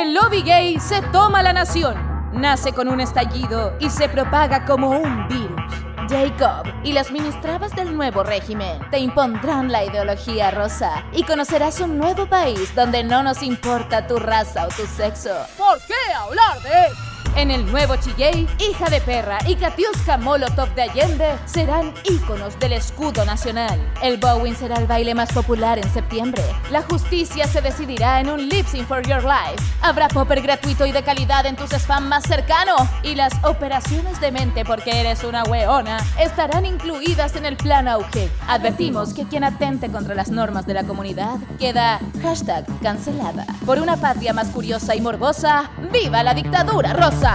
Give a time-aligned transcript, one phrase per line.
[0.00, 1.96] El lobby gay se toma la nación.
[2.32, 5.60] Nace con un estallido y se propaga como un virus.
[6.08, 11.98] Jacob y las ministrabas del nuevo régimen te impondrán la ideología rosa y conocerás un
[11.98, 15.34] nuevo país donde no nos importa tu raza o tu sexo.
[15.56, 16.94] ¿Por qué hablar de
[17.38, 22.72] en el nuevo Chilley, hija de perra y Katiuska Molotov de Allende serán íconos del
[22.72, 23.78] escudo nacional.
[24.02, 26.42] El Bowen será el baile más popular en septiembre.
[26.72, 29.62] La justicia se decidirá en un lip sync for your life.
[29.82, 32.74] Habrá popper gratuito y de calidad en tus spam más cercano.
[33.04, 38.30] Y las operaciones de mente porque eres una weona estarán incluidas en el plan auge.
[38.48, 43.46] Advertimos que quien atente contra las normas de la comunidad queda hashtag cancelada.
[43.64, 47.27] Por una patria más curiosa y morbosa, ¡viva la dictadura rosa!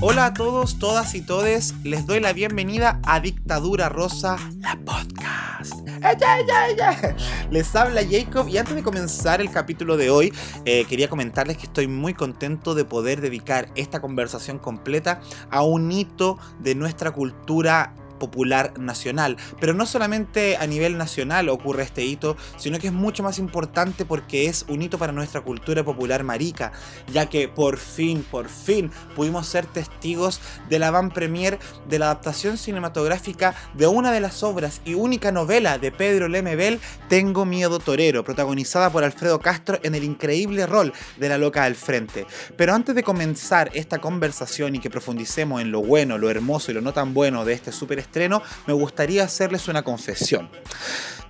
[0.00, 5.72] Hola a todos, todas y todes, les doy la bienvenida a Dictadura Rosa, la podcast.
[7.50, 10.32] Les habla Jacob y antes de comenzar el capítulo de hoy,
[10.66, 15.90] eh, quería comentarles que estoy muy contento de poder dedicar esta conversación completa a un
[15.90, 19.36] hito de nuestra cultura popular nacional.
[19.60, 24.04] Pero no solamente a nivel nacional ocurre este hito, sino que es mucho más importante
[24.04, 26.72] porque es un hito para nuestra cultura popular marica,
[27.12, 32.06] ya que por fin, por fin pudimos ser testigos de la van premier de la
[32.06, 37.78] adaptación cinematográfica de una de las obras y única novela de Pedro Lemebel, Tengo miedo
[37.78, 42.26] torero, protagonizada por Alfredo Castro en el increíble rol de la loca del frente.
[42.56, 46.74] Pero antes de comenzar esta conversación y que profundicemos en lo bueno, lo hermoso y
[46.74, 50.48] lo no tan bueno de este super estreno, me gustaría hacerles una confesión.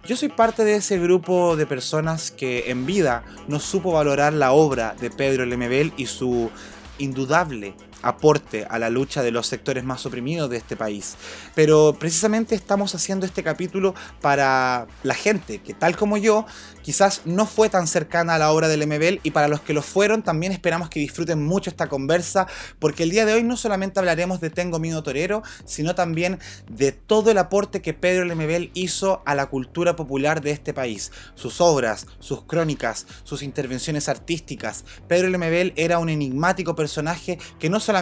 [0.06, 4.52] Yo soy parte de ese grupo de personas que en vida no supo valorar la
[4.52, 6.50] obra de Pedro Lemebel y su
[6.98, 11.16] indudable aporte a la lucha de los sectores más oprimidos de este país.
[11.54, 16.46] Pero precisamente estamos haciendo este capítulo para la gente que tal como yo
[16.82, 19.82] quizás no fue tan cercana a la obra del MBL y para los que lo
[19.82, 22.46] fueron también esperamos que disfruten mucho esta conversa
[22.78, 26.38] porque el día de hoy no solamente hablaremos de Tengo Miedo Torero, sino también
[26.70, 31.12] de todo el aporte que Pedro Lemebel hizo a la cultura popular de este país.
[31.34, 34.84] Sus obras, sus crónicas, sus intervenciones artísticas.
[35.08, 37.93] Pedro Lemebel era un enigmático personaje que no solamente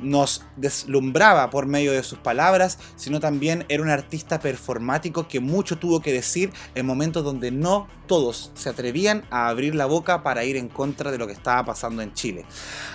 [0.00, 5.78] nos deslumbraba por medio de sus palabras, sino también era un artista performático que mucho
[5.78, 10.44] tuvo que decir en momentos donde no todos se atrevían a abrir la boca para
[10.44, 12.44] ir en contra de lo que estaba pasando en Chile.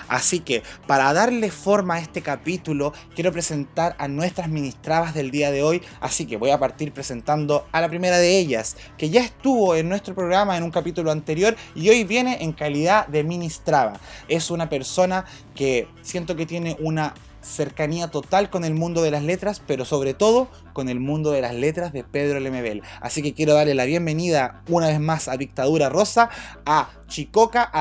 [0.08, 5.52] Así que, para darle forma a este capítulo, quiero presentar a nuestras ministrabas del día
[5.52, 9.22] de hoy, así que voy a partir presentando a la primera de ellas, que ya
[9.22, 14.00] estuvo en nuestro programa en un capítulo anterior y hoy viene en calidad de ministraba.
[14.28, 19.24] Es una persona que siento que tiene una cercanía total con el mundo de las
[19.24, 22.82] letras, pero sobre todo con el mundo de las letras de Pedro Lemebel.
[23.02, 26.30] Así que quiero darle la bienvenida una vez más a Dictadura Rosa,
[26.66, 27.72] a chicoca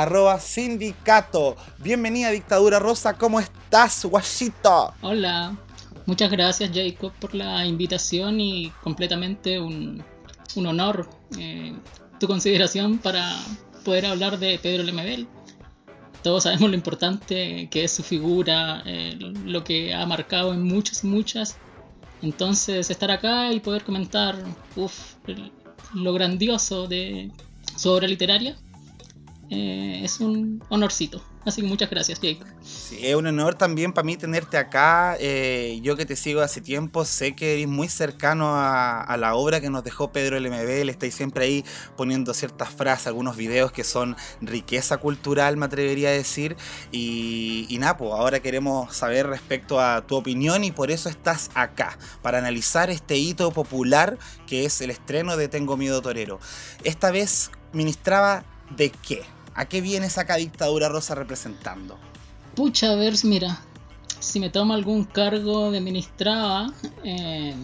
[0.40, 1.56] sindicato.
[1.78, 4.94] Bienvenida Dictadura Rosa, ¿cómo estás, guachito?
[5.02, 5.56] Hola,
[6.06, 10.02] muchas gracias Jacob por la invitación y completamente un,
[10.56, 11.74] honor eh,
[12.18, 13.36] tu consideración para
[13.84, 15.26] poder hablar de Pedro Lemebel
[16.22, 21.04] todos sabemos lo importante que es su figura, eh, lo que ha marcado en muchas
[21.04, 21.56] muchas.
[22.22, 24.36] Entonces estar acá y poder comentar
[25.94, 27.30] lo grandioso de
[27.76, 28.56] su obra literaria
[29.50, 31.20] eh, es un honorcito.
[31.44, 32.38] Así que muchas gracias, Jake.
[32.62, 35.16] Sí, es un honor también para mí tenerte acá.
[35.18, 39.60] Eh, yo que te sigo hace tiempo, sé que eres muy cercano a, la obra
[39.60, 40.88] que nos dejó Pedro LMB.
[40.88, 41.64] estáis siempre ahí
[41.96, 46.56] poniendo ciertas frases, algunos videos que son riqueza cultural, me atrevería a decir.
[46.92, 51.98] Y, y pues ahora queremos saber respecto a tu opinión y por eso estás acá,
[52.22, 54.16] para analizar este hito popular
[54.46, 56.38] que es el estreno de Tengo Miedo Torero.
[56.84, 58.44] Esta vez ministraba
[58.76, 59.22] de qué?
[59.60, 61.98] ¿A qué viene esa dictadura rosa representando?
[62.54, 63.60] Pucha, a ver, mira,
[64.18, 66.72] si me tomo algún cargo de ministraba,
[67.04, 67.54] eh,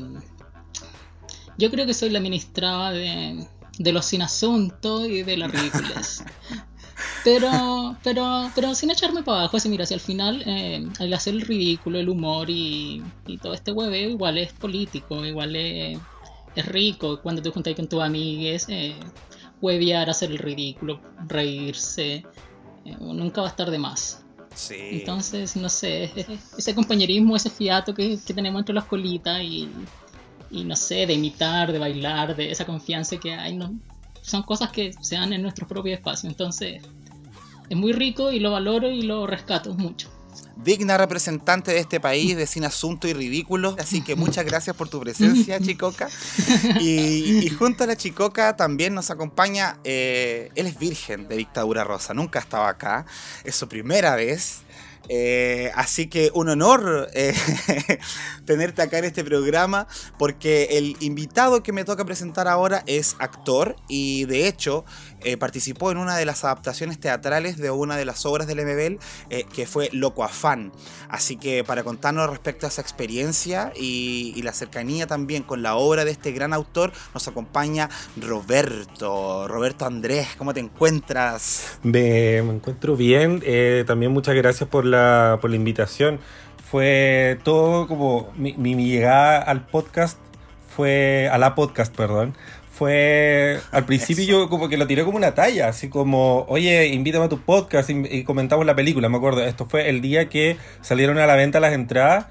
[1.57, 3.47] yo creo que soy la ministraba de,
[3.79, 6.23] de los sin asunto y de las ridículas.
[7.25, 11.35] Pero, pero, pero sin echarme para abajo, así mira, si al final eh, al hacer
[11.35, 15.99] el ridículo, el humor y, y todo este hueveo, igual es político, igual es,
[16.55, 17.21] es rico.
[17.21, 18.95] Cuando te juntas con tus amigues, eh,
[19.61, 22.25] huevear, hacer el ridículo, reírse,
[22.85, 24.23] eh, nunca va a estar de más.
[24.55, 24.77] Sí.
[24.79, 26.11] Entonces, no sé,
[26.57, 29.69] ese compañerismo, ese fiato que, tenemos entre las colitas y,
[30.51, 33.79] y, no sé, de imitar, de bailar, de esa confianza que hay, no,
[34.23, 36.29] son cosas que se dan en nuestro propio espacio.
[36.29, 36.83] Entonces,
[37.69, 40.11] es muy rico y lo valoro y lo rescato mucho.
[40.57, 43.77] Digna representante de este país de sin asunto y ridículo.
[43.79, 46.09] Así que muchas gracias por tu presencia, Chicoca.
[46.81, 52.15] Y, junto a la Chicoca también nos acompaña, eh, él es virgen de Dictadura Rosa,
[52.15, 53.07] nunca estaba acá,
[53.45, 54.63] es su primera vez.
[55.09, 57.33] Eh, así que un honor eh,
[58.45, 59.87] tenerte acá en este programa
[60.19, 64.85] porque el invitado que me toca presentar ahora es actor y de hecho
[65.27, 68.99] eh, participó en una de las adaptaciones teatrales de una de las obras del MBL
[69.55, 70.73] que fue Loco Afán.
[71.09, 76.05] Así que para contarnos respecto a esa experiencia y, la cercanía también con la obra
[76.05, 79.49] de este gran autor nos acompaña Roberto.
[79.49, 81.79] Roberto Andrés, ¿cómo te encuentras?
[81.83, 83.43] Me, encuentro bien.
[83.87, 86.21] también muchas gracias por la por la invitación.
[86.71, 90.19] Fue todo como mi, mi, llegada al podcast
[90.77, 92.35] fue a la podcast, perdón.
[92.77, 97.25] Fue al principio yo como que lo tiré como una talla, así como, oye, invítame
[97.25, 99.43] a tu podcast y, comentamos la película, me acuerdo.
[99.43, 102.27] Esto fue el día que salieron a la venta las entradas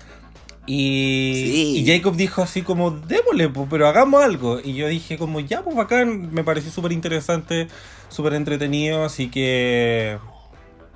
[0.67, 4.59] y, y, Jacob dijo así como, démosle, pero hagamos algo.
[4.63, 7.67] Y yo dije como, ya, pues bacán, me pareció súper interesante,
[8.09, 10.19] súper entretenido, así que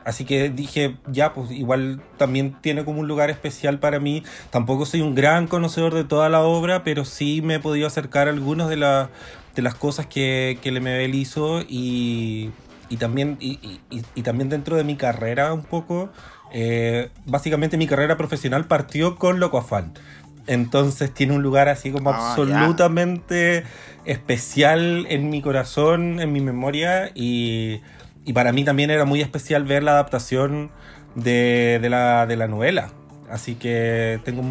[0.09, 4.23] Así que dije, ya, pues igual también tiene como un lugar especial para mí.
[4.49, 8.27] Tampoco soy un gran conocedor de toda la obra, pero sí me he podido acercar
[8.27, 12.49] a algunas de, de las cosas que, que MBL hizo y,
[12.89, 16.09] y también, y, y, también dentro de mi carrera un poco.
[16.51, 19.93] Eh, básicamente mi carrera profesional partió con Loco Afán.
[20.47, 23.63] Entonces tiene un lugar así como ah, absolutamente
[24.05, 27.81] especial en mi corazón, en mi memoria y
[28.29, 30.69] y para mí también era muy especial ver la adaptación
[31.15, 32.91] de, la, de la novela.
[33.27, 34.43] Así que tengo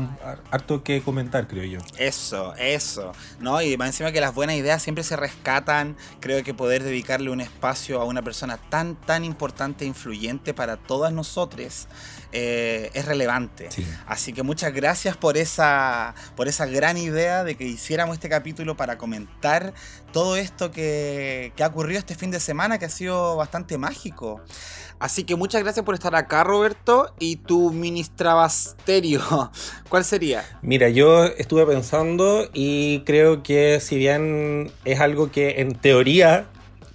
[0.50, 1.78] harto que comentar, creo yo.
[1.96, 3.12] Eso, eso.
[3.38, 3.62] ¿No?
[3.62, 5.96] Y más encima que las buenas ideas siempre se rescatan.
[6.18, 10.76] Creo que poder dedicarle un espacio a una persona tan, tan importante e influyente para
[10.76, 11.86] todas nosotros
[12.32, 13.68] eh, es relevante.
[14.06, 18.76] Así que muchas gracias por esa, por esa gran idea de que hiciéramos este capítulo
[18.76, 19.72] para comentar
[20.12, 24.42] todo esto que, que ha ocurrido este fin de semana, que ha sido bastante mágico.
[24.98, 27.14] Así que muchas gracias por estar acá, Roberto.
[27.18, 29.22] Y tu ministrabasterio,
[29.88, 30.44] ¿cuál sería?
[30.60, 36.46] Mira, yo estuve pensando y creo que si bien es algo que en teoría,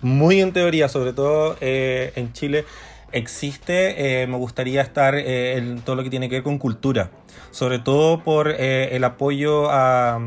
[0.02, 2.66] muy en teoría, sobre todo eh, en Chile,
[3.14, 7.12] existe, eh, me gustaría estar eh, en todo lo que tiene que ver con cultura.
[7.52, 10.20] Sobre todo por el apoyo a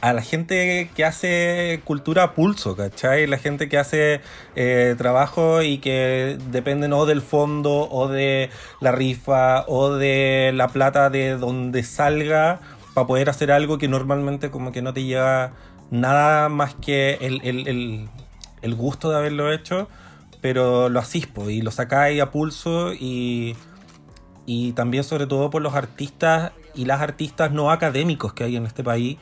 [0.00, 3.26] a la gente que hace cultura a pulso, ¿cachai?
[3.26, 4.20] La gente que hace
[4.54, 8.50] eh, trabajo y que dependen o del fondo o de
[8.80, 12.60] la rifa o de la plata de donde salga
[12.94, 15.52] para poder hacer algo que normalmente como que no te lleva
[15.90, 19.88] nada más que el, gusto de haberlo hecho,
[20.40, 23.56] pero lo asispo y lo sacáis a pulso y,
[24.46, 28.66] y también sobre todo por los artistas y las artistas no académicos que hay en
[28.66, 29.18] este país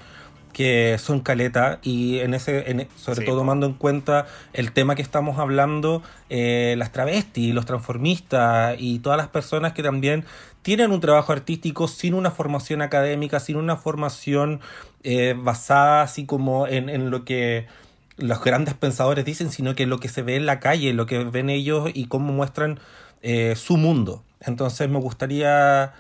[0.57, 4.25] que son caleta y en ese sobre todo tomando en cuenta
[4.55, 9.83] el tema que estamos hablando eh, las travestis los transformistas y todas las personas que
[9.83, 10.25] también
[10.63, 14.61] tienen un trabajo artístico sin una formación académica sin una formación
[15.03, 17.67] eh, basada así como en, lo que
[18.17, 21.25] los grandes pensadores dicen sino que lo que se ve en la calle lo que
[21.25, 22.81] ven ellos y cómo muestran
[23.23, 25.95] eh, su mundo entonces me gustaría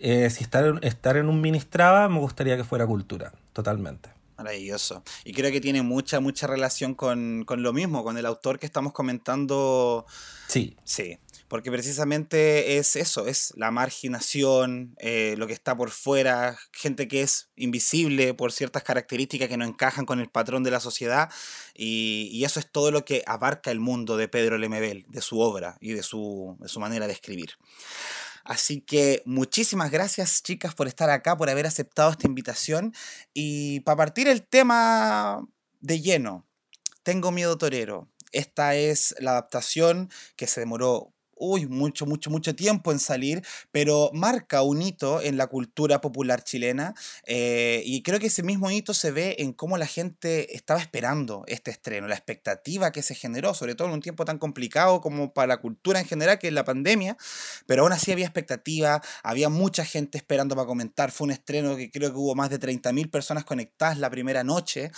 [0.00, 4.10] si estar, estar en un ministraba, me gustaría que fuera cultura totalmente.
[4.38, 5.02] Maravilloso.
[5.24, 8.92] Y creo que tiene mucha, mucha relación con, lo mismo, con el autor que estamos
[8.92, 10.06] comentando.
[10.46, 10.76] Sí.
[10.84, 11.18] Sí.
[11.48, 17.22] Porque precisamente es eso, es la marginación, eh, lo que está por fuera, gente que
[17.22, 21.30] es invisible por ciertas características que no encajan con el patrón de la sociedad.
[21.74, 25.76] Y, eso es todo lo que abarca el mundo de Pedro Lemebel, de su obra
[25.80, 27.52] y de su, de su manera de escribir.
[28.44, 32.94] Así que muchísimas gracias chicas por estar acá, por haber aceptado esta invitación.
[33.34, 35.46] Y para partir el tema
[35.80, 36.46] de lleno,
[37.02, 38.08] Tengo Miedo Torero.
[38.32, 43.42] Esta es la adaptación que se demoró uy, mucho, mucho, mucho tiempo en salir,
[43.72, 46.94] pero marca un hito en la cultura popular chilena
[47.26, 51.44] eh, y creo que ese mismo hito se ve en cómo la gente estaba esperando
[51.46, 55.32] este estreno, la expectativa que se generó, sobre todo en un tiempo tan complicado como
[55.32, 57.16] para la cultura en general, que es la pandemia,
[57.66, 61.90] pero aún así había expectativa, había mucha gente esperando para comentar, fue un estreno que
[61.90, 64.90] creo que hubo más de 30.000 personas conectadas la primera noche.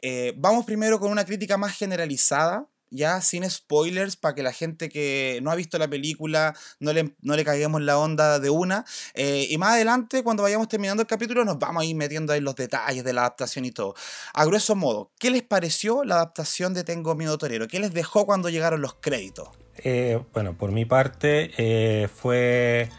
[0.00, 4.88] Eh, vamos primero con una crítica más generalizada ya sin spoilers, para que la gente
[4.88, 8.84] que no ha visto la película no le, no le caigamos la onda de una.
[9.14, 12.40] Eh, y más adelante, cuando vayamos terminando el capítulo, nos vamos a ir metiendo ahí
[12.40, 13.94] los detalles de la adaptación y todo.
[14.34, 17.66] A grueso modo, ¿qué les pareció la adaptación de Tengo Miedo Torero?
[17.66, 19.48] ¿Qué les dejó cuando llegaron los créditos?
[19.78, 22.90] Eh, bueno, por mi parte eh, fue...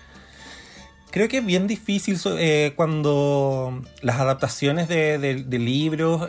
[1.13, 6.27] Creo que es bien difícil eh, cuando las adaptaciones de, libros o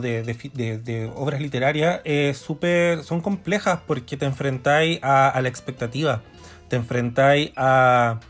[0.00, 2.00] de, obras literarias
[2.34, 6.22] super, son complejas porque te enfrentáis a, la expectativa,
[6.68, 8.20] te enfrentáis a,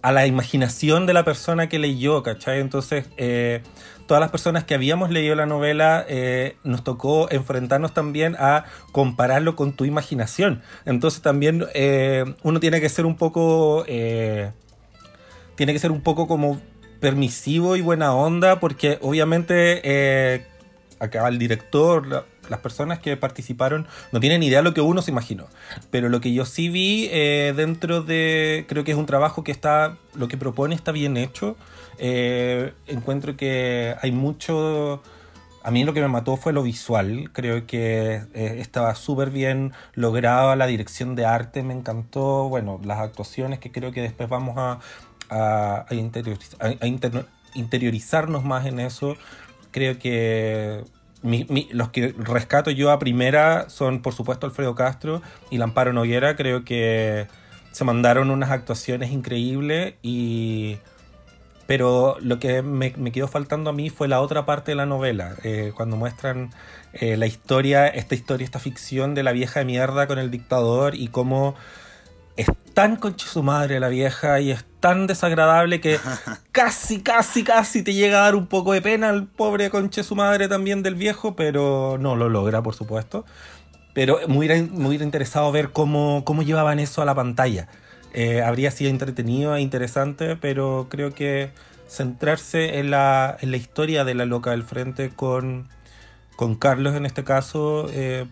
[0.00, 2.60] a la imaginación de la persona que leyó, ¿cachai?
[2.60, 3.06] Entonces,
[4.06, 9.56] todas las personas que habíamos leído la novela eh, nos tocó enfrentarnos también a compararlo
[9.56, 10.62] con tu imaginación.
[10.84, 13.84] Entonces también eh, uno tiene que ser un poco...
[13.86, 14.52] Eh,
[15.54, 16.60] tiene que ser un poco como
[17.00, 20.46] permisivo y buena onda porque obviamente
[20.98, 25.10] acá el director, las personas que participaron no tienen idea de lo que uno se
[25.10, 25.46] imaginó.
[25.90, 29.98] Pero lo que yo sí vi dentro de, creo que es un trabajo que está,
[30.14, 31.56] lo que propone está bien hecho.
[31.98, 35.02] Eh, encuentro que hay mucho...
[35.64, 37.30] A mí lo que me mató fue lo visual.
[37.32, 42.48] Creo que eh, estaba súper bien lograda la dirección de arte, me encantó.
[42.48, 44.80] Bueno, las actuaciones que creo que después vamos a,
[45.30, 45.86] a,
[47.54, 49.16] interiorizarnos más en eso.
[49.70, 50.82] Creo que
[51.70, 56.34] los que rescato yo a primera son, por supuesto, Alfredo Castro y Lamparo Noguera.
[56.34, 57.28] Creo que
[57.70, 60.78] se mandaron unas actuaciones increíbles y
[61.66, 65.36] pero lo que me, quedó faltando a mí fue la otra parte de la novela,
[65.44, 66.50] eh, cuando muestran
[66.92, 70.94] eh, la historia, esta historia, esta ficción de la vieja de mierda con el dictador
[70.94, 71.54] y cómo
[72.36, 75.98] es tan conche su madre la vieja y es tan desagradable que
[76.52, 80.16] casi, casi, casi te llega a dar un poco de pena al pobre conche su
[80.16, 83.24] madre también del viejo, pero no lo logra, por supuesto.
[83.94, 87.68] Pero muy, muy interesado ver cómo, cómo llevaban eso a la pantalla.
[88.14, 91.50] Eh, habría sido entretenido e interesante, pero creo que
[91.88, 95.68] centrarse en la, en la historia de la loca del frente con,
[96.36, 98.26] con Carlos en este caso eh,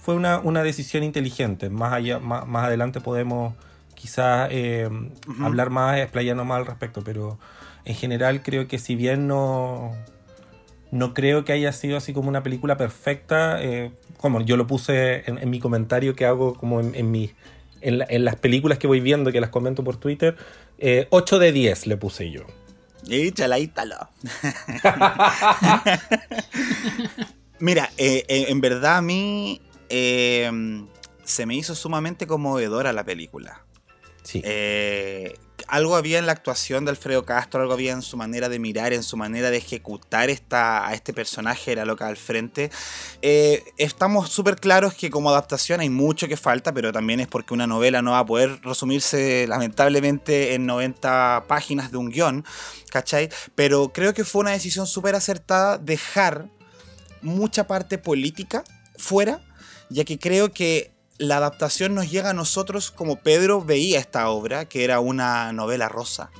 [0.00, 1.68] fue una, una, decisión inteligente.
[1.68, 3.54] Más, allá, más, más adelante podemos
[3.94, 4.88] quizás eh,
[5.40, 7.38] hablar más, explayarnos más al respecto, pero
[7.84, 9.92] en general creo que si bien no,
[10.90, 13.60] no creo que haya sido así como una película perfecta,
[14.16, 17.32] como yo lo puse en, mi comentario que hago como en, en, mi,
[17.84, 20.36] en, las películas que voy viendo, que las comento por Twitter,
[21.10, 22.42] 8 eh, de 10 le puse yo.
[23.08, 23.58] Échala,
[27.58, 33.64] Mira, eh, eh, en verdad a mí se me hizo sumamente conmovedora la película.
[34.22, 34.42] Sí
[35.68, 38.92] algo había en la actuación de Alfredo Castro, algo había en su manera de mirar,
[38.92, 42.70] en su manera de ejecutar esta, a este personaje de la loca al frente.
[43.22, 47.54] Eh, estamos súper claros que como adaptación hay mucho que falta, pero también es porque
[47.54, 52.44] una novela no va a poder resumirse lamentablemente en 90 páginas de un guion,
[52.90, 53.28] ¿cachai?
[53.54, 56.48] Pero creo que fue una decisión súper acertada dejar
[57.22, 58.64] mucha parte política
[58.96, 59.40] fuera,
[59.88, 64.66] ya que creo que la adaptación nos llega a nosotros como Pedro veía esta obra,
[64.66, 66.30] que era una novela rosa.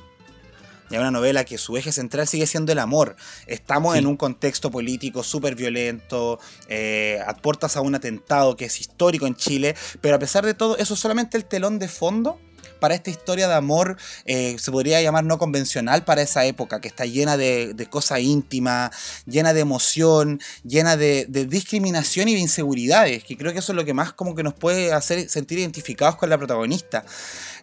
[0.89, 3.15] Y una novela que su eje central sigue siendo el amor.
[3.47, 8.79] Estamos en un contexto político súper violento, eh, a puertas a un atentado que es
[8.79, 12.39] histórico en Chile, pero a pesar de todo, eso es solamente el telón de fondo
[12.79, 16.87] para esta historia de amor, eh, se podría llamar no convencional para esa época, que
[16.87, 18.91] está llena de, cosas íntimas,
[19.25, 23.85] llena de emoción, llena de, discriminación y de inseguridades, que creo que eso es lo
[23.85, 27.05] que más como que nos puede hacer sentir identificados con la protagonista.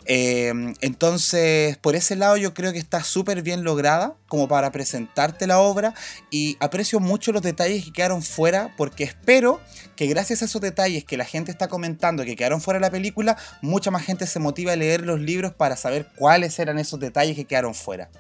[0.05, 5.47] Eh, entonces, por ese lado yo creo que está súper bien lograda como para presentarte
[5.47, 5.95] la obra
[6.31, 9.61] y aprecio mucho los detalles que quedaron fuera porque espero
[9.97, 12.91] que gracias a esos detalles que la gente está comentando que quedaron fuera de la
[12.91, 16.99] película, mucha más gente se motiva a leer los libros para saber cuáles eran esos
[17.01, 18.11] detalles que quedaron fuera.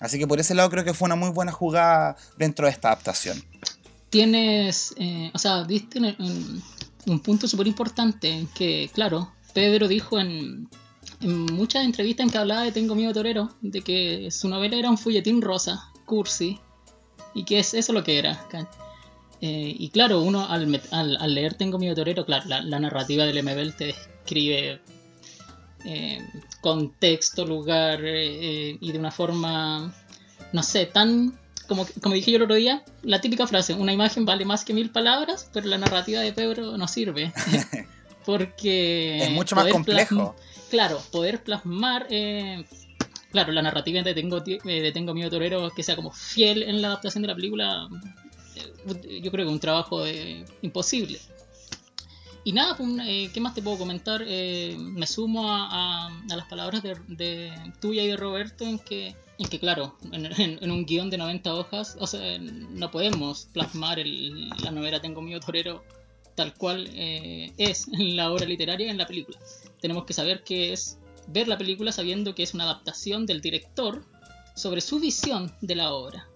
[0.00, 2.88] Así que por ese lado creo que fue una muy buena jugada dentro de esta
[2.88, 3.42] adaptación.
[4.10, 6.62] Tienes, eh, o sea, viste un,
[7.06, 10.68] un punto súper importante que, claro, Pedro dijo en,
[11.20, 14.90] en muchas entrevistas en que hablaba de Tengo Miedo Torero, de que su novela era
[14.90, 16.60] un folletín rosa, cursi,
[17.34, 18.44] y que es eso lo que era.
[19.42, 23.86] Eh, y claro, uno al, leer Tengo Miedo Torero, claro, la, narrativa del MBL te
[23.86, 24.80] describe
[25.84, 26.18] eh,
[26.60, 29.92] contexto, lugar, eh, y de una forma,
[30.52, 31.38] no sé, tan...
[31.68, 34.74] Como, como dije yo el otro día, la típica frase, una imagen vale más que
[34.74, 37.32] mil palabras, pero la narrativa de Pedro no sirve.
[38.24, 39.24] Porque...
[39.24, 40.34] Es mucho más complejo
[40.72, 42.64] claro, poder plasmar, eh,
[43.30, 46.80] claro, la narrativa de Tengo, eh, de Tengo Miedo Torero que sea como fiel en
[46.80, 48.31] la adaptación de la película, eh,
[49.22, 50.04] yo creo que un trabajo
[50.62, 51.18] imposible.
[52.44, 52.88] Y nada, pues,
[53.32, 54.20] ¿qué más te puedo comentar?
[54.20, 59.96] me sumo a, las palabras de, tuya y de Roberto en que, en que claro,
[60.10, 65.40] en, un guion de 90 hojas, o sea, no podemos plasmar la novela Tengo Miedo
[65.40, 65.84] Torero
[66.34, 69.38] tal cual eh, es en la obra literaria en la película.
[69.80, 74.04] Tenemos que saber que es ver la película sabiendo que es una adaptación del director
[74.54, 76.28] sobre su visión de la obra.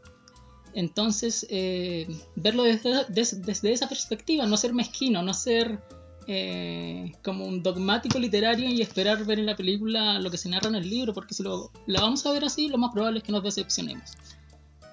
[0.77, 5.79] Entonces, eh, verlo desde, esa perspectiva, no ser mezquino, no ser
[6.27, 10.69] eh, como un dogmático literario y esperar ver en la película lo que se narra
[10.69, 13.25] en el libro, porque si lo, la vamos a ver así, lo más probable es
[13.25, 14.19] que nos decepcionemos.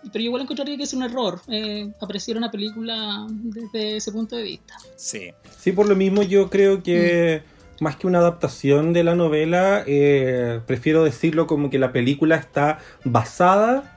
[0.10, 4.44] Pero igual encontraría que es un error eh, apreciar una película desde ese punto de
[4.44, 4.76] vista.
[4.96, 5.32] Sí.
[5.60, 7.44] Sí, por lo mismo yo creo que
[7.78, 7.84] mm.
[7.84, 12.80] más que una adaptación de la novela, eh, prefiero decirlo como que la película está
[13.04, 13.94] basada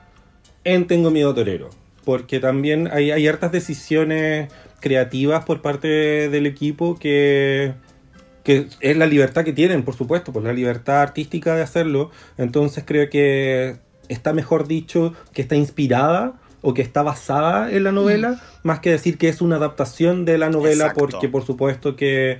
[0.73, 1.69] en Tengo miedo torero.
[2.03, 7.73] Porque también hay, hay hartas decisiones creativas por parte del equipo que,
[8.43, 12.11] que es la libertad que tienen, por supuesto, por la libertad artística de hacerlo.
[12.37, 13.77] Entonces creo que
[14.09, 18.39] está mejor dicho que está inspirada o que está basada en la novela, mm.
[18.67, 22.39] más que decir que es una adaptación de la novela, porque por supuesto que,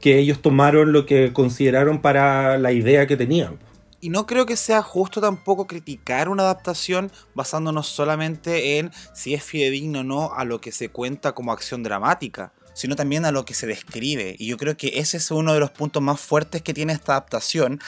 [0.00, 3.58] que ellos tomaron lo que consideraron para la idea que tenían.
[4.00, 9.42] Y no creo que sea justo tampoco criticar una adaptación basándonos solamente en si es
[9.42, 13.44] fidedigno o no a lo que se cuenta como acción dramática, sino también a lo
[13.44, 14.36] que se describe.
[14.38, 17.12] Y yo creo que ese es uno de los puntos más fuertes que tiene esta
[17.12, 17.80] adaptación.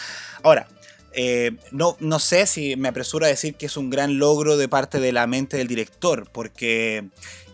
[0.42, 0.66] Ahora,
[1.12, 4.68] eh, no, no sé si me apresuro a decir que es un gran logro de
[4.68, 7.08] parte de la mente del director, porque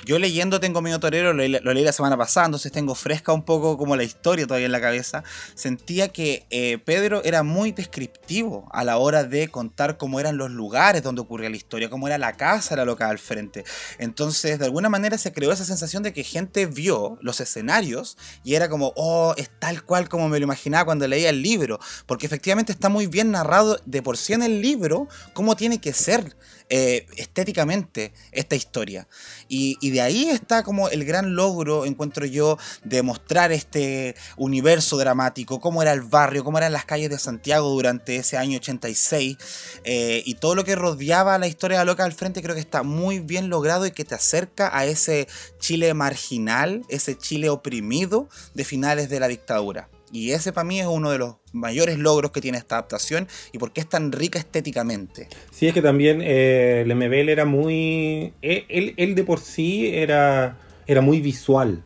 [0.04, 3.76] yo leyendo Tengo Miedo Torero, lo, leí la semana pasada, entonces tengo fresca un poco
[3.78, 5.24] como la historia todavía en la cabeza.
[5.54, 10.50] Sentía que eh, Pedro era muy descriptivo a la hora de contar cómo eran los
[10.50, 13.64] lugares donde ocurría la historia, cómo era la casa, la loca al frente.
[13.98, 18.54] Entonces, de alguna manera se creó esa sensación de que gente vio los escenarios y
[18.54, 22.26] era como, oh, es tal cual como me lo imaginaba cuando leía el libro, porque
[22.26, 26.36] efectivamente está muy bien narrado de por sí en el libro cómo tiene que ser
[26.70, 29.06] eh, estéticamente esta historia.
[29.48, 35.60] Y, de ahí está como el gran logro, encuentro yo, de mostrar este universo dramático,
[35.60, 39.36] cómo era el barrio, cómo eran las calles de Santiago durante ese año 86,
[39.84, 43.20] eh, y todo lo que rodeaba la historia Loca al frente creo que está muy
[43.20, 45.28] bien logrado y que te acerca a ese
[45.58, 49.88] Chile marginal, ese Chile oprimido de finales de la dictadura.
[50.14, 53.58] Y ese para mí es uno de los mayores logros que tiene esta adaptación y
[53.58, 55.26] por qué es tan rica estéticamente.
[55.50, 58.32] Sí, es que también eh, Lemebel era muy...
[58.40, 61.82] Eh, él, de por sí era, era muy visual.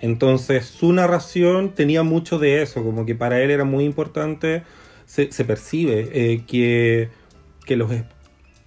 [0.00, 4.62] Entonces su narración tenía mucho de eso, como que para él era muy importante,
[5.04, 7.08] se, percibe eh, que,
[7.66, 7.90] que los...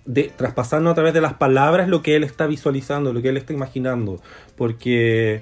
[0.03, 3.37] De, traspasando a través de las palabras lo que él está visualizando, lo que él
[3.37, 4.21] está imaginando,
[4.57, 5.39] porque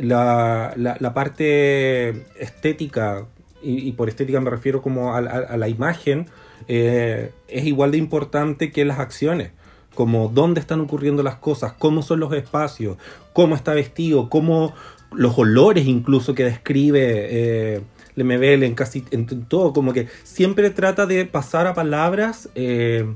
[0.00, 3.26] la, la, parte estética,
[3.62, 6.26] y, por estética me refiero como a, la imagen,
[6.68, 9.52] eh, es igual de importante que las acciones
[9.94, 12.96] como dónde están ocurriendo las cosas, cómo son los espacios,
[13.32, 14.72] cómo está vestido, cómo
[15.12, 17.80] los olores incluso que describe eh,
[18.14, 23.06] Lemebel en casi en, todo, como que siempre trata de pasar a palabras eh,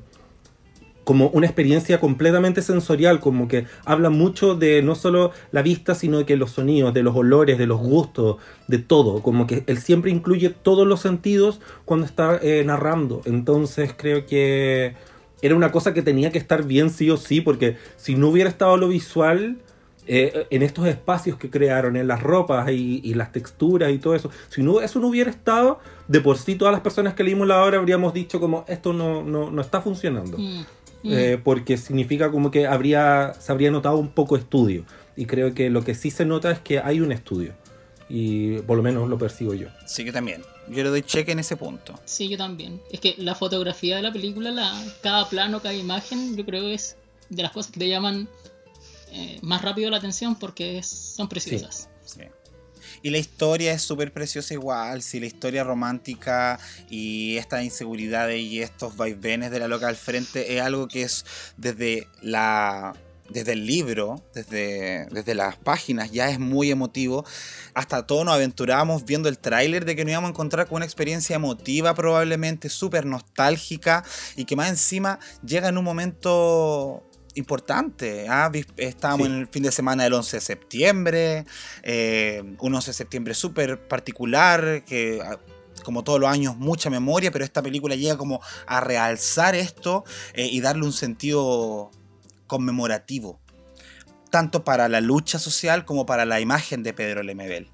[1.04, 6.24] como una experiencia completamente sensorial, como que habla mucho de no solo la vista, sino
[6.26, 8.36] que los sonidos, de los olores, de los gustos,
[8.66, 13.20] de todo, como que él siempre incluye todos los sentidos cuando está eh, narrando.
[13.24, 14.94] Entonces creo que
[15.42, 18.48] era una cosa que tenía que estar bien sí o sí, porque si no hubiera
[18.48, 19.58] estado lo visual,
[20.06, 24.30] eh, en estos espacios que crearon, en las ropas y, las texturas y todo eso.
[24.50, 27.64] Si no, eso no hubiera estado, de por sí todas las personas que leímos la
[27.64, 30.36] obra habríamos dicho como esto no, no, está funcionando.
[31.04, 31.12] Mm.
[31.12, 34.84] Eh, porque significa como que habría, se habría notado un poco estudio.
[35.16, 37.52] Y creo que lo que sí se nota es que hay un estudio.
[38.08, 39.68] Y por lo menos lo percibo yo.
[39.86, 40.42] Sí, que también.
[40.68, 41.94] Yo le doy cheque en ese punto.
[42.04, 42.80] Sí, yo también.
[42.90, 46.96] Es que la fotografía de la película, la, cada plano, cada imagen, yo creo es
[47.28, 48.28] de las cosas que te llaman
[49.12, 51.88] eh, más rápido la atención porque son preciosas.
[52.04, 52.20] sí.
[53.02, 58.60] Y la historia es súper preciosa igual, si la historia romántica y estas inseguridades y
[58.60, 61.24] estos vaivenes de la loca al frente es algo que es
[61.56, 62.94] desde la
[63.28, 67.24] desde el libro, desde, desde las páginas, ya es muy emotivo.
[67.72, 70.84] Hasta todos nos aventurábamos viendo el tráiler de que nos íbamos a encontrar con una
[70.84, 74.04] experiencia emotiva, probablemente súper nostálgica,
[74.36, 77.02] y que más encima llega en un momento
[77.34, 78.26] importante.
[78.28, 78.50] ¿ah?
[78.76, 81.46] Estábamos en el fin de semana del 11 de septiembre,
[81.82, 85.38] eh, un 11 de septiembre súper particular, que ah,
[85.84, 90.46] como todos los años mucha memoria, pero esta película llega como a realzar esto eh,
[90.46, 91.90] y darle un sentido
[92.46, 93.43] conmemorativo
[94.34, 97.68] tanto para la lucha social como para la imagen de Pedro Lemebel.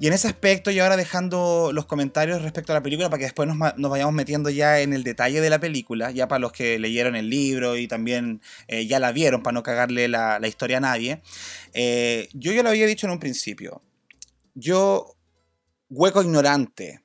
[0.00, 3.26] Y en ese aspecto, y ahora dejando los comentarios respecto a la película, para que
[3.26, 6.80] después nos, vayamos metiendo ya en el detalle de la película, ya para los que
[6.80, 10.80] leyeron el libro y también eh, ya la vieron, para no cagarle la, historia a
[10.80, 11.22] nadie,
[11.74, 13.80] eh, yo ya lo había dicho en un principio.
[14.54, 15.14] yo,
[15.90, 17.04] hueco ignorante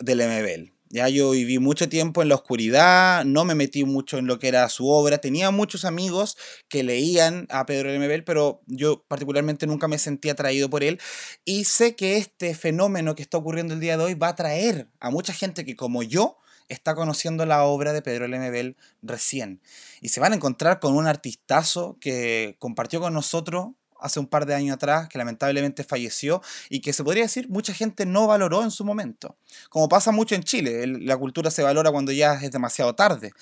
[0.00, 0.72] del MBL.
[0.92, 4.48] Ya yo viví mucho tiempo en la oscuridad, no me metí mucho en lo que
[4.48, 5.16] era su obra.
[5.16, 6.36] Tenía muchos amigos
[6.68, 11.00] que leían a Pedro Lemebel, pero yo particularmente nunca me sentí atraído por él.
[11.46, 14.90] Y sé que este fenómeno que está ocurriendo el día de hoy va a atraer
[15.00, 16.36] a mucha gente que, como yo,
[16.68, 19.62] está conociendo la obra de Pedro Lemebel recién.
[20.02, 23.68] Y se van a encontrar con un artistazo que compartió con nosotros
[24.02, 27.72] hace un par de años atrás, que lamentablemente falleció y que se podría decir mucha
[27.72, 29.36] gente no valoró en su momento.
[29.70, 33.32] Como pasa mucho en Chile, la cultura se valora cuando ya es demasiado tarde.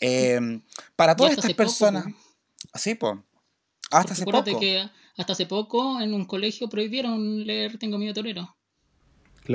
[0.00, 0.62] Em,
[0.96, 2.06] para todas estas personas...
[2.72, 3.18] Así, pues.
[3.90, 4.60] Hasta hace poco.
[4.60, 8.56] que hasta hace poco en un colegio prohibieron leer Tengo miedo torero.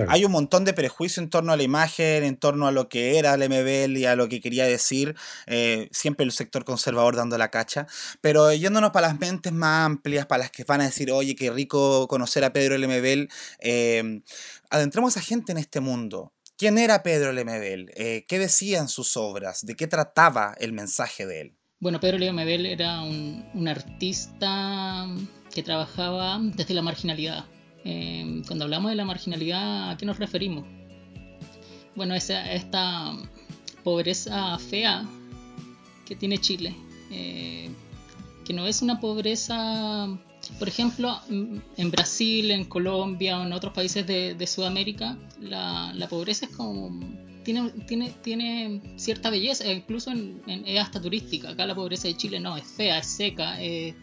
[0.08, 3.18] Hay un montón de prejuicio en torno a la imagen, en torno a lo que
[3.18, 5.16] era el MBL y a lo que quería decir.
[5.48, 7.88] Eh, siempre el sector conservador dando la cacha.
[8.22, 11.52] Pero yéndonos para las mentes más amplias, para las que van a decir, oye, qué
[11.52, 13.30] rico conocer a Pedro Lemebel,
[13.60, 14.22] eh,
[14.70, 16.34] adentremos a gente en este mundo.
[16.58, 17.92] ¿Quién era Pedro Lemebel?
[17.96, 19.66] Eh, ¿Qué decían sus obras?
[19.66, 21.58] ¿De qué trataba el mensaje de él?
[21.80, 25.06] Bueno, Pedro Lemebel era un artista
[25.54, 27.46] que trabajaba desde la marginalidad
[27.86, 30.66] Em, cuando hablamos de la marginalidad, ¿a qué nos referimos?
[31.96, 33.16] Bueno, esa, esta
[33.84, 35.08] pobreza fea
[36.06, 36.76] que tiene Chile,
[37.12, 37.70] eh,
[38.44, 40.08] que no es una pobreza,
[40.58, 46.56] por ejemplo, en Brasil, en Colombia o en otros países de, Sudamérica, la, pobreza es
[46.56, 47.00] como
[47.44, 51.50] tiene, tiene, tiene cierta belleza, e incluso en, es hasta turística.
[51.50, 53.94] Acá la pobreza de Chile no, es fea, es seca, eh,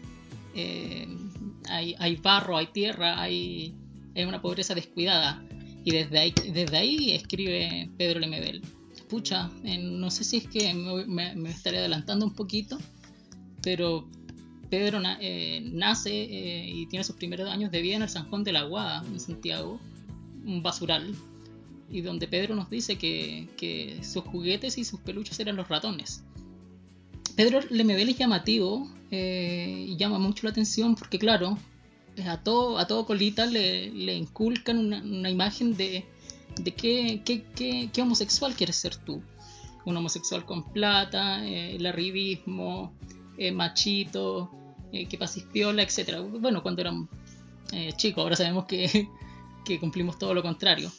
[1.69, 3.75] hay, hay barro, hay tierra, hay
[4.15, 5.43] una pobreza descuidada.
[5.85, 8.61] Y desde ahí, desde ahí escribe Pedro Lemebel.
[9.09, 12.79] Pucha, no sé si es que me, estaré adelantando un poquito,
[13.61, 14.09] pero
[14.69, 18.43] Pedro eh, nace eh, y tiene sus primeros años de vida en el San Juan
[18.43, 19.79] de la Aguada, en Santiago,
[20.45, 21.13] un basural,
[21.91, 26.23] y donde Pedro nos dice que, sus juguetes y sus peluches eran los ratones.
[27.35, 31.57] Pedro Lemebel es llamativo eh, y llama mucho la atención porque, claro,
[32.27, 36.05] a todo, a todo colita le, inculcan una, imagen de,
[36.57, 39.21] de qué, qué, homosexual quieres ser tú.
[39.85, 42.93] Un homosexual con plata, eh, el arribismo,
[43.37, 44.49] eh, machito,
[44.91, 46.19] eh, que pasispiola, etc.
[46.39, 47.09] Bueno, cuando eran
[47.97, 49.09] chicos, ahora sabemos que,
[49.79, 50.91] cumplimos todo lo contrario.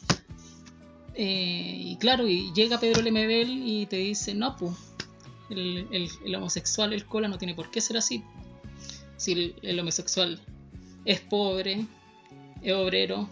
[1.17, 4.73] y claro, y llega Pedro Lemebel y te dice, no, pues,
[5.51, 8.23] el, homosexual, el cola, no tiene por qué ser así.
[9.17, 10.41] Si el homosexual
[11.05, 11.87] es pobre,
[12.63, 13.29] es obrero,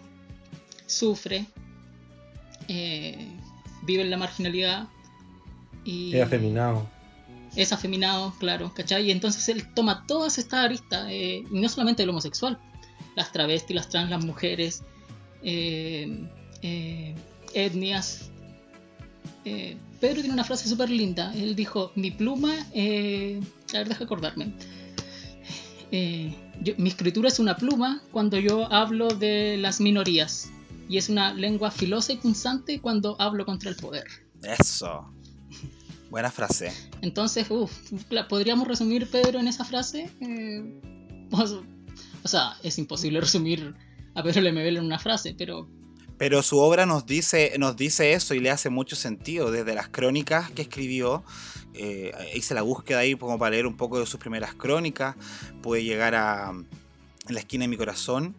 [0.87, 1.46] sufre,
[2.68, 3.27] eh,
[3.83, 4.88] vive en la marginalidad
[5.85, 6.14] y...
[6.14, 6.87] Es afeminado.
[7.57, 9.09] Es afeminado, claro, ¿cachai?
[9.09, 12.59] Y entonces él toma todas estas aristas, eh, y no solamente el homosexual,
[13.16, 14.83] las travestis, las trans, las mujeres,
[15.42, 16.27] eh,
[17.53, 18.31] etnias.
[20.02, 21.32] Pedro tiene una frase súper linda.
[21.34, 24.52] Él dijo, mi pluma, a ver, deja acordarme
[26.78, 30.50] mi escritura es una pluma cuando yo hablo de las minorías
[30.88, 34.04] y es una lengua filosa y punzante cuando hablo contra el poder.
[34.42, 35.12] Eso.
[36.10, 36.72] Buena frase.
[37.00, 37.46] Entonces,
[38.28, 40.10] ¿podríamos resumir Pedro en esa frase?
[40.20, 40.80] Eh,
[41.30, 43.74] o, sea, es imposible resumir
[44.14, 45.68] a Pedro Lemebel en una frase, pero
[46.22, 49.50] pero su obra nos dice, nos dice eso y le hace mucho sentido.
[49.50, 51.24] Desde las crónicas que escribió,
[51.74, 55.16] eh, hice la búsqueda ahí como para leer un poco de sus primeras crónicas,
[55.62, 56.52] puede llegar a,
[57.26, 58.37] la esquina de mi corazón,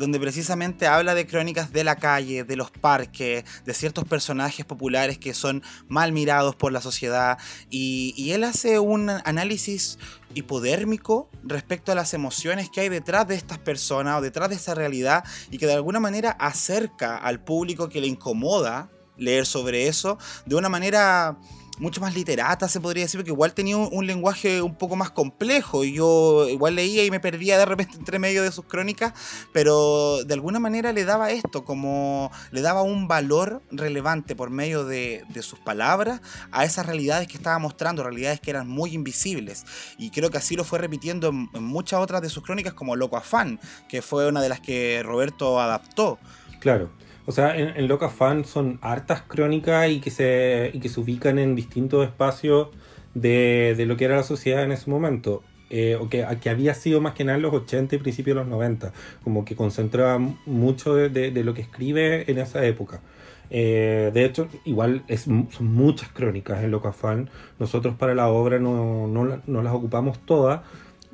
[0.00, 5.16] donde precisamente habla de crónicas de la calle, de los parques, de ciertos personajes populares
[5.16, 7.38] que son mal mirados por la sociedad,
[7.70, 10.00] y él hace un análisis
[10.34, 14.74] hipodérmico respecto a las emociones que hay detrás de estas personas o detrás de esa
[14.74, 20.18] realidad, y que de alguna manera acerca al público que le incomoda leer sobre eso
[20.46, 21.38] de una manera
[21.80, 25.82] mucho más literata, se podría decir, porque igual tenía un, lenguaje un poco más complejo.
[25.82, 29.14] Yo igual leía y me perdía de repente entre medio de sus crónicas,
[29.52, 34.84] pero de alguna manera le daba esto, como le daba un valor relevante por medio
[34.84, 36.20] de, sus palabras
[36.52, 39.64] a esas realidades que estaba mostrando, realidades que eran muy invisibles.
[39.96, 42.94] Y creo que así lo fue repitiendo en, en muchas otras de sus crónicas, como
[42.94, 46.18] Loco Afán, que fue una de las que Roberto adaptó.
[46.60, 46.90] Claro.
[47.30, 50.98] O sea, en, en Loca Fan son hartas crónicas y que se, y que se
[50.98, 52.70] ubican en distintos espacios
[53.14, 55.44] de, de lo que era la sociedad en ese momento.
[55.70, 58.40] Eh, o que, que, había sido más que nada en los 80 y principios de
[58.40, 58.92] los 90.
[59.22, 63.00] Como que concentraba mucho de, de, lo que escribe en esa época.
[63.48, 67.30] Eh, de hecho, igual es, son muchas crónicas en Loca Fan.
[67.60, 70.62] Nosotros para la obra no, no, no las ocupamos todas.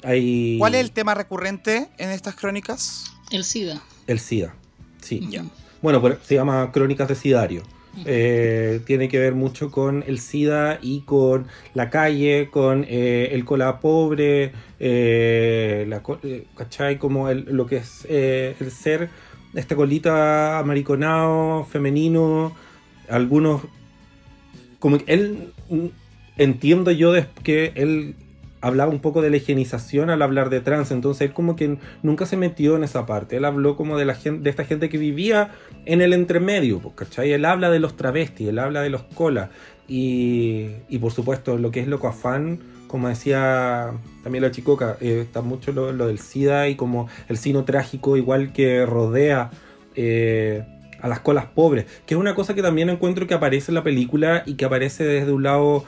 [0.03, 0.57] Hay...
[0.59, 3.13] ¿Cuál es el tema recurrente en estas crónicas?
[3.31, 3.83] El SIDA.
[4.07, 4.55] El SIDA.
[5.03, 5.45] Sí, ya.
[5.87, 7.63] Bueno, se llama Crónicas de Sidario.
[8.07, 13.45] Eh, tiene que ver mucho con el SIDA y con la calle, con eh, el
[13.45, 16.03] cola pobre, eh, la,
[16.57, 16.99] ¿cachai?
[16.99, 19.11] Como lo que es el ser,
[19.55, 22.57] esta colita amariconado, femenino,
[23.09, 23.63] algunos,
[24.81, 25.53] como él,
[26.37, 27.13] entiendo yo
[27.45, 28.17] que él
[28.61, 32.27] hablaba un poco de la higienización al hablar de trans, entonces él como que nunca
[32.27, 34.99] se metió en esa parte, él habló como de la gente, de esta gente que
[34.99, 35.51] vivía
[35.85, 37.33] en el entremedio, pues, ¿cachai?
[37.33, 39.51] Él habla de los travestis, él habla de los colas,
[39.89, 43.93] y, y por supuesto lo que es loco afán, como decía
[44.23, 48.53] también la chicoca, eh, está mucho lo, del SIDA y como el sino trágico igual
[48.53, 49.51] que rodea
[49.95, 50.65] eh,
[51.01, 53.83] a las colas pobres, que es una cosa que también encuentro que aparece en la
[53.83, 55.85] película y que aparece desde un lado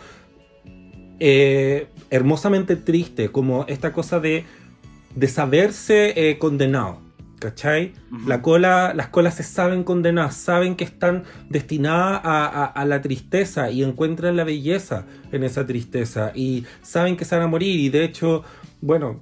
[1.21, 4.45] eh, hermosamente triste, como esta cosa de,
[5.15, 7.09] de saberse eh, condenado.
[7.39, 7.93] ¿Cachai?
[8.27, 13.85] la cola, las colas se saben condenadas, saben que están destinadas a, la tristeza y
[13.85, 18.03] encuentran la belleza en esa tristeza y saben que se van a morir y de
[18.03, 18.43] hecho,
[18.81, 19.21] bueno,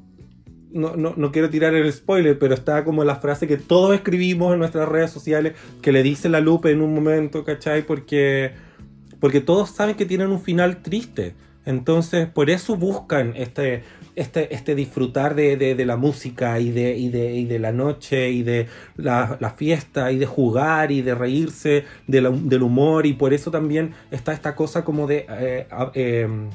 [0.72, 4.54] no, no, no, quiero tirar el spoiler, pero está como la frase que todos escribimos
[4.54, 7.82] en nuestras redes sociales que le dice la Lupe en un momento, ¿cachai?
[7.86, 8.52] Porque,
[9.20, 11.34] porque todos saben que tienen un final triste.
[11.66, 13.82] Entonces, por eso buscan este,
[14.14, 20.16] este, este disfrutar de, la música y de, la noche y de la, fiesta y
[20.18, 23.04] de jugar y de reírse del humor.
[23.04, 26.50] Y por eso también está esta cosa como de eh, em,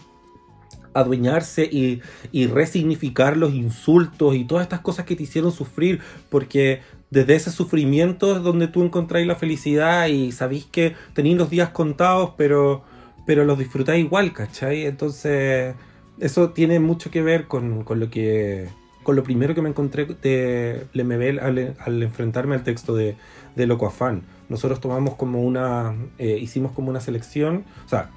[0.93, 5.99] adueñarse y, y, resignificar los insultos y todas estas cosas que te hicieron sufrir.
[6.29, 11.49] Porque desde ese sufrimiento es donde tú encontráis la felicidad y sabéis que tenéis los
[11.49, 12.85] días contados pero
[13.25, 14.85] pero los disfrutáis igual, ¿cachai?
[14.85, 15.75] Entonces,
[16.19, 18.69] eso tiene mucho que ver con, lo que.
[19.03, 23.15] con lo primero que me encontré de Lemebel al, al enfrentarme al texto de,
[23.55, 24.23] de Loco Afán.
[24.49, 25.95] Nosotros tomamos como una.
[26.17, 27.63] Eh, hicimos como una selección.
[27.85, 28.09] O sea,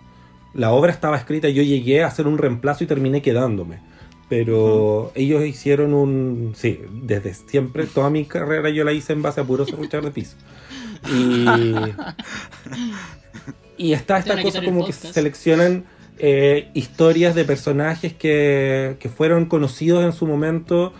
[0.52, 3.78] la obra estaba escrita, yo llegué a hacer un reemplazo y terminé quedándome.
[4.28, 6.52] Pero ellos hicieron un.
[6.56, 10.10] Sí, desde siempre, toda mi carrera yo la hice en base a puro escuchar de
[10.10, 10.36] piso.
[11.12, 11.44] Y.
[13.76, 15.84] Y está esta cosa como que seleccionan
[16.18, 20.92] eh, historias de personajes que, fueron conocidos en su momento,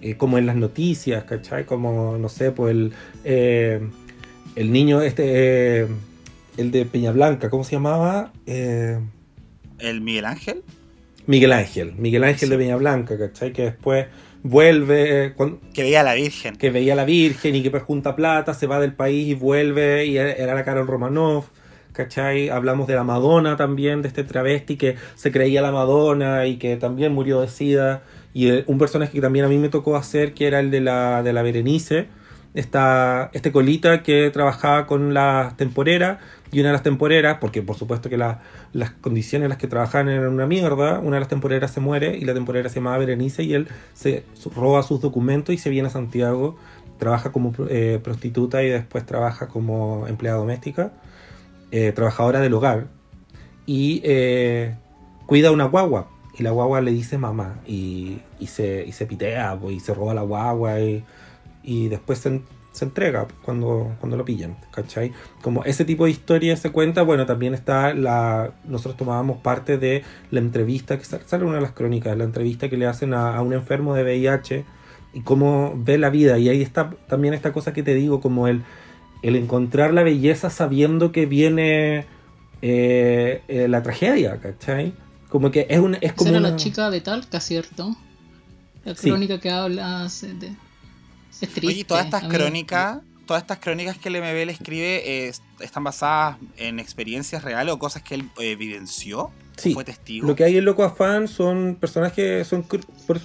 [0.00, 1.66] eh, como en las noticias, ¿cachai?
[1.66, 2.92] Como, no sé, pues el,
[3.24, 3.80] eh,
[4.56, 5.86] el niño este,
[6.56, 8.32] el de Peña Blanca, ¿cómo se llamaba?
[8.46, 10.62] ¿El Miguel Ángel?
[11.26, 13.52] Miguel Ángel, Miguel Ángel de Peña Blanca, ¿cachai?
[13.52, 14.06] Que después
[14.42, 15.34] vuelve.
[15.74, 16.56] que veía a la Virgen.
[16.56, 19.34] Que veía a la Virgen y que pues junta plata, se va del país y
[19.34, 21.44] vuelve y era la Carol Romanov.
[21.92, 22.48] ¿Cachai?
[22.48, 26.76] Hablamos de la Madonna también, de este travesti que se creía la Madonna y que
[26.76, 28.02] también murió de sida.
[28.34, 30.80] Y eh, un personaje que también a mí me tocó hacer, que era el de
[30.80, 32.08] la, de la Berenice,
[32.54, 36.18] esta, este colita que trabajaba con las temporeras,
[36.50, 40.10] y una de las temporeras, porque por supuesto que las condiciones en las que trabajaban
[40.10, 43.42] eran una mierda, una de las temporeras se muere y la temporera se llama Berenice
[43.42, 44.24] y él se
[44.54, 46.58] roba sus documentos y se viene a Santiago,
[46.98, 50.92] trabaja como eh, prostituta y después trabaja como empleada doméstica
[51.72, 52.86] eh, trabajadora del hogar
[53.64, 54.76] y eh,
[55.26, 56.08] cuida una guagua.
[56.38, 60.22] Y la guagua le dice mamá y, se, y se pitea y se roba la
[60.22, 62.42] guagua y, después se,
[62.80, 65.12] entrega cuando, cuando lo pillan, ¿cachai?
[65.42, 68.52] Como ese tipo de historia se cuenta, bueno, también está la...
[68.64, 72.76] Nosotros tomábamos parte de la entrevista, que sale una de las crónicas, la entrevista que
[72.76, 74.64] le hacen a, un enfermo de VIH
[75.14, 76.38] y cómo ve la vida.
[76.38, 78.62] Y ahí está también esta cosa que te digo, como el
[79.22, 82.06] el encontrar la belleza sabiendo que viene
[82.60, 84.92] eh, eh, la tragedia, ¿cachai?
[85.28, 86.30] Como que es, un, es como.
[86.30, 87.96] Era la chica de Talca, ¿cierto?
[88.84, 90.54] La crónica que habla de.
[91.40, 95.82] Es triste, Oye, todas estas crónicas, todas estas crónicas que el MB le escribe están
[95.82, 99.30] basadas en experiencias reales o cosas que él evidenció.
[99.56, 100.26] Sí, fue testigo.
[100.26, 102.66] Lo que hay en Loco Afán son personajes, son,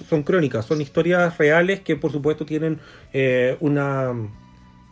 [0.08, 2.80] son crónicas, son historias reales que por supuesto tienen
[3.12, 4.12] eh, una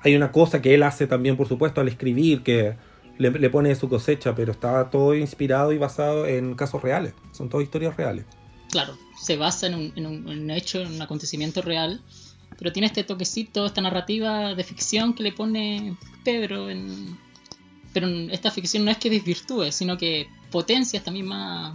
[0.06, 2.76] hay una cosa que él hace también, por supuesto, al escribir, que
[3.18, 7.12] le, pone su cosecha, pero está todo inspirado y basado en casos reales.
[7.32, 8.24] Son todas historias reales.
[8.70, 12.00] Claro, se basa en un, en un, hecho, en un acontecimiento real,
[12.56, 17.18] pero tiene este toquecito, esta narrativa de ficción que le pone Pedro en...
[17.92, 21.74] Pero esta ficción no es que desvirtúe, sino que potencia esta misma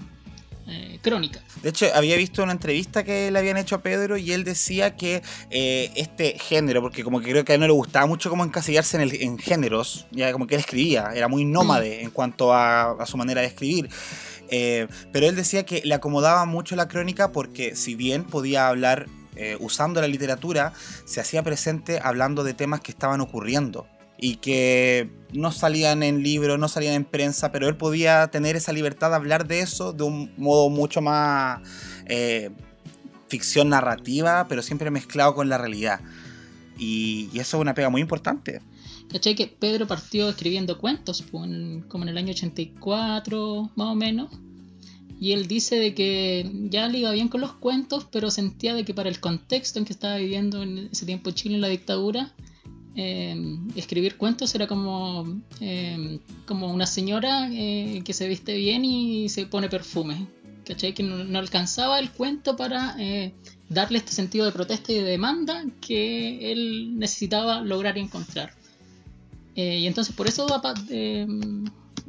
[0.71, 1.41] eh, crónica.
[1.61, 4.95] De hecho, había visto una entrevista que le habían hecho a Pedro y él decía
[4.95, 8.29] que eh, este género, porque como que creo que a él no le gustaba mucho
[8.29, 12.05] como encasillarse en, el, en géneros, ya como que él escribía, era muy nómade mm.
[12.05, 13.89] en cuanto a, su manera de escribir.
[14.49, 19.07] Eh, pero él decía que le acomodaba mucho la crónica porque si bien podía hablar
[19.35, 20.73] eh, usando la literatura,
[21.05, 23.87] se hacía presente hablando de temas que estaban ocurriendo
[24.21, 28.71] y que no salían en libros, no salían en prensa, pero él podía tener esa
[28.71, 31.59] libertad de hablar de eso de un modo mucho más
[32.05, 32.51] eh,
[33.27, 36.01] ficción narrativa, pero siempre mezclado con la realidad.
[36.77, 38.61] Y, eso es una pega muy importante.
[39.09, 39.35] ¿Cachai?
[39.35, 41.49] Que Pedro partió escribiendo cuentos, pues,
[41.87, 44.29] como en el año 84, más o menos.
[45.19, 48.85] Y él dice de que ya le iba bien con los cuentos, pero sentía de
[48.85, 52.33] que para el contexto en que estaba viviendo en ese tiempo Chile en la dictadura,
[52.95, 59.29] eh, escribir cuentos era como, eh, como una señora eh, que se viste bien y
[59.29, 60.27] se pone perfume.
[60.65, 60.93] ¿Cachai?
[60.93, 62.95] Que no, alcanzaba el cuento para
[63.67, 68.53] darle este sentido de protesta y de demanda que él necesitaba lograr y encontrar.
[69.55, 70.45] y entonces por eso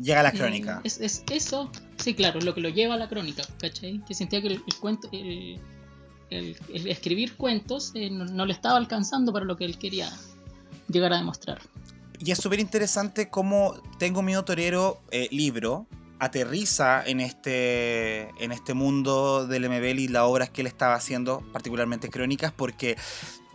[0.00, 0.80] llega a la crónica.
[0.84, 4.04] Es, eso, sí, claro, lo que lo lleva a la crónica, ¿cachai?
[4.06, 5.58] Que sentía que el, cuento, el,
[6.28, 10.12] escribir cuentos no, le estaba alcanzando para lo que él quería
[10.92, 11.58] llegar a demostrar.
[12.18, 15.86] Y es súper interesante cómo Tengo Miedo Torero eh, libro
[16.20, 21.42] aterriza en este, en este mundo del MBL y las obras que él estaba haciendo,
[21.52, 22.96] particularmente crónicas, porque,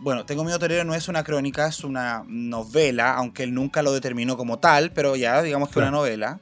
[0.00, 3.90] bueno, Tengo Miedo Torero no es una crónica, es una novela, aunque él nunca lo
[3.90, 6.40] determinó como tal, pero ya digamos que una novela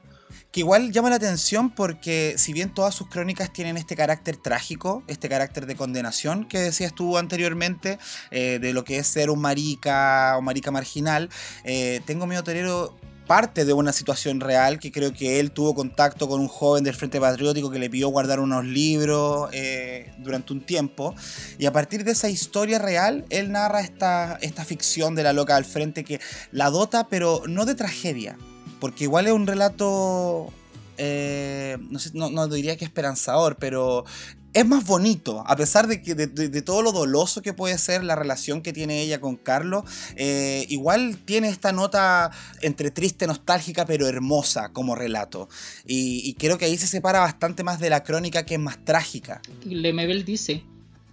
[0.51, 5.03] que igual llama la atención porque si bien todas sus crónicas tienen este carácter trágico,
[5.07, 7.99] este carácter de condenación que decías tú anteriormente,
[8.31, 11.29] eh, de lo que es ser un marica o marica marginal,
[11.63, 12.95] eh, Tengo Miedo Torero
[13.27, 16.95] parte de una situación real que creo que él tuvo contacto con un joven del
[16.95, 21.13] Frente Patriótico que le pidió guardar unos libros eh, durante un tiempo.
[21.59, 25.55] Y a partir de esa historia real él narra esta, esta ficción de la loca
[25.55, 28.37] del frente que la dota pero no de tragedia
[28.79, 30.51] porque igual es un relato,
[30.97, 31.77] eh,
[32.13, 34.05] no, diría que esperanzador, pero
[34.53, 38.15] es más bonito, a pesar de, que, de, todo lo doloso que puede ser la
[38.15, 39.83] relación que tiene ella con Carlos,
[40.15, 45.47] eh, igual tiene esta nota entre triste, nostálgica, pero hermosa como relato.
[45.85, 49.41] Y, creo que ahí se separa bastante más de la crónica que es más trágica.
[49.63, 50.63] Lemebel dice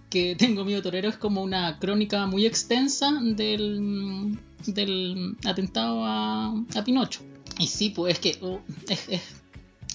[0.09, 6.83] que Tengo miedo torero es como una crónica muy extensa del, del atentado a, a
[6.83, 7.21] Pinocho.
[7.59, 8.45] Y sí, pues es que.
[8.45, 8.59] Uh,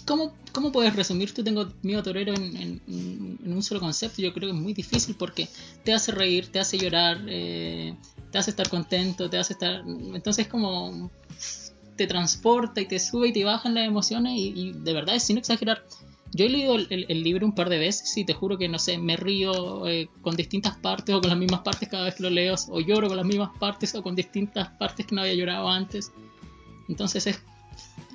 [0.06, 2.80] ¿cómo, ¿Cómo puedes resumir tú tengo miedo torero en,
[3.44, 4.22] un solo concepto?
[4.22, 5.48] Yo creo que es muy difícil porque
[5.84, 7.94] te hace reír, te hace llorar, eh,
[8.30, 9.82] te hace estar contento, te hace estar.
[10.14, 11.10] Entonces, como.
[11.96, 15.38] te transporta y te sube y te bajan las emociones y, de verdad es sin
[15.38, 15.84] exagerar.
[16.32, 18.98] Yo he leído el, libro un par de veces y te juro que, no sé,
[18.98, 22.30] me río eh, con distintas partes o con las mismas partes cada vez que lo
[22.30, 25.68] leo, o lloro con las mismas partes o con distintas partes que no había llorado
[25.68, 26.12] antes.
[26.90, 27.38] Entonces es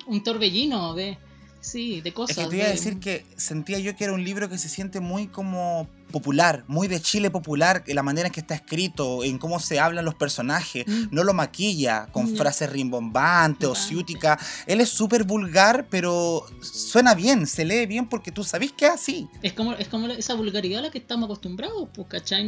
[0.06, 1.18] un torbellino de,
[1.60, 2.36] sí, de cosas.
[2.36, 4.68] Es que te iba a decir que sentía yo que era un libro que se
[4.68, 9.24] siente muy como popular, muy de Chile popular, en la manera en que está escrito,
[9.24, 11.08] en cómo se hablan los personajes, mm.
[11.10, 12.36] no lo maquilla con mm.
[12.36, 14.40] frases rimbombantes o ciúticas.
[14.66, 18.92] Él es súper vulgar, pero suena bien, se lee bien porque tú sabes que es
[18.92, 19.28] así.
[19.42, 22.46] Es como, es como esa vulgaridad a la que estamos acostumbrados, pues, ¿cachai?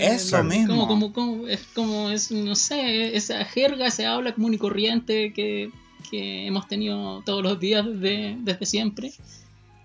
[0.00, 0.86] Eso mismo.
[0.86, 5.70] Como, es como, es, no sé, esa jerga, ese habla común y corriente que,
[6.12, 9.12] hemos tenido todos los días desde siempre.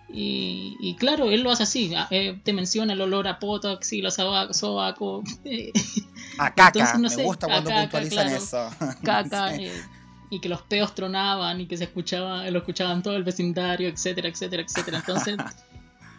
[0.08, 1.94] Y, claro, él lo hace así.
[1.96, 5.24] Ah, eh, te menciona el olor a potox y los sobaco.
[6.38, 8.70] a caca, me gusta cuando puntualizan eso.
[9.04, 9.56] Caca.
[9.56, 9.72] Eh,
[10.30, 14.30] y que los peos tronaban y que se escuchaba, lo escuchaban todo el vecindario, etcétera,
[14.30, 14.98] etcétera, etcétera.
[14.98, 15.38] Entonces,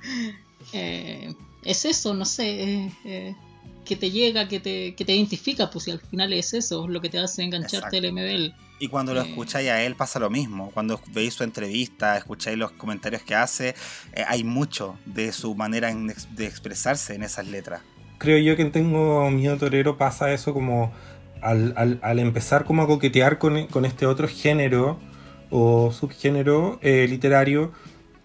[0.73, 2.93] eh, es eso, no sé
[3.87, 7.01] que te llega, que te, que te identifica, pues si al final es eso, lo
[7.01, 8.55] que te hace engancharte el MBL.
[8.79, 10.71] Y cuando lo eh, escucháis a él pasa lo mismo.
[10.75, 13.75] Cuando veis su entrevista, escucháis los comentarios que hace,
[14.13, 15.91] eh, hay mucho de su manera
[16.33, 17.81] de expresarse en esas letras.
[18.19, 20.93] Creo yo que en Tengo Miedo Torero pasa eso como
[21.41, 24.99] al, al, empezar como a coquetear con, con, este otro género
[25.51, 27.73] o subgénero eh, literario,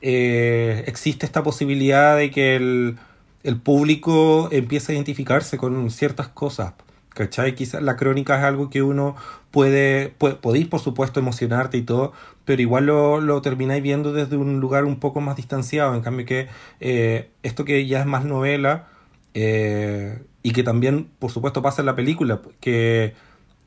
[0.01, 2.97] existe esta posibilidad de que el
[3.43, 6.73] el público empieza a identificarse con ciertas cosas.
[7.09, 7.55] ¿Cachai?
[7.55, 9.17] Quizás la crónica es algo que uno
[9.51, 12.13] puede, podéis por supuesto emocionarte y todo,
[12.45, 15.93] pero igual lo, lo, termináis viendo desde un lugar un poco más distanciado.
[15.93, 16.47] En cambio que
[16.79, 18.87] eh, esto que ya es más novela
[19.33, 23.13] eh, y que también por supuesto pasa en la película, que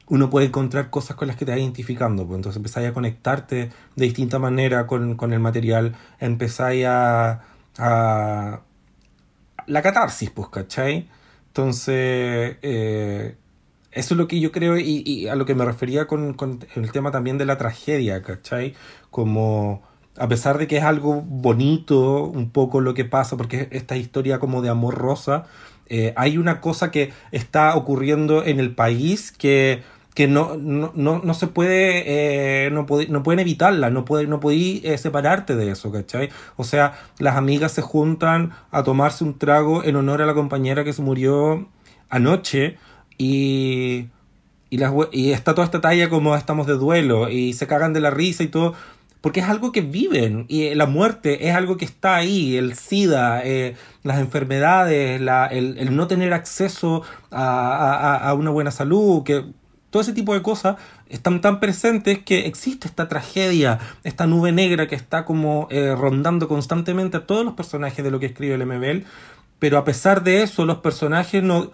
[0.07, 2.27] uno puede encontrar cosas con las que te vas identificando.
[2.27, 7.43] Pues entonces empezáis a conectarte de distinta manera con, con el material, empezáis a,
[7.79, 8.61] a
[9.67, 11.09] la catarsis, pues, ¿cachai?
[11.49, 13.37] Entonces, eh,
[13.93, 16.37] eso es lo que yo creo y, a lo que me refería con,
[16.75, 18.75] el tema también de la tragedia, ¿cachai?
[19.11, 19.83] Como,
[20.17, 24.39] a pesar de que es algo bonito, un poco lo que pasa, porque esta historia
[24.39, 25.47] como de amor rosa,
[25.87, 29.83] Eh, hay una cosa que está ocurriendo en el país que,
[30.15, 32.05] que no, no, no, se puede,
[32.67, 36.31] eh, no, no, pueden evitarla, no, puede, no podí eh, separarte de eso, ¿cachai?
[36.57, 40.85] O sea, las amigas se juntan a tomarse un trago en honor a la compañera
[40.85, 41.69] que se murió
[42.11, 42.79] anoche
[43.19, 44.07] y,
[44.71, 48.01] y, las, y está toda esta talla como estamos de duelo y se cagan de
[48.01, 48.75] la risa y todo
[49.21, 53.41] porque es algo que viven y la muerte es algo que está ahí, el SIDA,
[53.43, 59.23] eh, las enfermedades, la, el, el, no tener acceso a, a, a, una buena salud,
[59.25, 59.47] que
[59.95, 60.75] todo ese tipo de cosas
[61.09, 66.49] están tan presentes que existe esta tragedia, esta nube negra que está como eh, rondando
[66.49, 69.07] constantemente a todos los personajes de lo que escribe el MBL,
[69.61, 71.71] pero a pesar de eso los personajes no...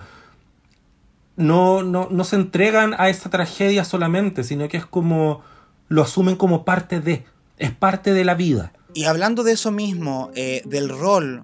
[1.36, 5.42] No, no, no se entregan a esa tragedia solamente, sino que es como
[5.88, 7.24] lo asumen como parte de
[7.56, 8.74] es parte de la vida.
[8.92, 11.42] Y hablando de eso mismo, eh, del rol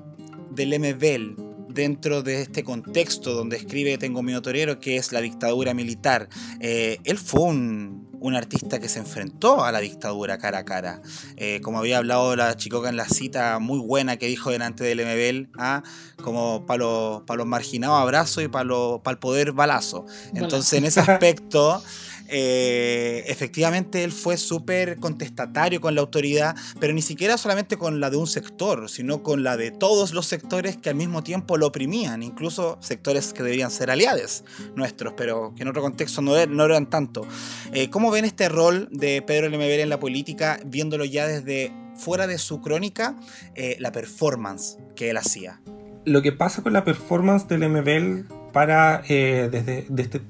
[0.50, 1.45] del MBL
[1.76, 6.98] dentro de este contexto donde escribe Tengo mi torero, que es la dictadura militar, eh,
[7.04, 11.02] él fue un, un, artista que se enfrentó a la dictadura cara a cara.
[11.36, 15.00] Eh, como había hablado la chicoca en la cita muy buena que dijo delante del
[15.00, 15.82] MBL, ¿ah?
[16.22, 20.06] como para los, los marginados abrazo y para el poder balazo.
[20.34, 21.82] Entonces, en ese aspecto...
[22.28, 28.10] Eh, efectivamente él fue súper contestatario con la autoridad, pero ni siquiera solamente con la
[28.10, 31.66] de un sector, sino con la de todos los sectores que al mismo tiempo lo
[31.66, 36.48] oprimían, incluso sectores que debían ser aliados nuestros, pero que en otro contexto no, er-,
[36.48, 37.26] no eran tanto.
[37.72, 42.26] Eh, ¿Cómo ven este rol de Pedro Lemebel en la política, viéndolo ya desde fuera
[42.26, 43.16] de su crónica,
[43.54, 45.60] eh, la performance que él hacía?
[46.04, 50.20] Lo que pasa con la performance del MBL para desde, desde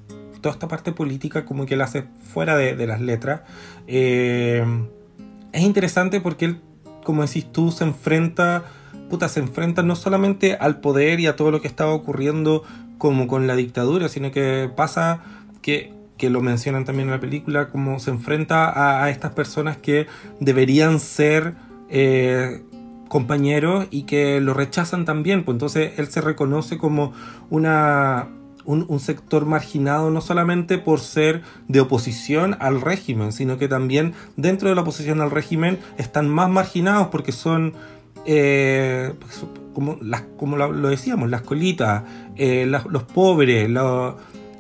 [0.47, 3.41] toda esta parte política como que la hace fuera de, las letras.
[3.89, 4.65] Eh,
[5.53, 6.61] es interesante porque él,
[7.03, 8.63] como decís tú, se enfrenta,
[9.11, 12.63] puta, se enfrenta no solamente al poder y a todo lo que estaba ocurriendo
[12.97, 15.21] como con la dictadura, sino que pasa
[15.63, 20.07] que, que lo mencionan también en la película, como se enfrenta a, estas personas que
[20.39, 21.55] deberían ser...
[21.89, 22.63] Eh,
[23.09, 27.13] compañeros y que lo rechazan también, pues entonces él se reconoce como
[27.51, 28.27] una,
[28.67, 34.69] un, sector marginado no solamente por ser de oposición al régimen, sino que también dentro
[34.69, 37.75] de la oposición al régimen están más marginados porque son,
[38.27, 42.03] eh, pues, como, las, como lo decíamos, las colitas,
[42.37, 44.15] eh, los pobres, los...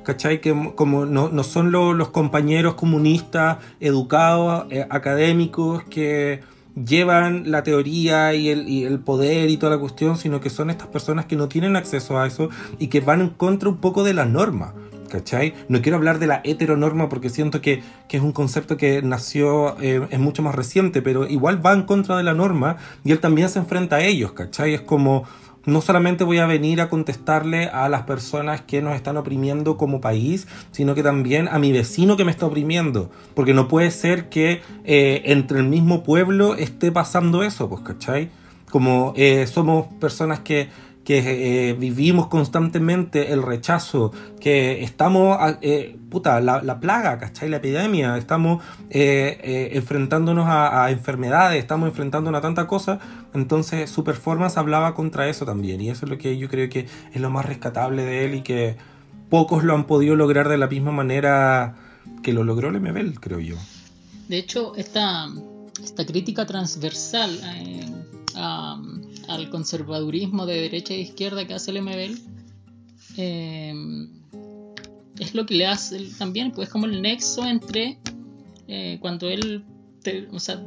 [0.05, 0.41] ¿cachai?
[0.41, 6.43] Que como no, son los compañeros comunistas educados, eh, académicos, que
[6.77, 11.27] llevan la teoría y el, poder y toda la cuestión, sino que son estas personas
[11.27, 14.25] que no tienen acceso a eso y que van en contra un poco de la
[14.25, 14.75] norma.
[15.11, 15.55] ¿Cachai?
[15.69, 20.05] No quiero hablar de la heteronorma porque siento que, es un concepto que nació, eh,
[20.11, 23.49] es mucho más reciente, pero igual va en contra de la norma y él también
[23.49, 24.75] se enfrenta a ellos, ¿cachai?
[24.75, 25.25] Es como,
[25.67, 30.01] no solamente voy a venir a contestarle a las personas que nos están oprimiendo como
[30.01, 33.11] país, sino que también a mi vecino que me está oprimiendo.
[33.35, 38.31] Porque no puede ser que eh, entre el mismo pueblo esté pasando eso, pues, ¿cachai?
[38.71, 40.69] Como eh, somos personas que
[41.07, 47.49] que eh, vivimos constantemente el rechazo, que estamos, eh, puta, la, plaga, ¿cachai?
[47.49, 52.99] La epidemia, estamos eh, enfrentándonos a, enfermedades, estamos enfrentándonos a tanta cosa,
[53.35, 56.89] entonces su performance hablaba contra eso también, y eso es lo que yo creo que
[57.15, 58.77] es lo más rescatable de él y que
[59.31, 61.77] pocos lo han podido lograr de la misma manera
[62.25, 63.55] que lo logró Lemebel, creo yo.
[64.27, 65.29] De hecho, esta,
[65.81, 67.31] esta crítica transversal
[68.35, 68.77] a
[69.29, 72.19] al conservadurismo de derecha e izquierda que hace el MBL,
[73.17, 73.75] eh,
[75.19, 77.99] es lo que le hace también, pues como el nexo entre
[78.69, 79.65] eh, cuando él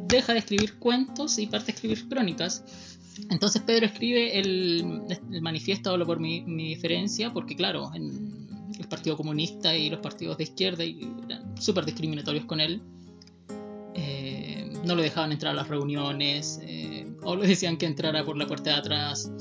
[0.08, 2.64] deja de escribir cuentos y parte a escribir crónicas.
[3.30, 5.04] Entonces Pedro escribe el,
[5.42, 10.84] manifiesto Hablo por mi, diferencia, porque claro, el Partido Comunista y los partidos de izquierda
[10.84, 12.82] eran súper discriminatorios con él.
[13.96, 16.60] Eh, no lo dejaban entrar a las reuniones,
[17.24, 19.32] o le decían que entrara por la puerta de atrás.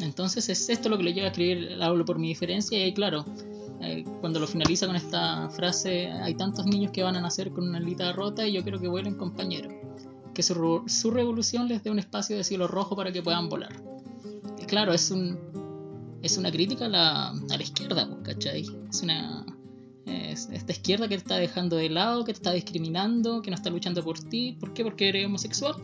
[0.00, 3.24] Entonces es esto lo que le lleva a escribir Hablo por mi diferencia y claro,
[3.80, 7.68] eh, cuando lo finaliza con esta frase, hay tantos niños que van a nacer con
[7.68, 9.72] una alita rota y yo quiero que vuelen compañeros.
[10.34, 13.72] Que su, su, revolución les dé un espacio de cielo rojo para que puedan volar.
[14.60, 15.38] Y claro, es un
[16.22, 18.66] es una crítica a la, a la izquierda, pues, ¿cachai?
[18.90, 19.46] Es una
[20.06, 23.56] es esta izquierda que te está dejando de lado, que te está discriminando, que no
[23.56, 24.56] está luchando por ti.
[24.58, 24.84] ¿Por qué?
[24.84, 25.74] Porque eres homosexual.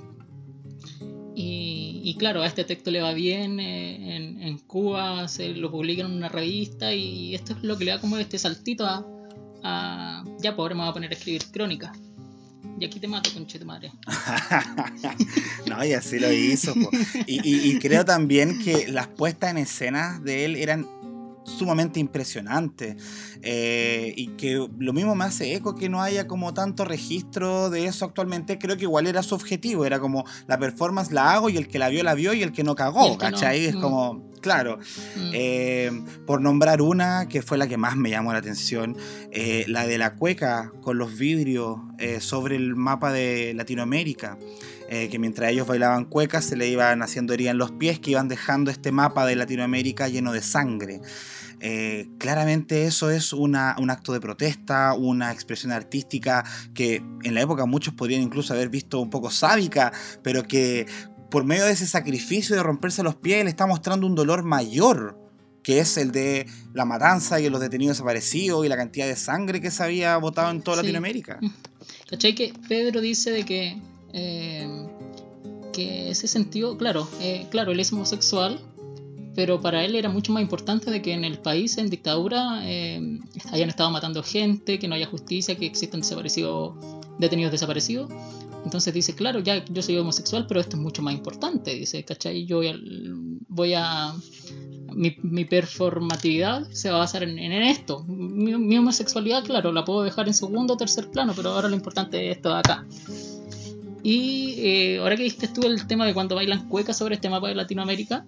[1.34, 6.16] Y, claro, a este texto le va bien, eh, en, Cuba se lo publican en
[6.16, 10.58] una revista y esto es lo que le da como este saltito a, ya, pues
[10.58, 11.92] ahora me voy a poner a escribir crónica.
[12.78, 13.92] Y aquí te mato, conche de madre.
[15.66, 16.74] no, y así lo hizo.
[17.26, 20.86] Y, y, creo también que las puestas en escena de él eran
[21.44, 22.96] sumamente impresionante.
[23.42, 27.86] Eh, y que lo mismo me hace eco que no haya como tanto registro de
[27.86, 28.58] eso actualmente.
[28.58, 31.78] Creo que igual era su objetivo, era como la performance la hago y el que
[31.78, 33.66] la vio la vio y el que no cagó, ¿cachai?
[33.66, 33.80] Es mm.
[33.80, 34.78] como, claro.
[35.16, 35.30] Mm.
[35.34, 38.96] Eh, por nombrar una que fue la que más me llamó la atención,
[39.30, 41.78] eh, la de la cueca con los vidrios
[42.18, 44.36] sobre el mapa de Latinoamérica.
[45.10, 48.28] Que mientras ellos bailaban cuecas se le iban haciendo heridas en los pies que iban
[48.28, 51.00] dejando este mapa de Latinoamérica lleno de sangre.
[51.64, 57.66] Eh, claramente eso es un acto de protesta, una expresión artística que en la época
[57.66, 59.92] muchos podrían incluso haber visto un poco sádica,
[60.24, 60.86] pero que
[61.30, 65.18] por medio de ese sacrificio de romperse los pies le está mostrando un dolor mayor
[65.62, 69.60] que es el de la matanza y los detenidos desaparecidos y la cantidad de sangre
[69.60, 71.38] que se había botado en toda Latinoamérica.
[72.10, 72.34] ¿Cachai?
[72.34, 73.80] Que Pedro dice de que,
[74.12, 74.86] eh,
[75.72, 78.60] que ese sentido, claro, eh, claro, él es homosexual,
[79.34, 83.18] pero para él era mucho más importante de que en el país en dictadura eh,
[83.50, 86.74] hayan estado matando gente, que no haya justicia, que existan desaparecidos,
[87.18, 88.10] detenidos desaparecidos.
[88.64, 91.74] Entonces dice, claro, ya yo soy homosexual, pero esto es mucho más importante.
[91.74, 92.46] Dice, ¿cachai?
[92.46, 92.60] Yo
[93.48, 94.14] voy a...
[94.94, 98.04] mi, performatividad se va a basar en, esto.
[98.04, 102.30] Mi, homosexualidad, claro, la puedo dejar en segundo o tercer plano, pero ahora lo importante
[102.30, 102.86] es esto de acá.
[104.02, 107.48] Y eh, ahora que viste tú el tema de cuando bailan cuecas sobre este mapa
[107.48, 108.26] de Latinoamérica,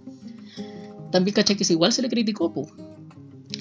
[1.10, 2.52] también caché que igual se le criticó,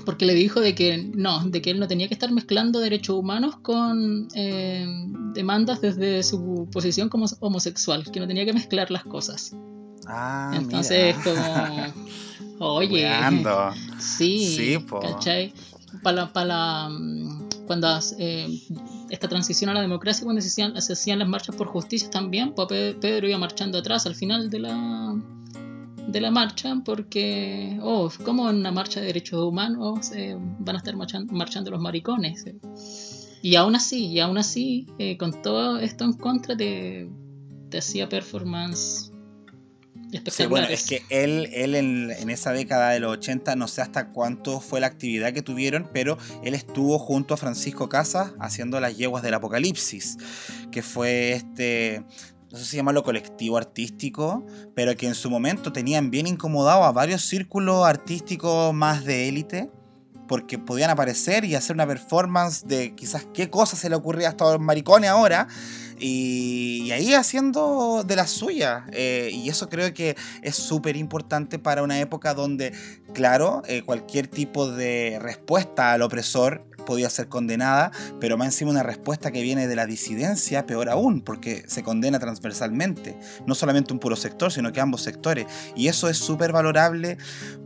[0.05, 3.15] porque le dijo de que no, de que él no tenía que estar mezclando derechos
[3.15, 4.85] humanos con eh,
[5.33, 9.55] demandas desde su posición como homosexual, que no tenía que mezclar las cosas.
[10.07, 11.93] Ah, Entonces, como,
[12.59, 13.09] oye,
[13.99, 15.53] sí, sí ¿cachai?
[16.01, 18.47] Para, para mm, cuando eh,
[19.13, 20.47] esta transición a la democracia, cuando se
[20.93, 25.15] hacían, las marchas por justicia también, pues Pedro iba marchando atrás al final de la
[26.07, 30.79] de la marcha porque, oh, como en una marcha de derechos humanos eh, van a
[30.79, 33.37] estar marchando, los maricones?
[33.43, 37.07] Y aún así, y aún así, eh, con todo esto en contra, te,
[37.69, 39.12] te hacía performance
[40.31, 43.81] Sí, bueno, es que él, él en, en, esa década de los 80, no sé
[43.81, 48.79] hasta cuánto fue la actividad que tuvieron, pero él estuvo junto a Francisco Casas haciendo
[48.79, 50.17] las yeguas del apocalipsis,
[50.71, 52.03] que fue este
[52.53, 54.45] no sé si llamarlo colectivo artístico,
[54.75, 59.71] pero que en su momento tenían bien incomodado a varios círculos artísticos más de élite,
[60.27, 64.31] porque podían aparecer y hacer una performance de quizás qué cosa se le ocurría a
[64.31, 65.47] estos maricones ahora,
[66.03, 68.85] y, ahí haciendo de la suya.
[68.91, 72.73] Eh, y eso creo que es súper importante para una época donde,
[73.13, 78.83] claro, eh, cualquier tipo de respuesta al opresor podía ser condenada, pero más encima una
[78.83, 83.99] respuesta que viene de la disidencia, peor aún, porque se condena transversalmente, no solamente un
[83.99, 85.47] puro sector, sino que ambos sectores.
[85.75, 87.17] Y eso es súper valorable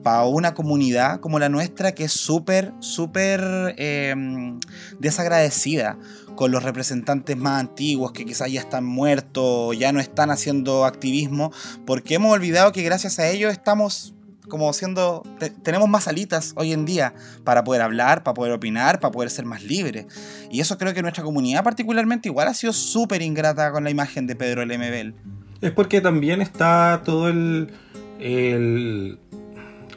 [0.04, 4.60] para una comunidad como la nuestra, que es súper, súper em,
[5.00, 5.98] desagradecida
[6.38, 11.52] con los representantes más antiguos que quizás ya están muertos, ya no están haciendo activismo,
[11.86, 14.14] porque hemos olvidado que gracias a ellos estamos
[14.48, 15.24] como siendo,
[15.64, 17.14] tenemos más alitas hoy en día
[17.44, 20.06] para poder hablar, para poder opinar, para poder ser más libres.
[20.50, 24.26] Y eso creo que nuestra comunidad particularmente igual ha sido súper ingrata con la imagen
[24.26, 25.16] de Pedro Lemebel.
[25.60, 27.74] Es porque también está todo el,
[28.20, 29.20] el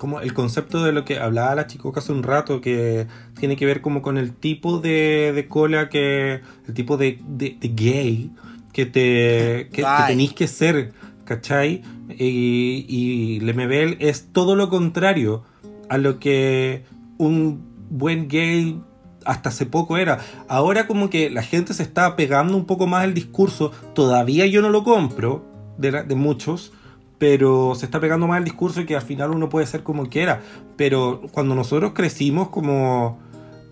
[0.00, 3.06] como el concepto de lo que hablaba la chica hace un rato, que
[3.38, 8.30] tiene que ver como con el tipo de, cola que, el tipo de, gay
[8.72, 10.94] que te que, que tenéis que ser
[11.26, 11.82] ¿cachai?
[12.08, 15.44] Y, y Lemebel es todo lo contrario
[15.90, 16.84] a lo que
[17.18, 18.80] un buen gay
[19.26, 20.20] hasta hace poco era.
[20.48, 23.70] Ahora como que la gente se está pegando un poco más el discurso.
[23.94, 25.44] Todavía yo no lo compro
[25.76, 26.72] de, de muchos.
[27.20, 30.08] Pero se está pegando más el discurso y que al final uno puede ser como
[30.08, 30.40] quiera.
[30.76, 33.20] Pero cuando nosotros crecimos como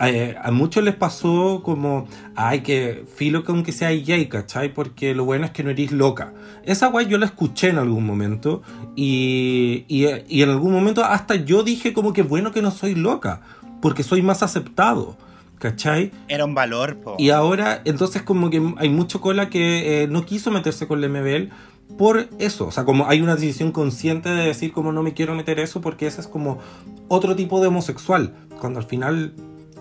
[0.00, 4.72] eh, a, muchos les pasó como, ay, que filo que aunque sea gay, ¿cachai?
[4.72, 6.32] Porque lo bueno es que no eres loca.
[6.64, 8.62] Esa guay yo la escuché en algún momento
[8.94, 12.94] y, y, y, en algún momento hasta yo dije como que bueno que no soy
[12.94, 13.40] loca,
[13.82, 15.16] porque soy más aceptado.
[15.58, 16.12] ¿Cachai?
[16.28, 17.16] Era un valor, po.
[17.18, 21.10] Y ahora, entonces como que hay mucho cola que eh, no quiso meterse con el
[21.10, 21.52] MBL
[21.96, 22.66] por eso.
[22.66, 25.80] O sea, como hay una decisión consciente de decir como no me quiero meter eso
[25.80, 26.58] porque ese es como
[27.08, 28.34] otro tipo de homosexual.
[28.60, 29.32] Cuando al final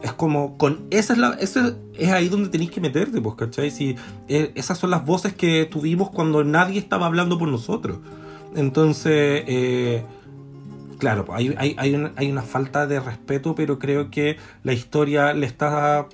[0.01, 3.72] es como con esa es la esa es ahí donde tenéis que meterte pues ¿cachai?
[3.72, 3.95] Si,
[4.28, 7.97] eh, esas son las voces que tuvimos cuando nadie estaba hablando por nosotros
[8.55, 10.03] entonces eh,
[10.99, 14.74] claro pues, hay, hay, hay, una, hay, una, falta de respeto pero creo que la
[14.74, 16.08] historia le está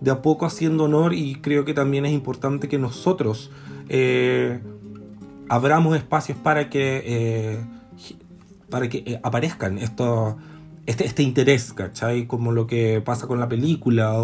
[0.00, 3.50] de a poco haciendo honor y creo que también es importante que nosotros
[3.88, 4.60] eh,
[5.48, 7.60] abramos espacios para que
[8.70, 10.34] para que aparezcan estos
[10.88, 12.26] este, este interés, ¿cachai?
[12.26, 14.14] Como lo que pasa con la película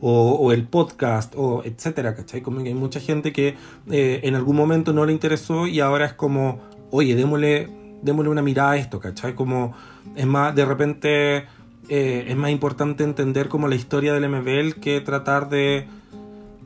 [0.00, 2.40] o, el podcast, o etcétera, ¿cachai?
[2.40, 3.54] Como que hay mucha gente que
[3.88, 6.58] eh, en algún momento no le interesó y ahora es como,
[6.90, 7.68] oye, démosle,
[8.02, 9.36] démosle una mirada a esto, ¿cachai?
[9.36, 9.74] Como
[10.16, 11.44] es más, de repente
[11.88, 15.86] eh, es más importante entender como la historia del MBL que tratar de,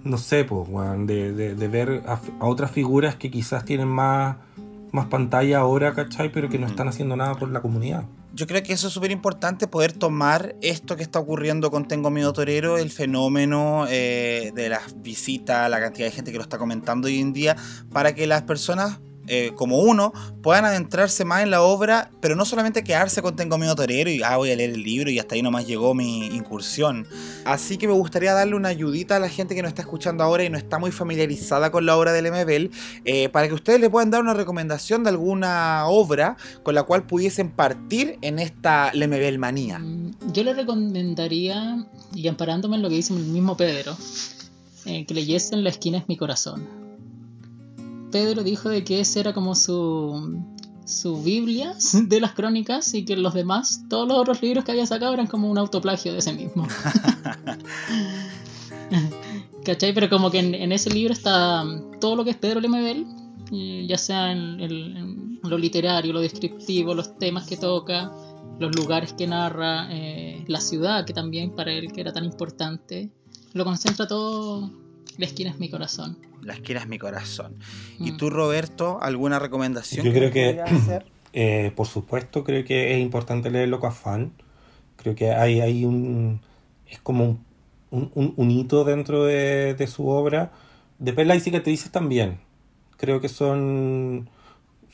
[0.05, 0.69] no sé, pues,
[1.07, 4.37] de, de, ver a, otras figuras que quizás tienen más,
[4.93, 6.31] más pantalla ahora, ¿cachai?
[6.33, 9.11] Pero que no están haciendo nada por la comunidad yo creo que eso es súper
[9.11, 14.69] importante, poder tomar esto que está ocurriendo con Tengo Miedo Torero, el fenómeno eh, de
[14.69, 17.57] las visitas, la cantidad de gente que lo está comentando hoy en día,
[17.93, 20.13] para que las personas eh, como uno,
[20.43, 24.23] puedan adentrarse más en la obra, pero no solamente quedarse con Tengo Miedo Torero y
[24.23, 27.07] ah, voy a leer el libro y hasta ahí nomás llegó mi incursión.
[27.45, 30.45] Así que me gustaría darle una ayudita a la gente que nos está escuchando ahora
[30.45, 32.71] y no está muy familiarizada con la obra del MBL,
[33.05, 37.05] eh, para que ustedes le puedan dar una recomendación de alguna obra con la cual
[37.07, 39.79] pudiesen partir en esta MBL manía.
[39.79, 43.97] Mm, yo le recomendaría, y amparándome en lo que dice el mismo Pedro,
[44.87, 46.82] eh, que leyesen La esquina es mi corazón
[48.13, 50.45] Pedro dijo de que ese era como su,
[50.85, 54.87] su Biblia de las crónicas y que los demás, todos los otros libros que había
[54.87, 56.69] sacado eran como un autoplagio de ese mismo.
[59.65, 59.95] ¿Cachai?
[59.95, 61.65] Pero como que en, ese libro está
[62.01, 63.07] todo lo que es Pedro Lemebel,
[63.87, 68.13] ya sea en, lo literario, lo descriptivo, los temas que toca,
[68.59, 73.11] los lugares que narra, eh, la ciudad que también para él que era tan importante,
[73.53, 74.71] lo concentra todo,
[75.19, 76.17] la esquina es mi corazón.
[76.43, 77.57] La esquina es mi corazón.
[77.99, 78.17] ¿Y mm.
[78.17, 80.05] tú, Roberto, alguna recomendación?
[80.05, 80.61] Yo creo que,
[81.33, 84.33] eh, por supuesto, creo que es importante leerlo con afán.
[84.97, 86.41] Creo que hay, hay un.
[86.89, 87.39] Es como
[87.91, 90.53] un, hito dentro de, su obra.
[90.99, 92.41] De Perla y cicatrices también.
[92.97, 94.31] Creo que son.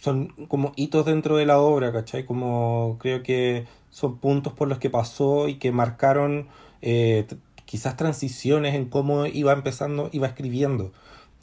[0.00, 2.24] Son como hitos dentro de la obra, ¿cachai?
[2.24, 6.46] Como creo que son puntos por los que pasó y que marcaron
[6.82, 7.26] eh,
[7.68, 10.92] quizás transiciones en cómo iba empezando, iba escribiendo.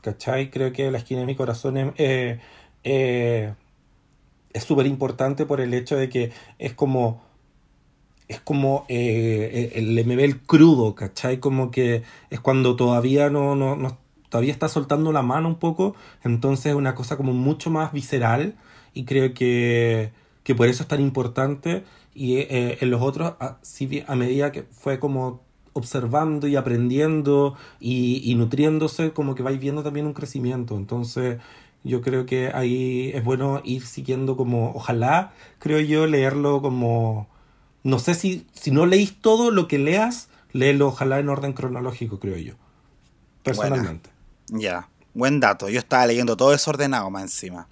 [0.06, 0.52] ¿cachai?
[0.52, 2.40] Creo que la esquina de mi corazón es eh,
[2.84, 3.54] eh,
[4.54, 7.24] súper importante por el hecho de que es como
[8.28, 11.40] es como eh, el MBL crudo, ¿cachai?
[11.40, 13.98] Como que es cuando todavía no, no,
[14.30, 18.56] todavía está soltando la mano un poco, entonces es una cosa como mucho más visceral
[18.94, 20.12] y creo que,
[20.44, 21.84] que por eso es tan importante
[22.16, 23.60] y en los otros, a,
[24.08, 25.45] a medida que fue como
[25.76, 30.78] observando y aprendiendo y, nutriéndose, como que vais viendo también un crecimiento.
[30.78, 31.40] Entonces,
[31.84, 37.28] yo creo que ahí es bueno ir siguiendo como, ojalá, creo yo, leerlo como,
[37.84, 42.22] no sé si, si no leís todo lo que leas, léelo ojalá en orden cronológico,
[42.22, 42.54] creo yo,
[43.44, 44.10] personalmente.
[44.48, 45.68] Ya, buen dato.
[45.68, 47.68] Yo estaba leyendo todo desordenado más encima.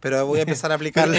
[0.00, 1.14] Pero voy a empezar a aplicarlo.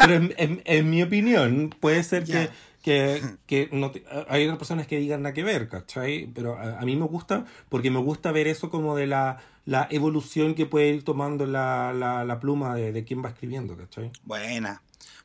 [0.00, 2.50] pero, en, mi opinión, puede ser que
[2.82, 3.92] que, que no
[4.28, 6.30] hay otras personas que digan nada que ver, ¿cachai?
[6.34, 10.54] Pero a, mí me gusta porque me gusta ver eso como de la, la evolución
[10.54, 14.10] que puede ir tomando la, la, la pluma de, de quien va escribiendo, ¿cachai?
[14.24, 14.82] Buena.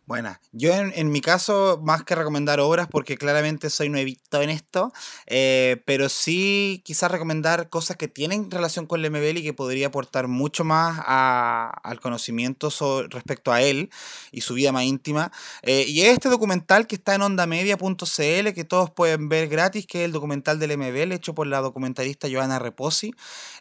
[0.07, 0.39] Buena.
[0.51, 4.93] Yo en, mi caso, más que recomendar obras, porque claramente soy nuevito en esto,
[5.25, 9.87] eh, pero sí quizás recomendar cosas que tienen relación con el MBL y que podría
[9.87, 12.69] aportar mucho más al conocimiento
[13.09, 13.89] respecto a él
[14.31, 15.31] y su vida más íntima.
[15.63, 20.05] Eh, y este documental que está en ondamedia.cl, que todos pueden ver gratis, que es
[20.05, 23.11] el documental del MBL hecho por la documentalista Joana Reposi.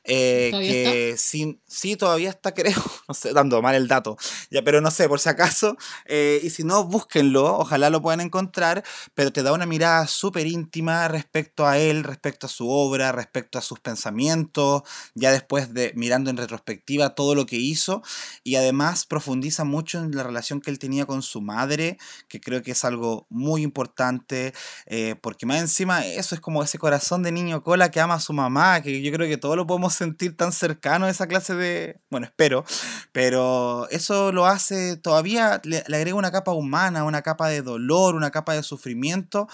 [0.05, 4.19] Eh, que sí, sí, todavía está, creo, no sé, dando mal el dato,
[4.51, 5.79] ya, pero no sé, por si acaso.
[6.05, 10.47] Eh, y si no, búsquenlo, ojalá lo puedan encontrar, pero te da una mirada súper
[10.47, 14.83] íntima respecto a él, respecto a su obra, respecto a sus pensamientos,
[15.15, 18.03] ya después de mirando en retrospectiva todo lo que hizo,
[18.43, 22.63] y además profundiza mucho en la relación que él tenía con su madre, que creo
[22.63, 24.55] que es algo muy importante,
[24.87, 28.21] eh, porque más encima eso es como ese corazón de niño cola que ama a
[28.21, 31.55] su mamá, que yo creo que todos lo podemos sentir tan cercano a esa clase
[31.55, 32.65] de, bueno, espero,
[33.13, 38.15] pero eso lo hace todavía, le, le agrega una capa humana, una capa de dolor,
[38.15, 39.49] una capa de sufrimiento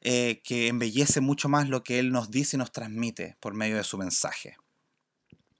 [0.00, 3.76] eh, que embellece mucho más lo que él nos dice y nos transmite por medio
[3.76, 4.56] de su mensaje.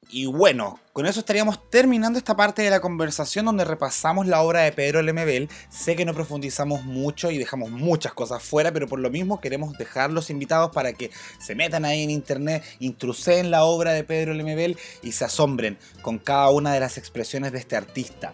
[0.09, 4.61] Y bueno, con eso estaríamos terminando esta parte de la conversación donde repasamos la obra
[4.61, 5.49] de Pedro Lemebel.
[5.69, 9.77] Sé que no profundizamos mucho y dejamos muchas cosas fuera, pero por lo mismo queremos
[9.79, 11.11] dejar los invitados para que
[11.41, 16.19] se metan ahí en internet, intruseen la obra de Pedro Lemebel y se asombren con
[16.21, 18.33] cada una de las expresiones de este artista.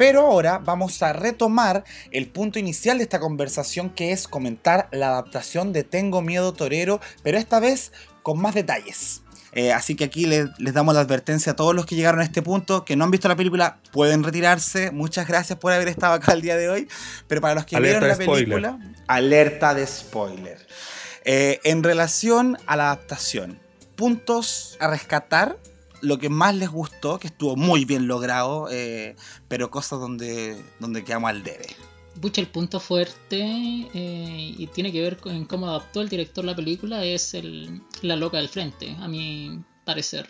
[0.00, 5.08] Pero ahora vamos a retomar el punto inicial de esta conversación que es comentar la
[5.08, 7.92] adaptación de Tengo Miedo Torero, pero esta vez
[8.22, 9.20] con más detalles.
[9.52, 12.24] Eh, así que aquí les, les damos la advertencia a todos los que llegaron a
[12.24, 14.90] este punto, que no han visto la película, pueden retirarse.
[14.90, 16.88] Muchas gracias por haber estado acá el día de hoy.
[17.28, 18.44] Pero para los que Alerta vieron la spoiler.
[18.48, 20.66] película, alerta de spoiler.
[21.26, 23.60] Eh, en relación a la adaptación,
[23.96, 25.58] puntos a rescatar,
[26.00, 29.16] lo que más les gustó, que estuvo muy bien logrado, eh,
[29.48, 31.66] pero cosas donde, donde quedamos al debe.
[32.20, 36.56] Pucha, el punto fuerte eh, y tiene que ver con cómo adaptó el director la
[36.56, 40.28] película es el, la loca del frente, a mi parecer.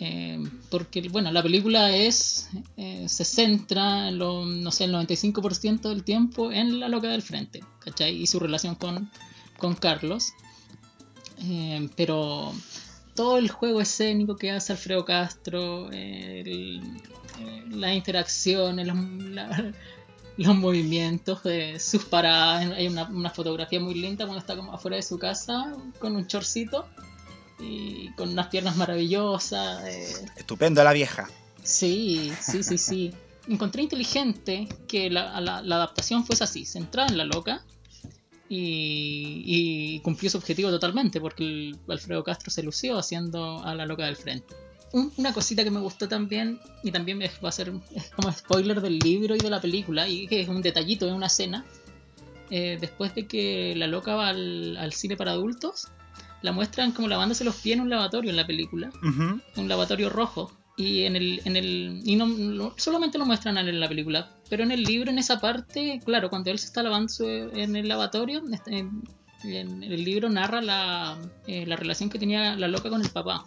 [0.00, 0.38] Eh,
[0.70, 6.04] porque, bueno, la película es eh, se centra, en lo, no sé, el 95% del
[6.04, 8.14] tiempo en la loca del frente, ¿cachai?
[8.14, 9.10] Y su relación con,
[9.56, 10.32] con Carlos.
[11.42, 12.52] Eh, pero
[13.18, 16.80] todo el juego escénico que hace Alfredo Castro, eh, el-
[17.40, 18.96] eh, las interacciones, los,
[19.36, 19.72] la-
[20.36, 22.70] los movimientos, de sus paradas.
[22.76, 26.28] Hay una, una fotografía muy linda cuando está como afuera de su casa con un
[26.28, 26.86] chorcito
[27.58, 29.84] y con unas piernas maravillosas.
[29.88, 30.06] eh,
[30.36, 31.28] Estupendo la vieja.
[31.64, 33.12] Sí, sí, sí, sí.
[33.48, 37.64] Encontré inteligente que la, la- la adaptación fuese así, centrada en la loca
[38.48, 43.86] y, y cumplió su objetivo totalmente porque el Alfredo Castro se lució haciendo a la
[43.86, 44.54] loca del frente.
[44.92, 48.32] Un- una cosita que me gustó también, y también es- va a ser es como
[48.32, 51.64] spoiler del libro y de la película, y que es un detallito de una escena,
[52.50, 55.88] eh, después de que la loca va al, al cine para adultos,
[56.40, 58.90] la muestran como lavándose los pies en un lavatorio en la película
[59.56, 60.52] un lavatorio rojo.
[60.78, 64.62] Y en el, en el y no, no- solamente lo muestran en la película, pero
[64.62, 68.42] en el libro, en esa parte, claro, cuando él se está lavando en el lavatorio,
[68.52, 69.02] este, en,
[69.44, 71.18] en el libro narra la,
[71.48, 73.44] eh, la relación que tenía la loca con el papá.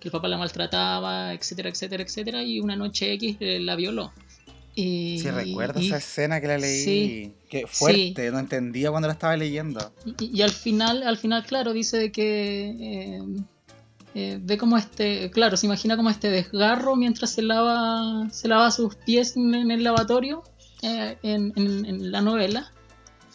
[0.00, 4.12] Que el papá la maltrataba, etcétera, etcétera, etcétera, y una noche X eh, la violó.
[4.74, 6.82] Y, Sí, recuerdo y- esa escena que la leí.
[6.84, 7.32] Sí.
[7.48, 9.92] Qué fuerte, no entendía cuando la estaba leyendo.
[10.18, 13.22] Y, y al final, al final, claro, dice de que eh,
[14.14, 18.70] eh, ve como este, claro, se imagina como este desgarro mientras se lava, se lava
[18.70, 20.42] sus pies en, en el lavatorio
[20.82, 22.70] eh, en, en- en la novela.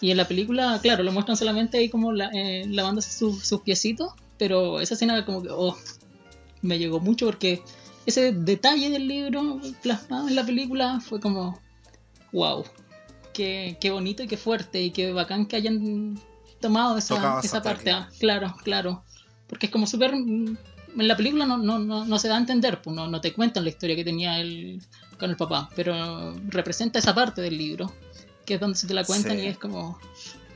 [0.02, 3.62] Y en la película, claro, lo muestran solamente ahí como la- eh, lavándose sus- sus
[3.62, 5.76] piecitos, pero esa escena como que, oh,
[6.62, 7.62] me llegó mucho porque
[8.06, 11.60] ese detalle del libro plasmado en la película fue como,
[12.32, 12.64] wow,
[13.34, 16.18] qué, qué bonito y qué fuerte y qué bacán que hayan
[16.62, 17.92] tomado esa, esa parte.
[17.92, 19.04] Ah, claro, claro.
[19.50, 20.14] Porque es como súper...
[20.14, 20.58] En
[20.96, 23.64] la película no, no, no, no se da a entender, pues no, no te cuentan
[23.64, 24.82] la historia que tenía él
[25.20, 27.94] con el papá, pero representa esa parte del libro,
[28.46, 29.44] que es donde se te la cuentan Sí.
[29.44, 30.00] y es como...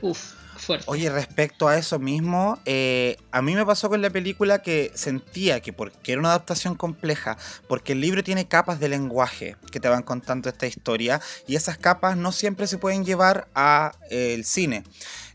[0.00, 0.84] Uff, fuerte.
[0.88, 5.60] Oye, respecto a eso mismo, eh, a mí me pasó con la película que sentía
[5.60, 7.38] que porque era una adaptación compleja,
[7.68, 11.78] porque el libro tiene capas de lenguaje que te van contando esta historia y esas
[11.78, 14.84] capas no siempre se pueden llevar a eh, el cine.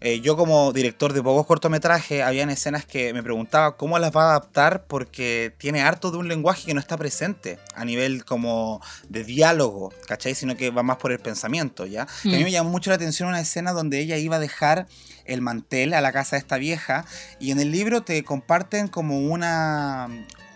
[0.02, 4.24] Eh, yo como director de pocos cortometrajes, habían escenas que me preguntaba cómo las va
[4.24, 8.82] a adaptar porque tiene harto de un lenguaje que no está presente a nivel como
[9.10, 10.36] de diálogo, ¿cachai?
[10.36, 12.08] Sino que va más por el pensamiento, ¿ya?
[12.24, 12.43] Y a mí Mm.
[12.45, 14.88] me llamó mucho la atención una escena donde ella iba a dejar
[15.26, 17.06] el mantel a la casa de esta vieja
[17.39, 20.08] y en el libro te comparten como una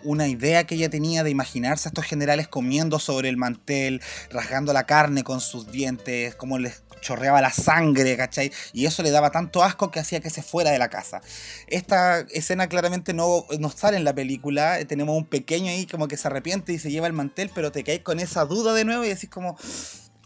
[0.05, 4.73] una idea que ella tenía de imaginarse a estos generales comiendo sobre el mantel, rasgando
[4.73, 8.51] la carne con sus dientes, como les chorreaba la sangre, ¿cachai?
[8.73, 11.21] Y eso le daba tanto asco que hacía que se fuera de la casa.
[11.67, 16.07] Esta escena claramente no, no sale en la película, eh, tenemos un pequeño ahí como
[16.07, 18.85] que se arrepiente y se lleva el mantel, pero te caes con esa duda de
[18.85, 19.55] nuevo y decís como,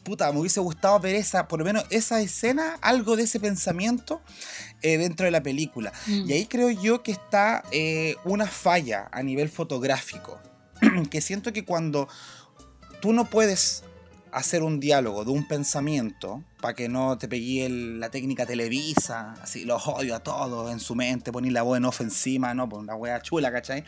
[0.04, 4.22] puta, me hubiese gustado ver esa, por lo menos esa escena, algo de ese pensamiento
[4.82, 5.92] eh, dentro de la película.
[6.06, 6.30] Mm.
[6.30, 10.40] Y ahí creo yo que está eh, una falla a nivel fotográfico.
[11.10, 12.08] que siento que cuando
[13.02, 13.84] tú no puedes
[14.38, 19.34] hacer un diálogo de un pensamiento para que no te pegue el- la técnica televisa,
[19.42, 22.68] así los odio a todos en su mente, poner la voz en off encima, no,
[22.68, 23.84] por una wea chula, ¿cachai?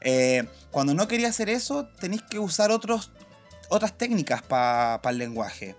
[0.00, 3.12] Eh, cuando no quería hacer eso, tenéis que usar otros,
[3.68, 5.76] otras técnicas para el lenguaje.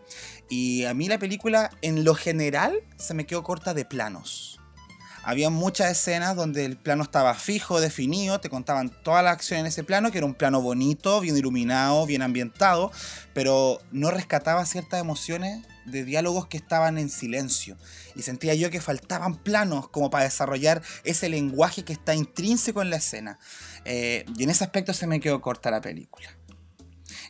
[0.49, 4.60] Y a mí la película, en lo general, se me quedó corta de planos.
[5.23, 9.65] Había muchas escenas donde el plano estaba fijo, definido, te contaban toda la acción en
[9.67, 12.91] ese plano, que era un plano bonito, bien iluminado, bien ambientado,
[13.33, 17.77] pero no rescataba ciertas emociones de diálogos que estaban en silencio.
[18.15, 22.89] Y sentía yo que faltaban planos como para desarrollar ese lenguaje que está intrínseco en
[22.89, 23.39] la escena.
[23.85, 26.29] Eh, y en ese aspecto se me quedó corta la película.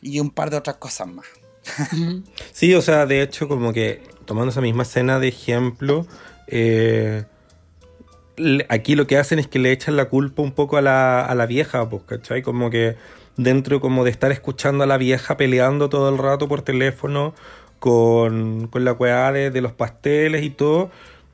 [0.00, 1.26] Y un par de otras cosas más.
[2.52, 6.06] Sí, o sea, de hecho, como que tomando esa misma escena de ejemplo,
[6.46, 7.24] eh,
[8.68, 11.34] aquí lo que hacen es que le echan la culpa un poco a la, a
[11.34, 12.42] la vieja, pues, ¿cachai?
[12.42, 12.96] Como que
[13.36, 17.34] dentro como de estar escuchando a la vieja peleando todo el rato por teléfono
[17.78, 20.90] con, con la weá de, de los pasteles y todo,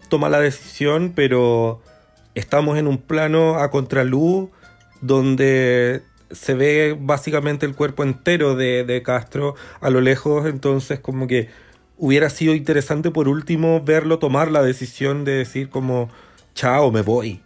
[0.08, 1.80] toma la decisión, pero
[2.34, 4.48] estamos en un plano a contraluz
[5.00, 11.26] donde se ve básicamente el cuerpo entero de, de Castro a lo lejos, entonces como
[11.26, 11.48] que
[11.96, 16.08] hubiera sido interesante por último verlo tomar la decisión de decir como,
[16.58, 17.40] chao, me voy,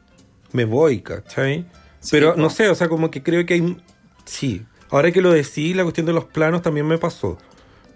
[0.52, 1.66] me voy, ¿cachai?
[2.10, 3.76] Pero no sé, o sea, como que creo que hay...
[4.24, 7.36] Sí, ahora que lo decís, la cuestión de los planos también me pasó.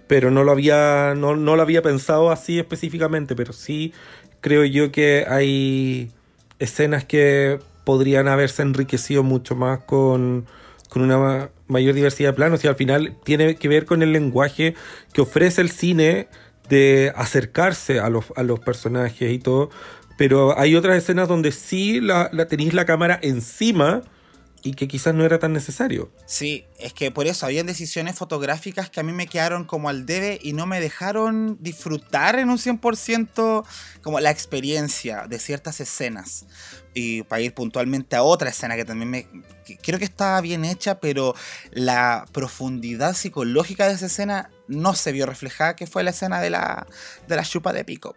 [0.09, 3.95] Pero no lo había, no, no lo había pensado así específicamente, pero sí
[4.43, 6.11] creo yo que hay
[6.59, 10.45] escenas que podrían haberse enriquecido mucho más con,
[10.91, 12.63] con una mayor diversidad de planos.
[12.63, 14.75] Y al final tiene que ver con el lenguaje
[15.15, 16.29] que ofrece el cine
[16.69, 19.71] de acercarse a los, a los personajes y todo,
[20.17, 24.03] pero hay otras escenas donde sí la, tenéis la cámara encima
[24.63, 26.11] y que quizás no era tan necesario.
[26.25, 30.07] Sí, es que por eso habían decisiones fotográficas que a mí me quedaron como al
[30.07, 33.65] debe y no me dejaron disfrutar en un 100%
[34.03, 36.47] como la experiencia de ciertas escenas.
[36.95, 39.29] Y para ir puntualmente a otra escena que también me...
[39.83, 41.35] creo que estaba bien hecha, pero
[41.71, 46.51] la profundidad psicológica de esa escena no se vio reflejada, que fue la escena de
[46.51, 46.87] la,
[47.29, 48.17] de la chupa de pico.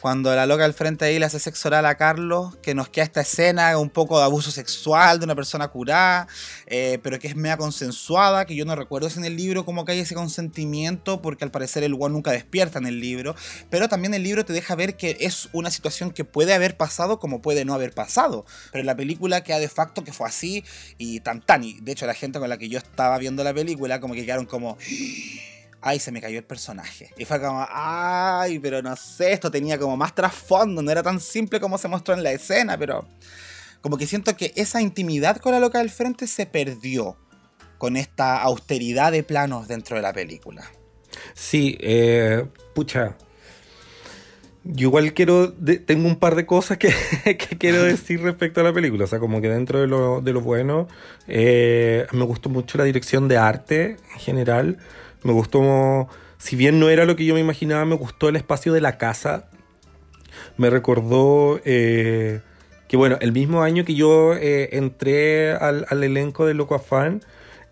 [0.00, 3.04] Cuando la loca al frente ahí le hace sexo oral a Carlos, que nos queda
[3.04, 6.26] esta escena un poco de abuso sexual de una persona curada,
[6.66, 9.84] eh, pero que es mea consensuada, que yo no recuerdo si en el libro como
[9.84, 13.34] que hay ese consentimiento, porque al parecer el guan nunca despierta en el libro,
[13.68, 17.18] pero también el libro te deja ver que es una situación que puede haber pasado
[17.18, 20.64] como puede no haber pasado, pero en la película queda de facto que fue así
[20.96, 23.52] y tan tan, y de hecho la gente con la que yo estaba viendo la
[23.52, 24.78] película como que quedaron como
[25.80, 27.10] ay, se me cayó el personaje.
[27.16, 31.20] Y fue como, ay, pero no sé, esto tenía como más trasfondo, no era tan
[31.20, 33.06] simple como se mostró en la escena, pero
[33.80, 37.16] como que siento que esa intimidad con la loca del frente se perdió
[37.78, 40.70] con esta austeridad de planos dentro de la película.
[41.34, 43.16] Sí, eh, pucha.
[44.62, 45.54] Yo igual quiero,
[45.86, 46.92] tengo un par de cosas que,
[47.58, 49.04] quiero decir respecto a la película.
[49.04, 50.86] O sea, como que dentro de lo, bueno,
[51.26, 54.78] eh, me gustó mucho la dirección de arte en general.
[55.22, 56.08] Me gustó,
[56.38, 58.96] si bien no era lo que yo me imaginaba, me gustó el espacio de la
[58.96, 59.48] casa.
[60.56, 62.40] Me recordó eh,
[62.88, 67.22] que, bueno, el mismo año que yo eh, entré al, elenco de Loco Afán,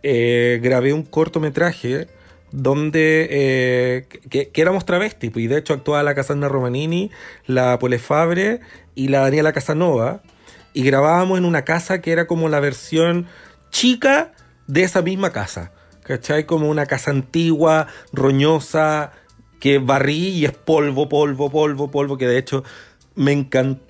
[0.03, 2.09] eh, grabé un cortometraje
[2.51, 7.11] donde que, éramos travestis, pues, y de hecho actuaba la Cassandra Romanini,
[7.47, 8.61] la Polefabre
[8.95, 10.23] y la Daniela Casanova,
[10.73, 13.27] y grabábamos en una casa que era como la versión
[13.71, 14.33] chica
[14.67, 15.73] de esa misma casa.
[16.09, 16.45] ¿Cachai?
[16.45, 19.13] Como una casa antigua, roñosa,
[19.61, 22.65] que barrí y es polvo, polvo, polvo, polvo, que de hecho
[23.15, 23.87] me encantó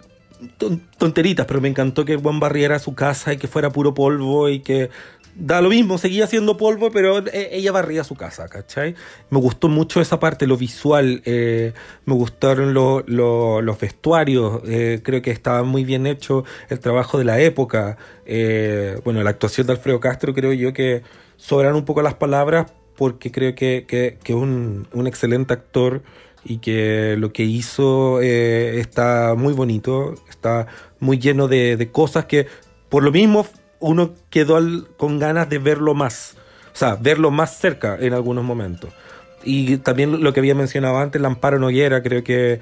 [0.99, 4.61] tonteritas, pero me encantó que Juan barriera su casa y que fuera puro polvo y
[4.61, 4.91] que
[5.35, 8.97] da lo mismo, seguía siendo polvo, pero e, ella barría su casa, ¿cachai?
[9.31, 11.75] Me gustó mucho esa parte, lo visual, eh,
[12.07, 17.41] me gustaron los vestuarios, eh, creo que estaba muy bien hecho el trabajo de la
[17.41, 17.97] época,
[18.27, 21.03] eh, bueno, la actuación de Alfredo Castro creo yo que
[21.39, 23.86] sobran un poco las palabras porque creo que
[24.22, 26.03] es un, un, excelente actor
[26.45, 30.66] y que lo que hizo está muy bonito, está
[31.01, 32.47] muy lleno de, de cosas que
[32.89, 33.47] por lo mismo
[33.80, 34.59] uno quedó
[34.97, 36.36] con ganas de verlo más,
[36.72, 38.91] o sea, verlo más cerca en algunos momentos.
[39.45, 42.61] Y también lo que había mencionado antes, Lamparo Noguera, creo que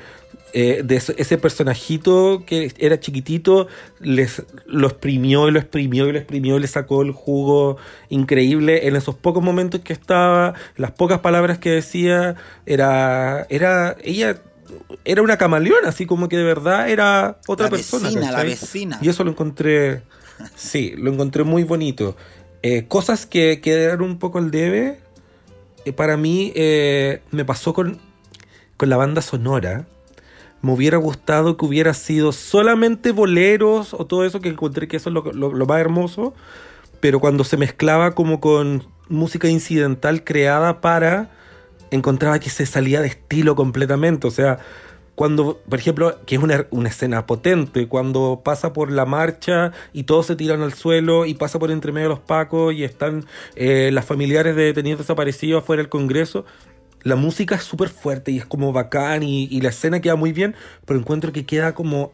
[0.53, 3.67] eh, de ese, personajito que era chiquitito,
[4.01, 8.87] les, lo exprimió y lo exprimió y lo exprimió y le sacó el jugo increíble
[8.87, 14.41] en esos pocos momentos que estaba, las pocas palabras que decía, era, era, ella
[15.05, 18.11] era una camaleona, así como que de verdad era otra persona.
[18.11, 18.99] la vecina.
[19.01, 20.03] Y eso lo encontré
[20.55, 22.17] Sí, lo encontré muy bonito.
[22.63, 25.01] Eh, cosas que quedaron un poco al debe.
[25.87, 28.01] Eh, para mí eh, me pasó con,
[28.77, 29.87] con la banda sonora.
[30.61, 35.11] Me hubiera gustado que hubiera sido solamente boleros o todo eso, que encontré que eso
[35.11, 36.35] es lo, lo más hermoso.
[36.99, 41.31] Pero cuando se mezclaba como con música incidental creada para,
[41.93, 44.27] encontraba que se salía de estilo completamente.
[44.27, 44.59] O sea,
[45.17, 50.27] cuando, por ejemplo, que es una, escena potente, cuando pasa por la marcha y todos
[50.27, 53.25] se tiran al suelo y pasa por entre medio de los pacos y están
[53.57, 56.45] eh, las familiares de detenidos desaparecidos afuera del Congreso,
[57.03, 60.55] la música es súper fuerte y es como bacán y, la escena queda muy bien,
[60.85, 62.13] pero encuentro que queda como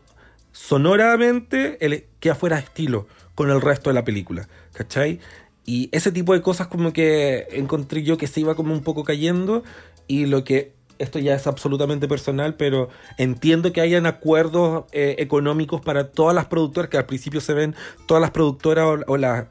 [0.53, 5.19] sonoramente, el, queda fuera de estilo con el resto de la película, ¿cachai?
[5.65, 9.03] Y ese tipo de cosas como que encontré yo que se iba como un poco
[9.03, 9.65] cayendo
[10.07, 10.73] y lo que
[11.03, 12.89] esto ya es absolutamente personal, pero
[13.19, 17.75] entiendo que hayan acuerdos eh, económicos para todas las productoras, que al principio se ven
[18.07, 19.49] todas las productoras o, la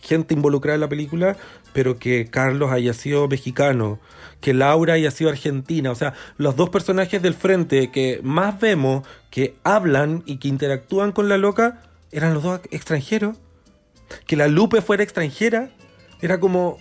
[0.00, 1.36] gente involucrada en la película,
[1.72, 3.98] pero que Carlos haya sido mexicano,
[4.40, 9.06] que Laura haya sido argentina, o sea, los dos personajes del frente que más vemos,
[9.30, 11.82] que hablan y que interactúan con la loca,
[12.12, 13.36] eran los dos extranjeros.
[14.26, 15.70] que la Lupe fuera extranjera,
[16.22, 16.78] era como,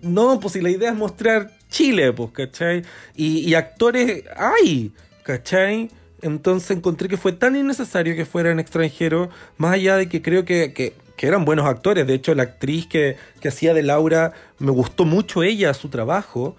[0.00, 2.84] no, pues si la idea es mostrar Chile, pues, ¿cachai?
[3.16, 4.92] Y, actores hay,
[5.24, 5.90] ¿cachai?
[6.20, 10.72] Entonces encontré que fue tan innecesario que fueran extranjeros, más allá de que creo que,
[10.72, 12.04] que, eran buenos actores.
[12.06, 16.56] De hecho, la actriz que, que, hacía de Laura, me gustó mucho ella, su trabajo,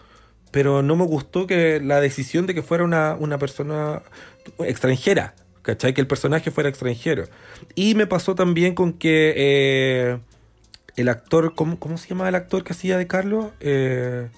[0.51, 4.01] pero no me gustó que la decisión de que fuera una, una persona
[4.59, 5.93] extranjera, ¿cachai?
[5.93, 7.25] Que el personaje fuera extranjero.
[7.75, 10.19] Y me pasó también con que eh,
[10.95, 13.47] el actor, ¿cómo, ¿cómo, se llama el actor que hacía de Carlos?
[13.59, 14.29] Eh,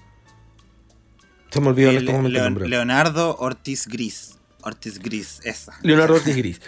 [1.50, 2.68] se me olvidó en este momento el nombre.
[2.68, 4.38] Leonardo Ortiz Gris.
[4.62, 5.78] Ortiz Gris, esa.
[5.82, 6.60] Leonardo Ortiz Gris.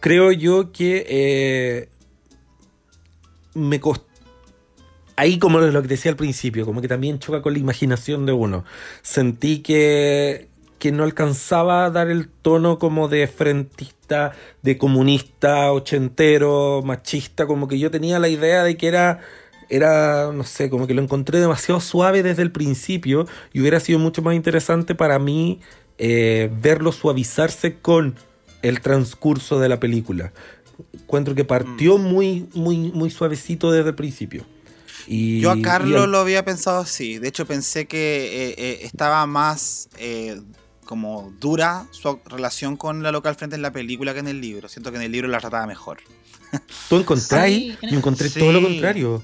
[0.00, 1.88] Creo yo que eh,
[3.54, 4.06] me costó.
[5.16, 8.32] Ahí, como lo que decía al principio, como que también choca con la imaginación de
[8.32, 8.64] uno.
[9.02, 10.48] Sentí que,
[10.80, 17.68] que no alcanzaba a dar el tono como de frentista, de comunista, ochentero, machista, como
[17.68, 19.20] que yo tenía la idea de que era
[19.68, 23.98] era, no sé, como que lo encontré demasiado suave desde el principio y hubiera sido
[23.98, 25.60] mucho más interesante para mí
[25.98, 28.16] eh, verlo suavizarse con
[28.62, 30.32] el transcurso de la película.
[30.92, 32.02] Encuentro que partió mm.
[32.02, 34.44] muy, muy, muy suavecito desde el principio.
[35.06, 37.18] Y, Yo a Carlos lo había pensado así.
[37.18, 40.40] De hecho, pensé que eh, eh, estaba más eh,
[40.84, 44.68] como dura su relación con la local frente en la película que en el libro.
[44.68, 45.98] Siento que en el libro la trataba mejor.
[46.88, 47.76] ¿Tú encontráis?
[47.80, 47.88] Sí.
[47.90, 48.40] Yo encontré sí.
[48.40, 49.22] todo lo contrario.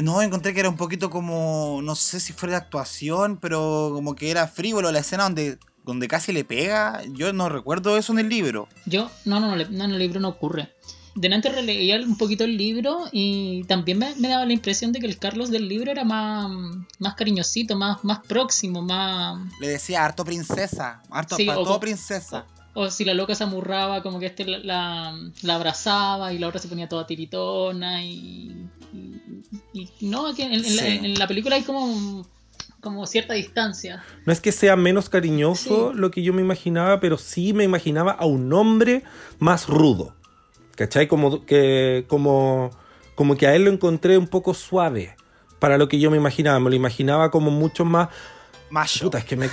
[0.00, 4.14] No, encontré que era un poquito como, no sé si fuera de actuación, pero como
[4.14, 7.02] que era frívolo la escena donde donde casi le pega.
[7.10, 8.68] Yo no recuerdo eso en el libro.
[8.86, 10.72] Yo, no, no, no, no en el libro no ocurre.
[11.14, 15.06] Delante releía un poquito el libro y también me, me, daba la impresión de que
[15.06, 16.50] el Carlos del libro era más,
[16.98, 19.38] más cariñosito, más, más próximo, más...
[19.60, 22.46] Le decía harto princesa, harto sí, para todo princesa.
[22.72, 26.38] O, o, si la loca se amurraba, como que este la, la, la, abrazaba y
[26.38, 28.70] la otra se ponía toda tiritona y...
[30.00, 30.76] no, aquí en, en, sí.
[30.76, 32.26] la, en, la, película hay como
[32.82, 34.04] como cierta distancia.
[34.26, 35.98] No es que sea menos cariñoso sí.
[35.98, 39.04] lo que yo me imaginaba, pero sí me imaginaba a un hombre
[39.38, 40.14] más rudo.
[40.74, 41.06] ¿Cachai?
[41.06, 42.70] Como que, como,
[43.14, 45.14] como que a él lo encontré un poco suave
[45.60, 46.58] para lo que yo me imaginaba.
[46.58, 48.08] Me lo imaginaba como mucho más...
[48.68, 49.04] Macho.
[49.04, 49.48] Puta, es que me...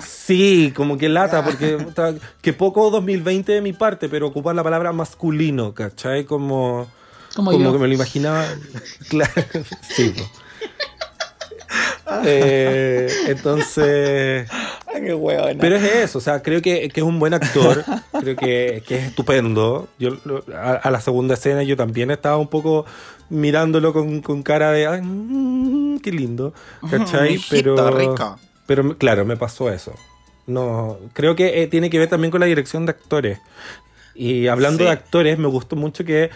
[0.00, 4.62] Sí, como que lata, porque puta, que poco 2020 de mi parte, pero ocupar la
[4.62, 6.24] palabra masculino, ¿cachai?
[6.24, 6.88] Como...
[7.34, 8.46] Como, como que me lo imaginaba...
[9.08, 9.32] claro,
[9.82, 10.14] sí.
[10.16, 10.28] Pues.
[12.24, 14.48] Eh, entonces.
[14.86, 15.60] Ay, qué huevona.
[15.60, 17.84] Pero es eso, o sea, creo que, que es un buen actor,
[18.20, 19.88] creo que, que es estupendo.
[19.98, 20.18] Yo
[20.54, 22.84] a, a, la segunda escena yo también estaba un poco
[23.28, 26.52] mirándolo con, con cara de ay, mmm, qué lindo.
[26.90, 27.34] ¿Cachai?
[27.34, 27.90] Hijito, pero.
[27.90, 28.38] rico.
[28.66, 29.94] Pero claro, me pasó eso.
[30.46, 33.38] No, creo que eh, tiene que ver también con la dirección de actores.
[34.14, 34.84] Y hablando sí.
[34.84, 36.30] de actores, me gustó mucho que,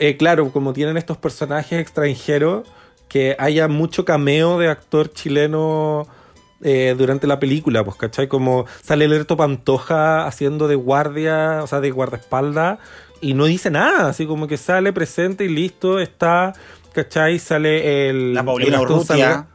[0.00, 2.66] eh, claro, como tienen estos personajes extranjeros,
[3.06, 6.06] que haya mucho cameo de actor chileno
[6.62, 8.26] eh, durante la película, pues, ¿cachai?
[8.26, 12.78] Como sale Lerto Pantoja haciendo de guardia, o sea, de guardaespaldas,
[13.20, 16.54] y no dice nada, así como que sale presente y listo, está,
[16.94, 17.38] ¿cachai?
[17.38, 18.32] Sale el...
[18.32, 19.48] La Paulina Urrutia.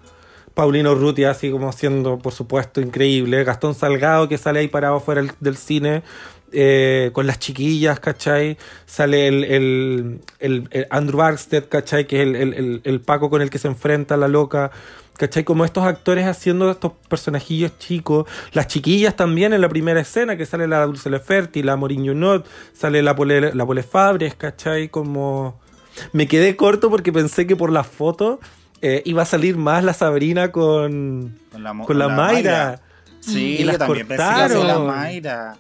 [0.54, 3.44] Paulino Urrutia, así como siendo, por supuesto, increíble.
[3.44, 6.04] Gastón Salgado, que sale ahí parado fuera del cine,
[6.56, 8.58] eh, con las chiquillas, ¿cachai?
[8.86, 12.08] Sale el, el, el, el Andrew Barstead, ¿cachai?
[12.08, 14.72] Que es el, el, Paco con el que se enfrenta la loca.
[15.18, 15.44] ¿Cachai?
[15.44, 18.26] Como estos actores haciendo estos personajillos chicos.
[18.54, 22.48] Las chiquillas también en la primera escena, que sale la Dulce Leferti, la Moriño Not,
[22.74, 24.90] sale la Pole, la Pole Fabres, ¿cachai?
[24.90, 25.60] Como...
[26.12, 28.42] Me quedé corto porque pensé que por la foto
[28.82, 32.34] eh, iba a salir más la Sabrina con, con la, con la, la Mayra.
[32.34, 32.82] Mayra.
[33.22, 34.50] Sí, y las también cortaron.
[34.50, 35.56] pensé la Mayra.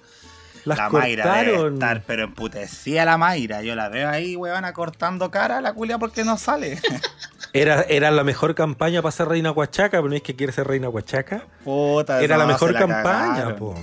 [0.66, 1.16] Las la cortaron.
[1.18, 3.62] Mayra debe estar, pero emputecía la Mayra.
[3.62, 6.80] Yo la veo ahí, huevona, cortando cara a la culia porque no sale.
[7.54, 10.68] Era, era la mejor campaña para ser reina Huachaca, pero no es que quiere ser
[10.68, 11.46] reina Huachaca.
[11.64, 13.76] Puta, era no, la mejor la campaña, po.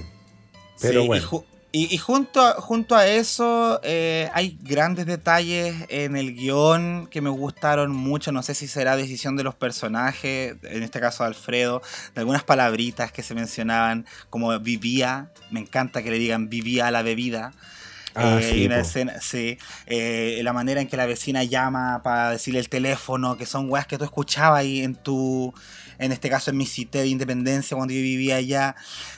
[0.79, 1.45] Pero sí, bueno.
[1.73, 6.35] Y, ju y, y, junto, a, junto a eso, eh, hay grandes detalles en el
[6.35, 8.31] guion que me gustaron mucho.
[8.31, 11.83] No sé si será decisión de los personajes, en este caso Alfredo,
[12.15, 15.31] de algunas palabritas que se mencionaban, como vivía.
[15.51, 17.53] Me encanta que le digan vivía la bebida.
[18.15, 18.83] Ah, eh, sí, una po.
[18.83, 23.47] escena, sí, eh, la manera en que la vecina llama para decirle el teléfono, que
[23.47, 25.55] son weas que tú escuchabas ahí en tu,
[26.03, 28.77] en este caso en mi cité de independencia cuando yo vivía allá.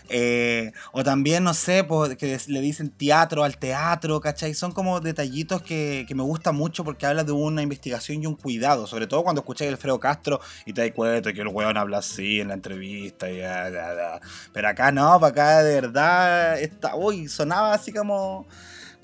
[0.09, 4.55] Eh, o también, no sé, pues, que le dicen teatro al teatro, ¿cachai?
[4.55, 8.37] Son como detallitos que, que me gustan mucho porque habla de una investigación y un
[8.37, 11.76] cuidado, sobre todo cuando escucháis a Alfredo Castro y te das cuenta que el weón
[11.76, 13.30] habla así en la entrevista.
[13.30, 14.20] Y ya, ya, ya.
[14.53, 18.47] Pero acá no, para acá de verdad, está, uy, sonaba así como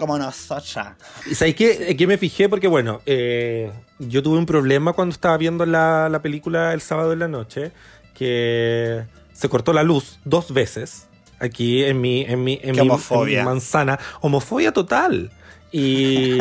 [0.00, 0.74] como nosotros.
[1.30, 2.48] ¿Y sabéis qué, qué me fijé?
[2.48, 3.70] Porque bueno, eh,
[4.00, 7.70] yo tuve un problema cuando estaba viendo la, la película el sábado en la noche,
[8.14, 11.06] que se cortó la luz dos veces
[11.38, 13.38] aquí en mi, en mi, en Qué mi- homofobia.
[13.40, 13.98] en mi manzana.
[14.20, 15.30] Homofobia total.
[15.72, 16.38] Y,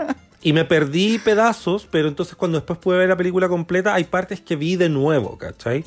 [0.42, 4.40] y me perdí pedazos, pero entonces cuando después pude ver la película completa, hay partes
[4.40, 5.84] que vi de nuevo, ¿cachai?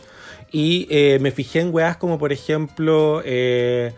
[0.51, 3.93] Y eh, me fijé en weas como por ejemplo, eh,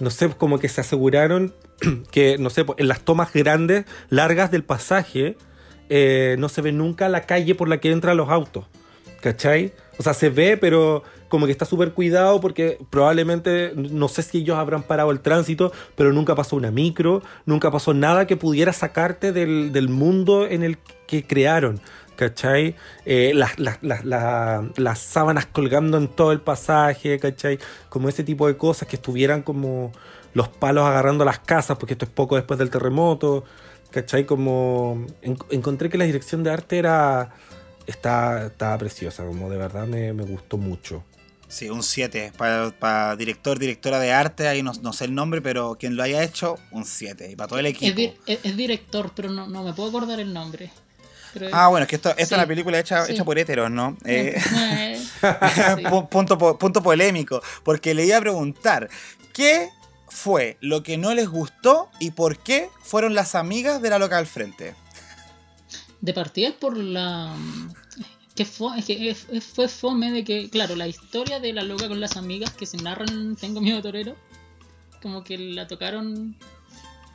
[0.00, 1.54] no sé, como que se aseguraron
[2.10, 5.36] que, no sé, en las tomas grandes, largas del pasaje,
[5.88, 8.66] eh, no se ve nunca la calle por la que entran los autos.
[9.20, 9.72] ¿Cachai?
[9.98, 14.38] O sea, se ve, pero como que está súper cuidado porque probablemente, no sé si
[14.38, 18.72] ellos habrán parado el tránsito, pero nunca pasó una micro, nunca pasó nada que pudiera
[18.72, 21.80] sacarte del, del mundo en el que crearon.
[22.16, 22.74] ¿Cachai?
[23.06, 27.58] Eh, las, las, las, las- las sábanas colgando en todo el pasaje, ¿cachai?
[27.88, 29.92] Como ese tipo de cosas que estuvieran como
[30.34, 33.44] los palos agarrando las casas, porque esto es poco después del terremoto,
[33.90, 34.24] ¿cachai?
[34.26, 37.30] Como en- encontré que la dirección de arte era
[37.86, 41.04] está, estaba preciosa, como de verdad me, me gustó mucho.
[41.48, 42.32] Sí, un 7.
[42.36, 46.22] Para director, directora de arte, ahí no, no sé el nombre, pero quien lo haya
[46.22, 47.30] hecho, un 7.
[47.30, 47.96] Y para todo el Es, equipo.
[47.96, 50.70] di- es- es director, pero no, no me puedo acordar el nombre.
[51.32, 52.34] Pero es- Ah, bueno, es que esto, esta Sí.
[52.34, 53.12] es una película hecha, Sí.
[53.12, 53.96] hecha por héteros, ¿no?
[54.04, 55.00] Eh, Eh,
[55.76, 55.84] sí.
[56.10, 57.40] punto, punto polémico.
[57.62, 58.90] Porque le iba a preguntar,
[59.32, 59.70] ¿qué
[60.10, 64.18] fue lo que no les gustó y por qué fueron las amigas de la loca
[64.18, 64.74] al frente?
[66.00, 67.34] De partida es por la.
[68.34, 72.00] Que fue, es que fue fome de que, claro, la historia de la loca con
[72.00, 74.14] las amigas que se narran en Tengo miedo torero,
[75.02, 76.36] como que la tocaron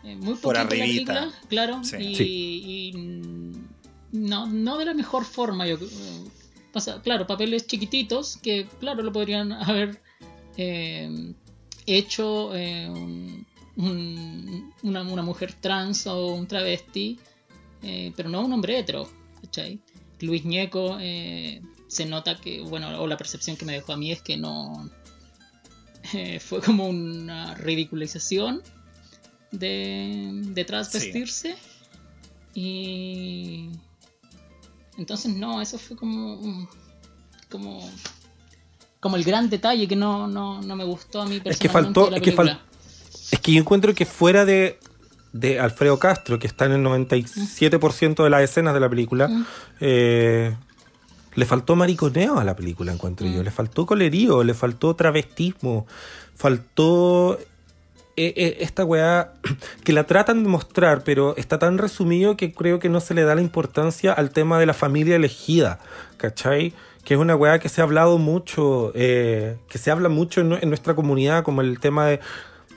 [0.03, 1.13] eh, muy Por poquito en la arribita.
[1.13, 1.95] película, claro, Sí.
[1.97, 2.23] y, Sí.
[2.93, 2.93] y,
[4.11, 5.65] no, no de la mejor forma.
[5.65, 5.77] Yo,
[6.73, 10.01] pasa, claro, papeles chiquititos que, claro, lo podrían haber
[10.57, 11.33] eh,
[11.85, 13.45] hecho eh, un-
[13.77, 17.19] un- una, una mujer trans o un travesti,
[17.81, 19.09] eh, pero no un hombre hetero,
[19.41, 19.79] ¿cachai?
[20.21, 24.11] Luis Ñeco eh, se nota que, bueno, o la percepción que me dejó a mí
[24.11, 24.89] es que no
[26.39, 28.61] fue como una ridiculización
[29.51, 31.55] de, de transvestirse
[32.55, 33.69] y
[34.97, 36.67] entonces no, eso fue como
[37.49, 37.87] como
[39.03, 41.99] como el gran detalle que no, no, no me gustó a mí Es que personalmente
[41.99, 42.61] faltó- de la es que fal- película.
[43.31, 44.79] Es que yo encuentro que fuera de,
[45.33, 49.45] de Alfredo Castro, que está en el 97% de las escenas de la película, Mm.
[49.81, 50.55] eh,
[51.35, 53.41] le faltó mariconeo a la película, encuentro yo.
[53.41, 53.43] Mm.
[53.45, 55.85] Le faltó colerío, le faltó travestismo,
[56.35, 57.39] faltó
[58.15, 59.33] eh, eh, esta weá
[59.83, 63.23] que la tratan de mostrar, pero está tan resumido que creo que no se le
[63.23, 65.79] da la importancia al tema de la familia elegida,
[66.17, 66.73] ¿cachai?
[67.03, 70.51] Que es una weá que se ha hablado mucho, eh, que se habla mucho en,
[70.51, 72.19] nue- en nuestra comunidad, como el tema de,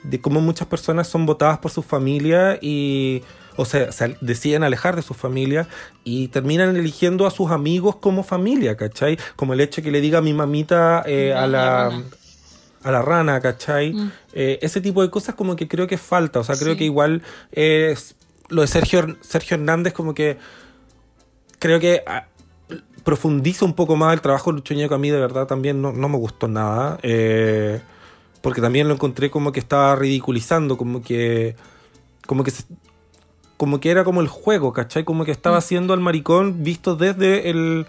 [0.03, 3.23] de cómo muchas personas son votadas por su familia y
[3.59, 5.67] o sea, se deciden alejar de su familia
[6.03, 9.17] y terminan eligiendo a sus amigos como familia, ¿cachai?
[9.35, 12.03] Como el hecho que le diga a mi mamita eh, a la rana.
[12.83, 13.93] a la rana, ¿cachai?
[13.93, 14.11] Mm.
[14.33, 16.77] Eh, ese tipo de cosas como que creo que falta, o sea, creo Sí.
[16.79, 18.15] que igual es
[18.49, 20.37] lo de Sergio, Sergio Hernández como que
[21.59, 22.27] creo que ah,
[23.07, 26.09] profundiza un poco más el trabajo de Lucho a mí de verdad también no, no
[26.09, 27.79] me gustó nada, eh,
[28.41, 31.55] porque también lo encontré como que estaba ridiculizando, como que
[32.25, 32.65] como que se-
[33.55, 35.05] como que era como el juego, ¿cachai?
[35.05, 35.59] Como que estaba Mm.
[35.59, 37.85] haciendo al maricón visto desde el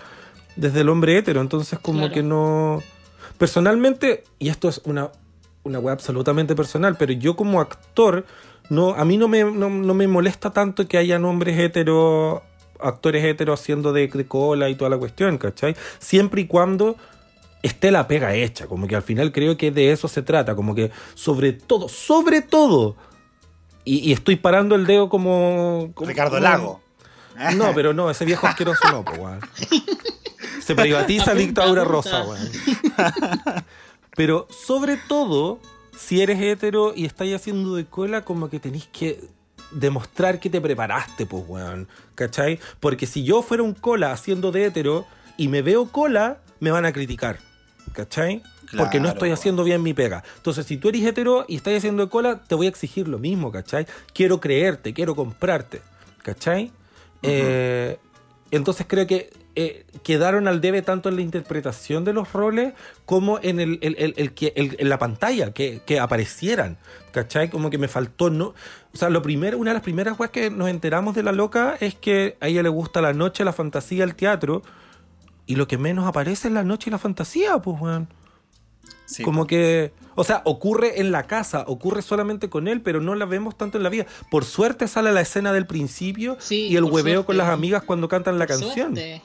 [0.55, 2.14] desde el hombre hétero, entonces como Claro.
[2.14, 2.81] que no
[3.39, 5.11] personalmente, y esto es una
[5.64, 8.25] una web absolutamente personal, pero yo como actor
[8.71, 12.41] no a mí no me, no, no me molesta tanto que hayan hombres heteros
[12.80, 15.76] actores heteros haciendo de, de cola y toda la cuestión, ¿cachai?
[15.99, 16.96] Siempre y cuando
[17.63, 20.75] esté la pega hecha, como que al final creo que de eso se trata, como
[20.75, 22.96] que sobre todo, sobre todo,
[23.84, 25.91] y, y estoy parando el dedo como...
[25.95, 26.80] como- Ricardo como- Lago.
[27.57, 29.41] No, pero no, ese viejo asqueroso no, pues, weón.
[30.61, 32.21] Se privatiza Apunta, dictadura apunta.
[32.21, 33.64] rosa, weón.
[34.17, 35.61] Pero sobre todo,
[35.96, 39.21] si eres hetero y estás haciendo de cola, como que tenéis que
[39.70, 41.88] demostrar que te preparaste, pues, weón.
[42.14, 42.58] ¿Cachai?
[42.80, 46.84] Porque si yo fuera un cola haciendo de hetero y me veo cola, me van
[46.84, 47.38] a criticar.
[47.92, 48.42] ¿Cachai?
[48.76, 50.22] Porque no estoy haciendo bien mi pega.
[50.36, 53.18] Entonces, si tú eres hetero y estás haciendo de cola, te voy a exigir lo
[53.18, 53.86] mismo, ¿cachai?
[54.12, 55.80] Quiero creerte, quiero comprarte,
[56.22, 56.70] ¿cachai?
[57.22, 57.99] Eh,
[58.50, 59.30] entonces creo que
[59.61, 62.75] eh, quedaron al debe tanto en la interpretación de los roles
[63.07, 66.76] como en, el, el- el- el que- el- en la pantalla, que, que aparecieran,
[67.13, 67.51] ¿cachai?
[67.51, 68.55] Como que me faltó, ¿no?
[68.95, 71.76] O sea, lo primero, una de las primeras cosas que nos enteramos de la loca
[71.80, 74.63] es que a ella le gusta la noche, la fantasía, el teatro,
[75.47, 78.09] y lo que menos aparece es la noche y la fantasía, pues, weón.
[79.07, 79.47] Sí, como po.
[79.47, 83.57] que, o sea, ocurre en la casa, ocurre solamente con él, pero no la vemos
[83.57, 84.05] tanto en la vida.
[84.30, 88.07] Por suerte sale la escena del principio Sí, y el hueveo con las amigas cuando
[88.09, 88.95] cantan la Por canción.
[88.95, 89.22] suerte.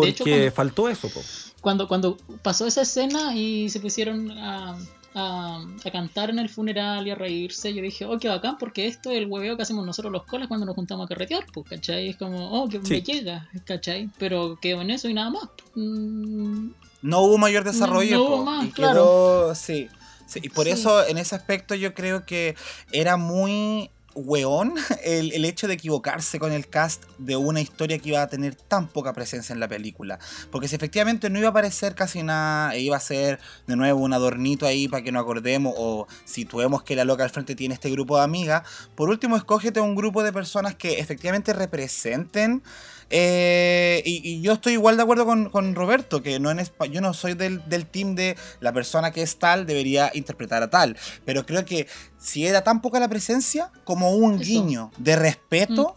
[0.00, 1.20] Porque hecho, cuando- faltó eso, po.
[1.60, 4.76] Cuando, cuando pasó esa escena y se pusieron a,
[5.14, 8.86] a, a cantar en el funeral y a reírse, yo dije, oh, qué bacán, porque
[8.86, 11.68] esto es el hueveo que hacemos nosotros los colas cuando nos juntamos a carretear, pues,
[11.68, 12.10] ¿cachai?
[12.10, 12.90] Es como, oh, que Sí.
[12.94, 14.10] me llega, ¿cachai?
[14.18, 15.48] Pero quedó en eso y nada más.
[15.74, 16.68] Mm,
[17.02, 18.16] No hubo mayor desarrollo.
[18.16, 18.92] No hubo po, más, y claro.
[18.94, 19.88] quedó, sí.
[20.26, 20.72] Sí, Y por Sí.
[20.72, 22.56] eso, en ese aspecto, yo creo que
[22.92, 24.74] era muy weón
[25.04, 28.54] el, el hecho de equivocarse con el cast de una historia que iba a tener
[28.54, 30.18] tan poca presencia en la película.
[30.50, 34.00] Porque si efectivamente no iba a aparecer casi nada, e iba a ser de nuevo
[34.00, 37.74] un adornito ahí para que nos acordemos, o situemos que la loca al frente tiene
[37.74, 38.62] este grupo de amigas,
[38.94, 42.62] por último, escógete un grupo de personas que efectivamente representen.
[43.10, 46.60] Eh, y, y yo estoy igual de acuerdo con, con Roberto, que no en
[46.90, 50.70] yo no soy del, del team de la persona que es tal debería interpretar a
[50.70, 50.96] tal.
[51.24, 51.86] Pero creo que
[52.18, 54.44] si era tan poca la presencia, como un Eso.
[54.44, 55.96] guiño de respeto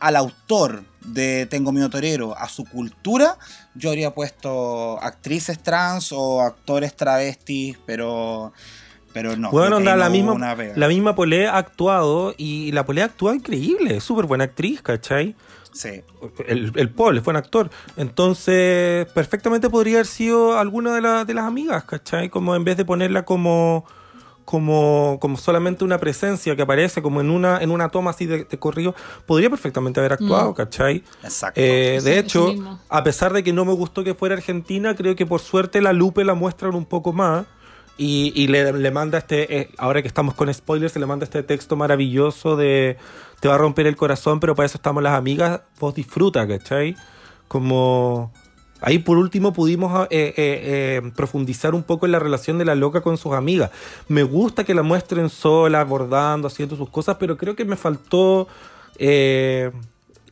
[0.00, 3.38] al autor de Tengo Miedo Torero, a su cultura,
[3.74, 8.52] yo habría puesto actrices trans o actores travestis, pero.
[9.12, 9.50] Pero no.
[9.50, 14.04] Bueno, la no misma, la misma Polé ha actuado y la Polé actúa increíble, es
[14.04, 15.34] súper buena actriz, ¿cachai?
[15.72, 16.02] Sí.
[16.46, 17.70] El, el Paul es buen actor.
[17.96, 22.28] Entonces, perfectamente podría haber sido alguna de, la- de las amigas, ¿cachai?
[22.28, 23.84] Como en vez de ponerla como,
[24.44, 28.44] como, como solamente una presencia que aparece como en una, en una toma así de,
[28.44, 28.94] de corrido,
[29.26, 30.54] podría perfectamente haber actuado, Mm.
[30.54, 31.04] ¿cachai?
[31.22, 31.60] Exacto.
[31.60, 32.52] Eh, de hecho,
[32.88, 35.92] a pesar de que no me gustó que fuera Argentina, creo que por suerte la
[35.92, 37.46] Lupe la muestran un poco más.
[37.96, 41.24] Y, y le, le manda este, eh, ahora que estamos con spoilers, se le manda
[41.24, 42.96] este texto maravilloso de
[43.40, 46.94] te va a romper el corazón, pero para eso estamos las amigas, vos disfruta, ¿cachai?
[47.48, 48.32] Como
[48.82, 52.74] ahí por último pudimos eh, eh, eh, profundizar un poco en la relación de la
[52.74, 53.70] loca con sus amigas.
[54.08, 58.46] Me gusta que la muestren sola, abordando, haciendo sus cosas, pero creo que me faltó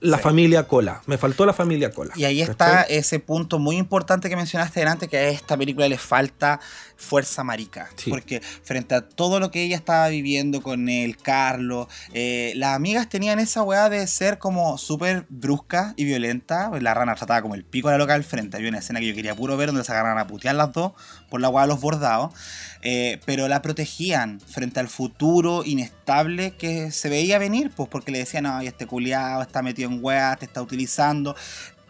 [0.01, 0.22] la Sí.
[0.22, 1.02] familia Cola.
[1.06, 2.12] Me faltó la familia Cola.
[2.14, 2.97] Y ahí está ¿cachai?
[2.98, 6.60] ese punto muy importante que mencionaste delante, que a esta película le falta
[6.98, 7.88] fuerza marica.
[7.96, 8.10] Sí.
[8.10, 13.08] Porque frente a todo lo que ella estaba viviendo con el Carlos, eh, las amigas
[13.08, 16.70] tenían esa weá de ser como súper brusca y violenta.
[16.80, 18.56] La rana trataba como el pico de la loca al frente.
[18.56, 20.92] Había una escena que yo quería puro ver donde se agarran a putear las dos
[21.30, 22.34] por la weá de los bordados.
[22.82, 28.18] Eh, pero la protegían frente al futuro inestable que se veía venir, pues porque le
[28.18, 31.36] decían, no, este culiado está metido en weá, te está utilizando.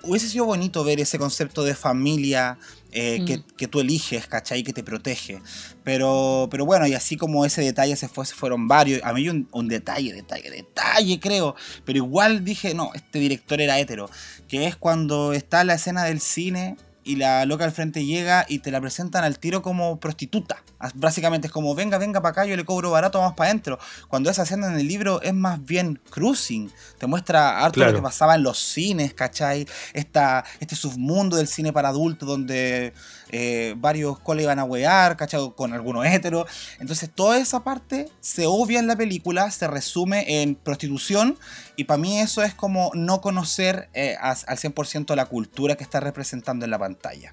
[0.02, 2.56] Hubiese sido bonito ver ese concepto de familia
[2.92, 3.42] eh, que, Mm.
[3.56, 4.62] que tú eliges, ¿cachai?
[4.62, 5.40] Que te protege.
[5.84, 9.02] Pero, pero bueno, y así como ese detalle se fue, se fueron varios.
[9.04, 11.54] A mí un, un detalle, detalle, detalle, creo.
[11.84, 14.08] Pero igual dije, no, este director era hétero.
[14.48, 18.58] Que es cuando está la escena del cine y la loca al frente llega y
[18.58, 20.62] te la presentan al tiro como prostituta.
[20.94, 23.78] Básicamente es como, venga, venga para acá, yo le cobro barato, vamos para adentro.
[24.08, 26.70] Cuando esa escena en el libro es más bien cruising.
[26.98, 27.92] Te muestra harto Claro.
[27.92, 29.66] lo que pasaba en los cines, ¿cachai?
[29.92, 32.92] Esta, este submundo del cine para adultos donde
[33.30, 35.40] eh, varios coles iban a wear, ¿cachai?
[35.56, 36.48] Con algunos héteros.
[36.78, 41.36] Entonces toda esa parte se obvia en la película, se resume en prostitución
[41.76, 45.82] y para mí eso es como no conocer eh, as- al 100% la cultura que
[45.84, 47.32] está representando en la pantalla.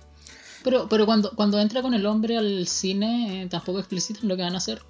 [0.65, 4.41] Pero, pero cuando, cuando entra con el hombre al cine, eh, tampoco explicitan lo que
[4.43, 4.81] van a hacer.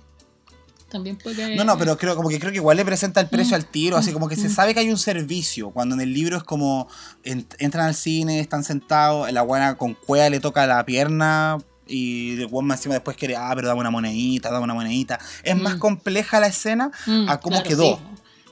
[0.89, 1.55] También puede que...
[1.55, 3.59] No, no, pero creo, como que creo que igual le presenta el precio Mm.
[3.61, 4.51] al tiro, así como que se Mm.
[4.53, 6.87] sabe que hay un servicio, cuando en el libro es como
[7.23, 11.57] en- entran al cine, están sentados, la buena con cueva le toca la pierna
[11.87, 15.19] y el más encima después quiere, ah, pero dame una monedita, dame una monedita.
[15.43, 15.79] Es más Mm.
[15.79, 17.83] compleja la escena Mm, a cómo claro, quedó.
[17.97, 18.01] sí.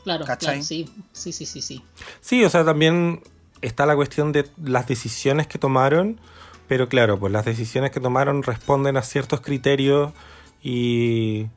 [0.03, 0.55] Claro, ¿Cachai?
[0.55, 0.89] claro, sí.
[1.13, 1.81] Sí, sí, sí, sí.
[2.19, 3.21] Sí, o sea, también
[3.61, 6.19] está la cuestión de las decisiones que tomaron,
[6.67, 10.13] pero claro, pues las decisiones que tomaron responden a ciertos criterios
[10.61, 11.47] y,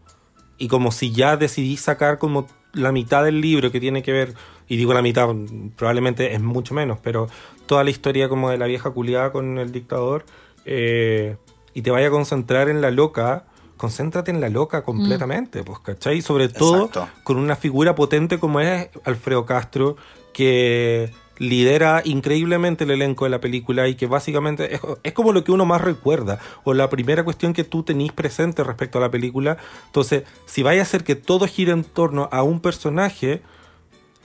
[0.59, 4.35] y como si ya decidí sacar como la mitad del libro que tiene que ver,
[4.69, 5.29] y digo la mitad,
[5.77, 7.29] probablemente es mucho menos, pero
[7.67, 10.25] toda la historia como de la vieja culiada con el dictador,
[10.65, 11.37] eh,
[11.73, 13.45] y te vaya a concentrar en la loca,
[13.77, 16.23] concéntrate en la loca completamente, pues, ¿cachai?
[16.23, 17.09] Sobre todo Exacto.
[17.23, 19.97] con una figura potente como es Alfredo Castro,
[20.33, 25.45] que lidera increíblemente el elenco de la película y que básicamente es, es como lo
[25.45, 29.11] que uno más recuerda o la primera cuestión que tú tenís presente respecto a la
[29.11, 29.59] película.
[29.87, 33.43] Entonces, si vaya a hacer que todo gire en torno a un personaje,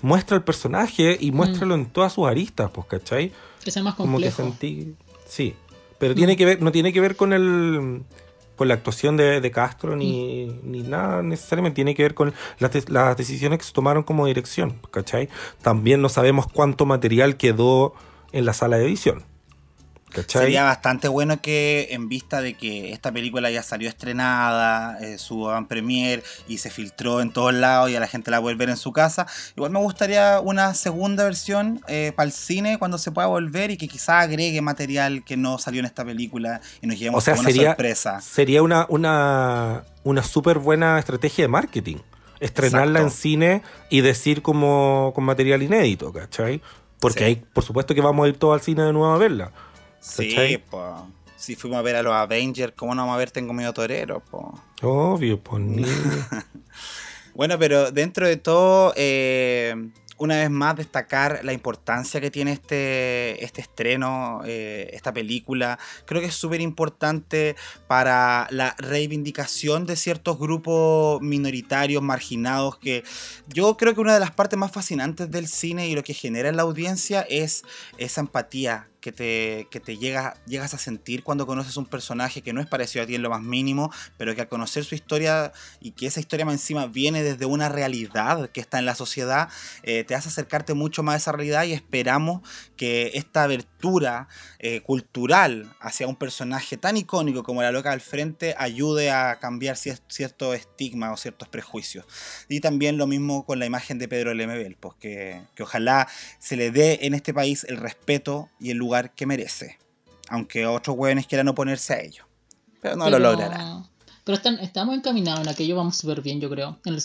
[0.01, 3.31] muestra el personaje y muéstralo en todas sus aristas, pues, ¿cachai?
[3.63, 4.51] Que sea más Como que complejo.
[4.51, 4.95] sentí...
[5.27, 5.55] Sí,
[5.99, 8.01] pero tiene que ver, no tiene que ver con el
[8.55, 12.71] con la actuación de, de Castro ni, ni nada necesariamente, tiene que ver con las,
[12.71, 15.29] de- las decisiones que se tomaron como dirección, ¿cachai?
[15.61, 17.93] También no sabemos cuánto material quedó
[18.31, 19.23] en la sala de edición.
[20.11, 20.43] ¿Cachai?
[20.43, 25.49] Sería bastante bueno que en vista de que esta película ya salió estrenada, eh, su
[25.49, 28.69] avant premier y se filtró en todos lados y a la gente la puede ver
[28.69, 29.25] en su casa,
[29.55, 33.77] igual me gustaría una segunda versión eh, para el cine cuando se pueda volver y
[33.77, 37.33] que quizás agregue material que no salió en esta película y nos llevemos O sea,
[37.35, 38.21] a una sería, sorpresa.
[38.21, 41.97] sería una, una, una súper buena estrategia de marketing.
[42.39, 43.07] Estrenarla Exacto.
[43.07, 46.59] en cine y decir como con material inédito, ¿cachai?
[46.99, 47.25] Porque Sí.
[47.25, 49.51] ahí, por supuesto que vamos a ir todos al cine de nuevo a verla.
[50.01, 50.85] Sí, pues.
[51.37, 54.19] Si fuimos a ver a los Avengers, ¿cómo no vamos a ver Tengo Medio Torero?
[54.19, 54.53] Po?
[54.81, 55.83] Obvio, ni-
[57.33, 59.73] Bueno, pero dentro de todo, eh,
[60.17, 65.79] una vez más destacar la importancia que tiene este, este estreno, eh, esta película.
[66.05, 67.55] Creo que es súper importante
[67.87, 73.03] para la reivindicación de ciertos grupos minoritarios, marginados, que
[73.47, 76.49] yo creo que una de las partes más fascinantes del cine y lo que genera
[76.49, 77.63] en la audiencia es
[77.97, 82.53] esa empatía que te, que te llega, llegas a sentir cuando conoces un personaje que
[82.53, 85.51] no es parecido a ti en lo más mínimo, pero que al conocer su historia
[85.79, 89.49] y que esa historia más encima viene desde una realidad que está en la sociedad,
[89.83, 92.41] eh, te hace acercarte mucho más a esa realidad y esperamos
[92.77, 94.27] que esta abertura
[94.59, 99.75] eh, cultural hacia un personaje tan icónico como la loca al frente ayude a cambiar
[99.77, 102.05] cier- ciertos estigmas o ciertos prejuicios.
[102.49, 106.07] Y también lo mismo con la imagen de Pedro Lemebel, pues que, que ojalá
[106.39, 109.77] se le dé en este país el respeto y el lugar que merece,
[110.29, 112.25] aunque otros hueones quieran oponerse a ello.
[112.81, 113.85] Pero no lo Pero- lograrán.
[114.23, 116.79] Pero están, estamos encaminados en aquello, vamos súper bien, yo creo.
[116.85, 117.01] El-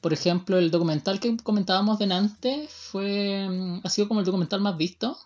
[0.00, 4.76] por ejemplo, el documental que comentábamos delante fue mm, ha sido como el documental más
[4.76, 5.16] visto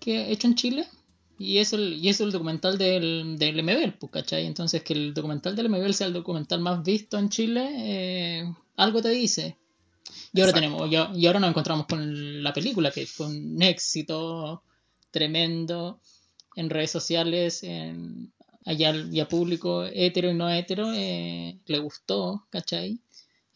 [0.00, 0.86] que he hecho en Chile.
[1.38, 4.44] Y es el, y es el documental del, del MBL, pues, ¿cachai?
[4.44, 9.00] Entonces, que el documental del MBL sea el documental más visto en Chile, eh, algo
[9.00, 9.56] te dice.
[10.34, 10.86] Y ahora, Exacto.
[10.88, 14.62] tenemos, y ahora nos encontramos con la película, que fue un éxito
[15.10, 16.00] tremendo
[16.56, 18.32] en redes sociales, en,
[18.64, 23.00] allá y a público hetero y no hetero, eh, le gustó, ¿cachai?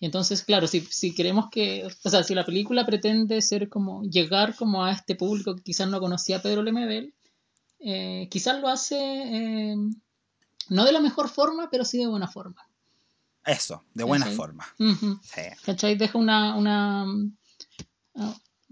[0.01, 4.02] Y entonces, claro, si, si queremos que, o sea, si la película pretende ser como,
[4.02, 7.14] llegar como a este público que quizás no conocía a Pedro Lemebel,
[7.78, 9.76] eh, quizás lo hace eh,
[10.68, 12.68] no de la mejor forma, pero sí de buena forma.
[13.44, 14.66] Eso, de buena forma.
[14.78, 15.43] Sí.
[15.64, 15.97] ¿Cachai?
[15.97, 17.06] Deja una, una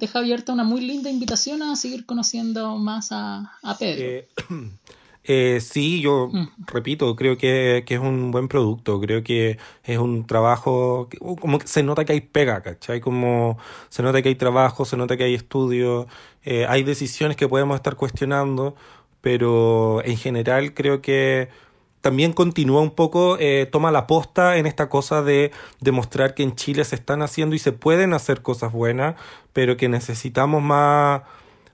[0.02, 4.02] deja abierta una muy linda invitación a seguir conociendo más a, a Pedro.
[4.04, 4.28] Eh,
[5.24, 6.48] eh, sí, yo Mm.
[6.66, 11.36] repito, creo que, que es un buen producto, creo que es un trabajo, que- uh,
[11.36, 13.00] como que se nota que hay pega, ¿cachai?
[13.00, 13.58] Como
[13.90, 16.08] se nota que hay trabajo, se nota que hay estudio,
[16.42, 18.74] eh, hay decisiones que podemos estar cuestionando,
[19.20, 21.48] pero en general creo que
[22.02, 26.54] también continúa un poco, eh, toma la posta en esta cosa de demostrar que en
[26.56, 29.14] Chile se están haciendo y se pueden hacer cosas buenas,
[29.52, 31.22] pero que necesitamos más,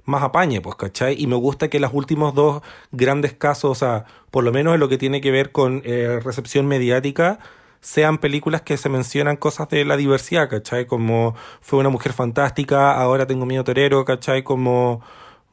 [0.05, 1.17] más apañe, pues, ¿cachai?
[1.19, 4.81] Y me gusta que los últimos dos grandes casos, o sea, por lo menos en
[4.81, 7.39] lo que tiene que ver con eh, recepción mediática,
[7.81, 10.87] sean películas que se mencionan cosas de la diversidad, ¿cachai?
[10.87, 14.43] Como fue una mujer fantástica, ahora tengo miedo torero, ¿cachai?
[14.45, 15.01] Como,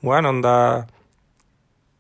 [0.01, 0.87] bueno, anda...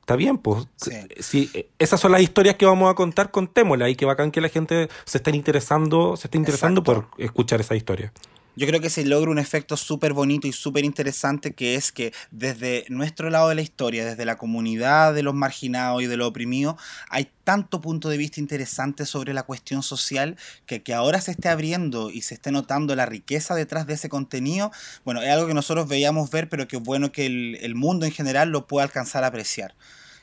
[0.05, 0.67] Está bien, pues.
[0.75, 0.91] Sí.
[1.19, 3.89] Si eh, esas son las historias que vamos a contar, contémoslas.
[3.89, 7.07] Y que bacán que la gente se esté interesando, se esté interesando Exacto.
[7.09, 8.13] por escuchar esa historia.
[8.55, 12.13] Yo creo que se logra un efecto súper bonito y súper interesante que es que
[12.31, 16.27] desde nuestro lado de la historia, desde la comunidad de los marginados y de los
[16.27, 16.75] oprimidos,
[17.09, 21.49] hay tanto punto de vista interesante sobre la cuestión social que que ahora se esté
[21.49, 24.71] abriendo y se esté notando la riqueza detrás de ese contenido,
[25.03, 28.11] bueno, es algo que nosotros veíamos ver, pero que es bueno que el, mundo en
[28.11, 29.75] general lo pueda alcanzar a apreciar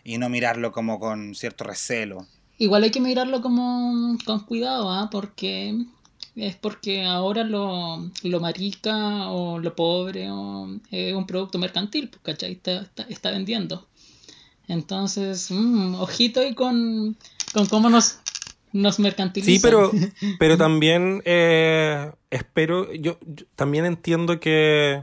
[0.04, 2.26] y no mirarlo como con cierto recelo.
[2.59, 5.09] Igual hay que mirarlo como con cuidado, ¿ah?
[5.10, 5.84] Porque
[6.36, 12.22] es porque ahora lo, lo marica o lo pobre o, es un producto mercantil, pues,
[12.22, 12.52] ¿cachai?
[12.52, 13.86] Está, está, está vendiendo.
[14.68, 17.16] Entonces, mm, ojito ahí con,
[17.52, 18.18] con cómo nos,
[18.72, 19.54] nos mercantilizan.
[19.54, 19.90] Sí, pero,
[20.38, 25.02] pero también eh, espero, yo, yo también entiendo que,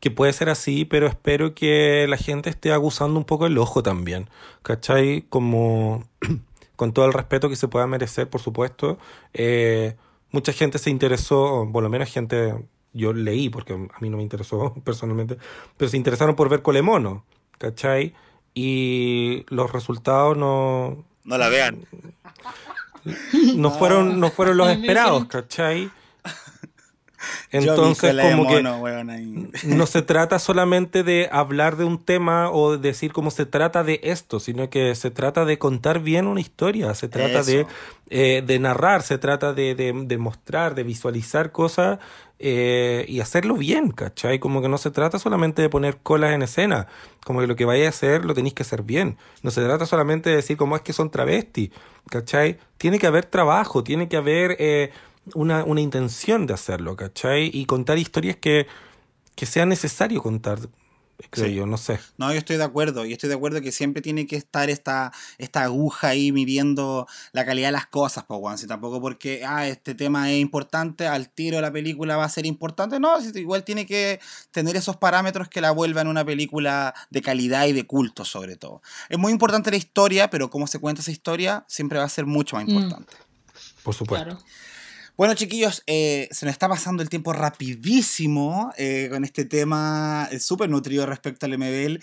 [0.00, 3.84] que puede ser así, pero espero que la gente esté aguzando un poco el ojo
[3.84, 4.28] también,
[4.62, 5.22] ¿cachai?
[5.28, 6.08] Como
[6.76, 8.98] con todo el respeto que se pueda merecer, por supuesto.
[9.34, 9.94] Eh,
[10.32, 12.54] mucha gente se interesó, por lo menos gente,
[12.92, 15.38] yo leí, porque a mí no me interesó personalmente,
[15.76, 17.24] pero se interesaron por ver Colemono,
[17.58, 18.14] ¿cachai?
[18.54, 21.86] Y los resultados no, No la vean.
[23.56, 25.90] no fueron, no fueron los esperados, ¿cachai?
[27.50, 28.62] Entonces, como que
[29.64, 33.84] no se trata solamente de hablar de un tema o de decir cómo se trata
[33.84, 37.66] de esto, sino que se trata de contar bien una historia, se trata de,
[38.10, 41.98] eh, de narrar, se trata de, de, de mostrar, de visualizar cosas
[42.44, 44.40] eh, y hacerlo bien, ¿cachai?
[44.40, 46.88] Como que no se trata solamente de poner colas en escena,
[47.24, 49.16] como que lo que vayas a hacer lo tenéis que hacer bien.
[49.44, 51.70] No se trata solamente de decir cómo es que son travestis,
[52.10, 52.58] ¿cachai?
[52.78, 54.90] Tiene que haber trabajo, tiene que haber eh,
[55.34, 57.50] una, una intención de hacerlo, ¿cachai?
[57.52, 58.66] Y contar historias que,
[59.34, 60.58] que sea necesario contar
[61.30, 61.98] creo yo, no sé.
[62.16, 65.12] No, yo estoy de acuerdo, yo estoy de acuerdo que siempre tiene que estar esta,
[65.38, 68.58] esta aguja ahí midiendo la calidad de las cosas, Juan.
[68.58, 72.46] Si tampoco porque, ah, este tema es importante, al tiro la película va a ser
[72.46, 74.20] importante, no, igual tiene que
[74.50, 78.82] tener esos parámetros que la vuelvan una película de calidad y de culto, sobre todo.
[79.08, 82.26] Es muy importante la historia, pero cómo se cuenta esa historia siempre va a ser
[82.26, 82.70] mucho más mm.
[82.70, 83.12] importante.
[83.82, 84.24] Por supuesto.
[84.24, 84.40] Claro.
[85.14, 90.40] Bueno, chiquillos, eh, se nos está pasando el tiempo rapidísimo eh, con este tema eh,
[90.40, 91.98] súper nutrido respecto al MBL.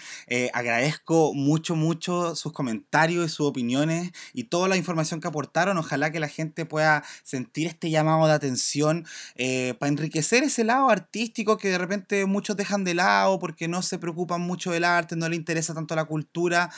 [0.53, 5.79] agradezco mucho, mucho sus comentarios y sus opiniones y toda la información que aportaron.
[5.79, 11.57] Ojalá que la gente pueda sentir este llamado de atención para enriquecer ese lado artístico
[11.57, 15.27] que de repente muchos dejan de lado porque no se preocupan mucho del arte, no
[15.27, 16.69] les interesa tanto la cultura,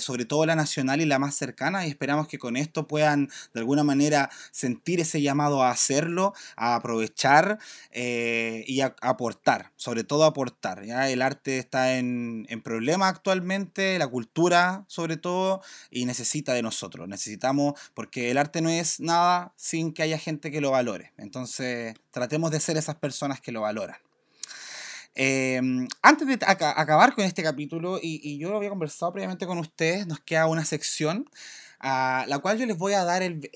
[0.00, 1.86] sobre todo la nacional y la más cercana.
[1.86, 6.74] Y esperamos que con esto puedan de alguna manera sentir ese llamado a hacerlo, a
[6.74, 7.58] aprovechar
[7.90, 10.84] eh, y a, aportar, sobre todo aportar.
[10.84, 11.10] ¿ya?
[11.10, 17.08] El arte está en, en problemas actualmente, la cultura sobre todo, y necesita de nosotros.
[17.08, 21.12] Necesitamos, porque el arte no es nada sin que haya gente que lo valore.
[21.16, 23.96] Entonces, tratemos de ser esas personas que lo valoran.
[25.14, 29.58] Em, antes de acabar con este capítulo, y, y, yo lo había conversado previamente con
[29.58, 31.28] ustedes, nos queda una sección
[31.80, 33.50] a la cual yo les voy a dar el,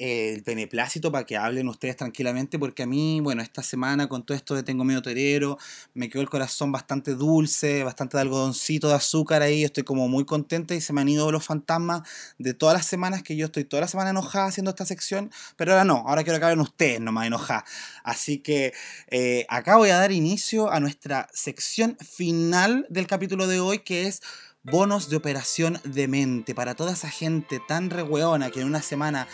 [0.44, 4.54] beneplácito para que hablen ustedes tranquilamente, porque a mí, bueno, esta semana con todo esto
[4.54, 5.58] de Tengo Medio Torero,
[5.94, 10.24] me quedó el corazón bastante dulce, bastante de algodoncito de azúcar ahí, estoy como muy
[10.24, 12.02] contenta y se me han ido los fantasmas
[12.38, 15.72] de todas las semanas que yo estoy toda la semana enojada haciendo esta sección, pero
[15.72, 17.64] ahora no, ahora quiero que hablen ustedes nomás enojadas.
[18.04, 18.72] Así que
[19.08, 24.06] eh, acá voy a dar inicio a nuestra sección final del capítulo de hoy, que
[24.06, 24.22] es
[24.64, 29.26] bonos de operación de mente para toda esa gente tan rehueona que en una semana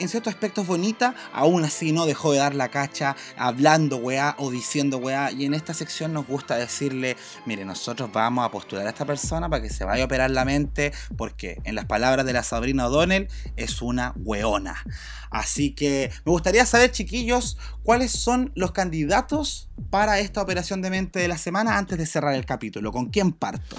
[0.00, 4.50] en ciertos aspectos bonita, aún así no dejó de dar la cacha hablando weá o
[4.50, 5.32] diciendo weá.
[5.32, 7.16] Y en esta sección nos gusta decirle,
[7.46, 10.44] mire, nosotros vamos a postular a esta persona para que se vaya a operar la
[10.44, 14.84] mente, porque en las palabras de la Sabrina O'Donnell es una weona.
[15.30, 21.18] Así que me gustaría saber, chiquillos, cuáles son los candidatos para esta operación de mente
[21.18, 22.92] de la semana antes de cerrar el capítulo.
[22.92, 23.76] ¿Con quién parto?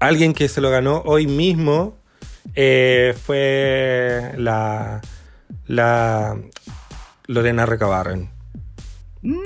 [0.00, 1.96] Alguien que se lo ganó hoy mismo
[2.54, 5.00] eh, fue la,
[5.66, 6.38] la
[7.26, 8.30] Lorena Recabarren.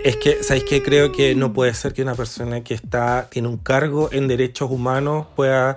[0.04, 0.82] Es que, ¿sabéis qué?
[0.82, 4.70] Creo que no puede ser que una persona que está, tiene un cargo en derechos
[4.70, 5.76] humanos pueda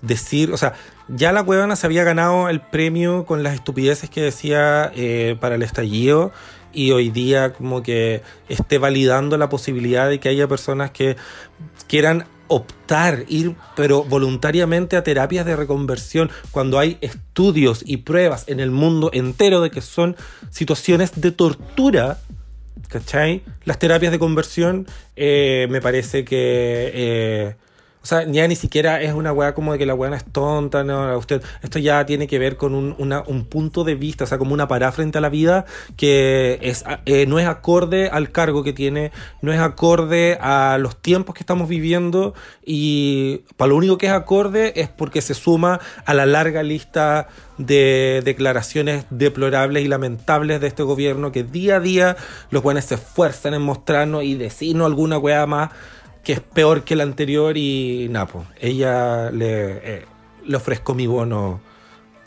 [0.00, 0.72] decir, o sea,
[1.08, 5.56] ya la huevona se había ganado el premio con las estupideces que decía eh, para
[5.56, 6.32] el estallido
[6.72, 11.16] y hoy día como que esté validando la posibilidad de que haya personas que
[11.86, 18.60] quieran optar, ir pero voluntariamente a terapias de reconversión cuando hay estudios y pruebas en
[18.60, 20.16] el mundo entero de que son
[20.50, 22.18] situaciones de tortura,
[22.88, 23.42] ¿cachai?
[23.64, 26.90] Las terapias de conversión eh, me parece que...
[26.94, 27.56] Eh,
[28.04, 30.84] o sea, ya ni siquiera es una weá como de que la weá es tonta,
[30.84, 34.36] no, usted, esto ya tiene que ver con un, un punto de vista, o sea,
[34.36, 35.64] como una parada frente a la vida
[35.96, 39.10] que es, eh, no es acorde al cargo que tiene,
[39.40, 44.12] no es acorde a los tiempos que estamos viviendo y para lo único que es
[44.12, 50.66] acorde es porque se suma a la larga lista de declaraciones deplorables y lamentables de
[50.66, 52.16] este gobierno que día a día
[52.50, 55.70] los buenos se esfuerzan en mostrarnos y decirnos alguna weá más
[56.24, 58.46] que es peor que la anterior y Napo.
[58.60, 60.06] Ella le, eh,
[60.44, 61.60] le ofrezco mi bono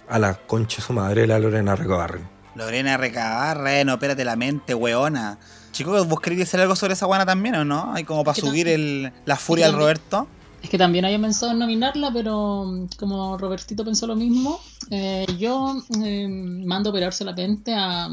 [0.08, 2.30] a la concha su madre, la Lorena Recabarren.
[2.56, 5.40] Lorena Recabarren, espérate la mente, weona.
[5.72, 7.92] Chicos, ¿vos queréis decir algo sobre esa buena también o no?
[7.94, 10.28] Hay como para subir el, la furia al Roberto.
[10.62, 14.60] Es que también había pensado en nominarla, pero mm, como Robertito pensó lo mismo,
[14.90, 18.10] eh, yo eh, mando operarse la mente a,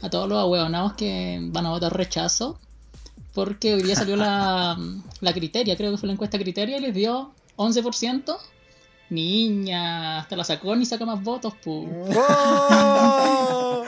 [0.00, 2.58] a todos los ahueonados que van a votar rechazo
[3.34, 4.78] porque hoy día salió la,
[5.20, 8.36] la criteria, creo que fue la encuesta criteria, y les dio 11%.
[9.10, 11.86] Niña, hasta la sacó ni saca más votos, pu.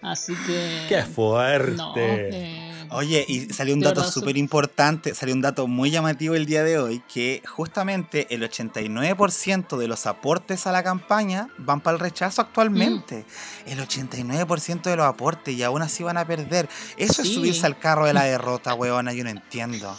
[0.00, 0.86] Así que.
[0.88, 2.30] ¡Qué fuerte!
[2.30, 6.62] Eh, Oye, y salió un dato súper importante, salió un dato muy llamativo el día
[6.64, 12.00] de hoy, que justamente el 89% de los aportes a la campaña van para el
[12.00, 13.24] rechazo actualmente.
[13.66, 13.70] Mm.
[13.70, 16.68] El 89% de los aportes y aún así van a perder.
[16.96, 19.96] Eso es subirse al carro de la derrota, weona, yo no entiendo.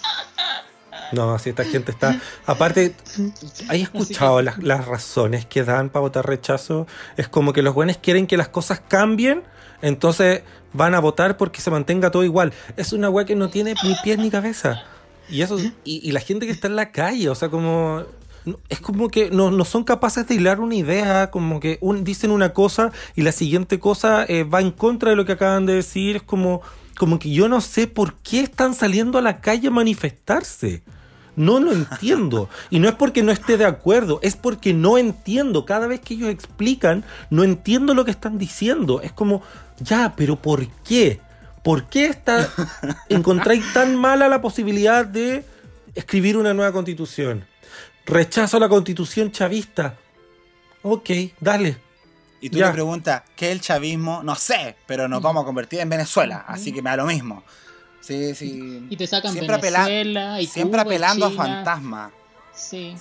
[1.12, 2.20] No, si esta gente está.
[2.46, 2.96] Aparte,
[3.68, 6.88] ¿hay escuchado las, las, razones que dan para votar rechazo?
[7.18, 9.44] Es como que los buenos quieren que las cosas cambien,
[9.82, 10.44] entonces
[10.74, 12.54] van a votar porque se mantenga todo igual.
[12.78, 14.84] Es una weá que no tiene ni pies ni cabeza.
[15.30, 18.04] Y eso y, la gente que está en la calle, o sea, como
[18.70, 22.54] es como que no, no, son capaces de hilar una idea, como que dicen una
[22.54, 26.18] cosa y la siguiente cosa eh, va en contra de lo que acaban de decir.
[26.18, 26.62] Es como,
[26.98, 30.84] como que yo no sé por qué están saliendo a la calle a manifestarse.
[31.36, 32.50] No lo entiendo.
[32.70, 35.64] Y no es porque no esté de acuerdo, es porque no entiendo.
[35.64, 39.00] Cada vez que ellos explican, no entiendo lo que están diciendo.
[39.02, 39.42] Es como,
[39.82, 41.20] ya, pero ¿por qué?
[41.64, 42.50] ¿Por qué está,
[43.10, 45.44] encontráis tan mala la posibilidad de
[45.96, 47.46] escribir una nueva constitución?
[48.06, 49.96] Rechazo la constitución chavista.
[50.82, 51.78] Ok, dale.
[52.42, 54.24] Y tú le preguntas, ¿qué es el chavismo?
[54.24, 57.44] No sé, pero nos vamos a convertir en Venezuela, así que me da lo mismo.
[58.00, 58.88] Sí, sí.
[58.90, 62.12] Y te sacan siempre Venezuela y Siempre apelando a fantasmas.
[62.56, 62.96] Sí.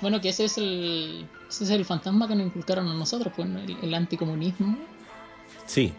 [0.00, 3.48] Bueno, que ese es el ese es el fantasma que nos inculcaron a nosotros, pues
[3.82, 4.78] el, anticomunismo.
[5.66, 5.92] Sí.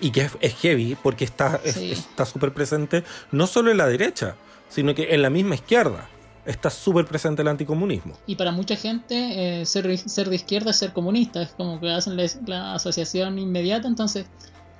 [0.00, 4.36] Y que es, heavy porque está está súper presente no solo en la derecha,
[4.68, 6.08] sino que en la misma izquierda
[6.48, 8.16] está súper presente el anticomunismo.
[8.26, 11.90] Y para mucha gente eh, ser, ser de izquierda es ser comunista, es como que
[11.90, 12.16] hacen
[12.46, 14.26] la, asociación inmediata, entonces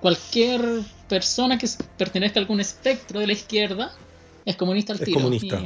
[0.01, 0.63] cualquier
[1.09, 3.93] persona que pertenezca a algún espectro de la izquierda
[4.49, 5.21] es comunista al tiro.
[5.21, 5.61] comunista.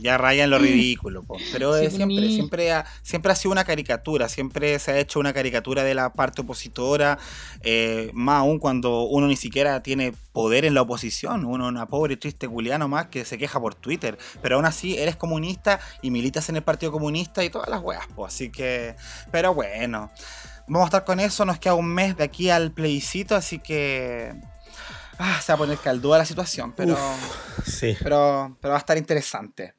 [0.00, 1.22] ya raya en lo ridículo,
[1.52, 5.84] pero siempre, siempre, ha, siempre ha sido una caricatura, siempre se ha hecho una caricatura
[5.84, 7.18] de la parte opositora,
[7.60, 12.16] eh, más aún cuando uno ni siquiera tiene poder en la oposición, uno una pobre
[12.16, 16.48] triste culiano más que se queja por Twitter, pero aún así eres comunista y militas
[16.48, 18.96] en el Partido Comunista y todas las weas, pues, así que,
[19.30, 20.10] pero bueno.
[20.68, 24.32] Vamos a estar con eso, nos queda un mes de aquí al plebiscito, así que
[25.22, 26.98] ah, se va a poner caldúa la situación, pero,
[27.64, 27.96] sí.
[28.02, 29.74] pero, pero va a estar interesante.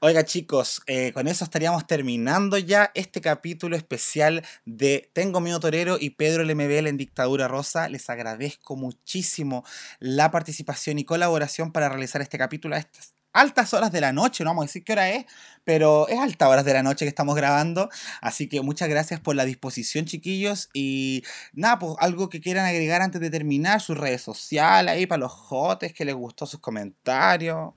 [0.00, 5.96] Oiga chicos, eh, con eso estaríamos terminando ya este capítulo especial de Tengo Miedo Torero
[5.98, 7.88] y Pedro LMBL en Dictadura Rosa.
[7.88, 9.64] Les agradezco muchísimo
[10.00, 14.44] la participación y colaboración para realizar este capítulo a estas altas horas de la noche,
[14.44, 15.26] no vamos a decir qué hora es,
[15.64, 17.90] pero es altas horas de la noche que estamos grabando.
[18.22, 20.70] Así que muchas gracias por la disposición, chiquillos.
[20.72, 25.20] Y nada, pues algo que quieran agregar antes de terminar, sus redes sociales ahí para
[25.20, 27.72] los jotes, que les gustó sus comentarios.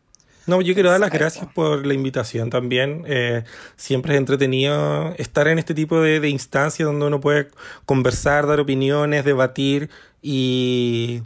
[0.45, 3.03] No, yo quiero dar las gracias por la invitación también.
[3.05, 3.43] Eh,
[3.75, 7.49] siempre es entretenido estar en este tipo de, de instancias donde uno puede
[7.85, 9.89] conversar, dar opiniones, debatir
[10.21, 11.21] y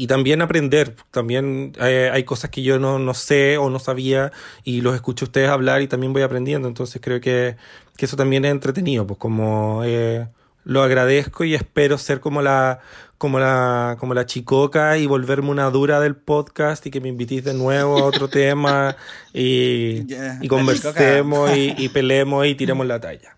[0.00, 0.96] y también aprender.
[1.10, 4.32] También eh, hay cosas que yo no, no, sé o no sabía
[4.64, 6.68] y los escucho a ustedes hablar y también voy aprendiendo.
[6.68, 7.56] Entonces creo que,
[7.98, 9.06] que eso también es entretenido.
[9.06, 10.26] Pues como eh,
[10.64, 12.80] lo agradezco y espero ser como la,
[13.18, 17.44] como la, como la chicoca y volverme una dura del podcast y que me invitís
[17.44, 18.96] de nuevo a otro tema
[19.34, 20.06] y,
[20.40, 23.36] y conversemos y, y, peleemos y tiremos la talla.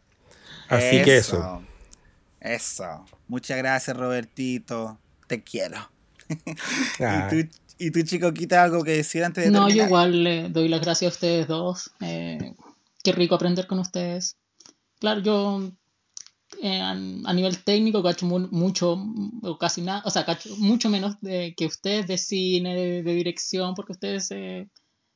[0.69, 1.61] Así que eso.
[2.39, 3.05] Eso.
[3.27, 5.01] Muchas gracias, Robertito.
[5.27, 5.92] Te quiero.
[7.79, 10.81] ¿Y, tú, chico, quita algo que decir antes de No, yo igual le doy las
[10.81, 11.91] gracias a ustedes dos.
[12.01, 12.55] Eh,
[13.03, 14.37] qué rico aprender con ustedes.
[15.01, 15.73] Claro, yo
[16.63, 18.97] eh, a, nivel técnico cacho mucho,
[19.43, 23.75] o casi nada, o sea, cacho mucho menos de, que ustedes de cine, de, dirección,
[23.75, 24.69] porque ustedes eh,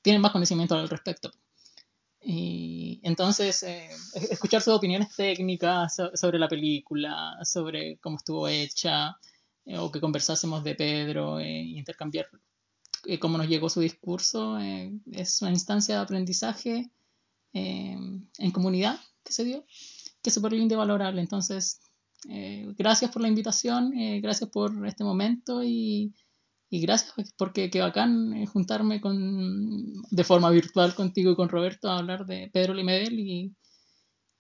[0.02, 1.30] tienen más conocimiento al respecto.
[2.20, 3.64] Y entonces,
[4.30, 9.16] escuchar sus opiniones técnicas sobre la película, sobre cómo estuvo hecha,
[9.66, 12.26] eh, o que conversásemos de Pedro e intercambiar
[13.05, 14.59] eh, cómo nos llegó su discurso.
[14.59, 16.90] es una instancia de aprendizaje
[17.52, 19.64] en comunidad que se dio,
[20.22, 21.20] que es súper lindo y valorable.
[21.22, 21.80] Entonces,
[22.76, 26.12] gracias por la invitación, gracias por este momento y,
[26.68, 31.98] y gracias porque qué bacán juntarme con, de forma virtual contigo y con Roberto a
[31.98, 33.56] hablar de Pedro Limedel y,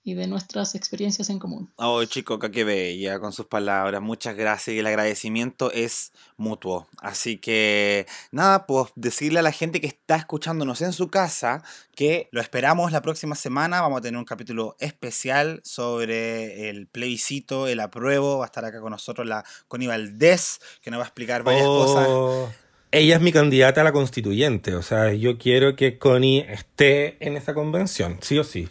[0.06, 1.68] y de nuestras experiencias en común.
[1.74, 4.00] Oh, chico, qué bella con sus palabras.
[4.00, 6.86] Muchas gracias y el agradecimiento es mutuo.
[6.98, 11.64] Así que nada, pues decirle a la gente que está escuchándonos en su casa
[11.96, 13.80] que lo esperamos la próxima semana.
[13.80, 18.38] Vamos a tener un capítulo especial sobre el plebiscito, el apruebo.
[18.38, 21.66] Va a estar acá con nosotros la Connie Valdés, que nos va a explicar varias
[21.66, 22.54] oh, cosas.
[22.92, 24.76] Ella es mi candidata a la constituyente.
[24.76, 28.68] O sea, yo quiero que Connie esté en esa convención, sí o sí.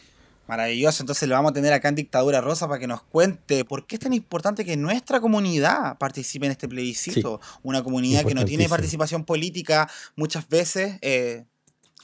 [0.48, 3.88] Maravilloso, entonces lo vamos a tener acá en Dictadura Rosa para que nos cuente por
[3.88, 7.42] qué es tan importante que nuestra comunidad participe en este plebiscito.
[7.64, 10.98] Una comunidad que no tiene participación política muchas veces.
[11.02, 11.46] Eh,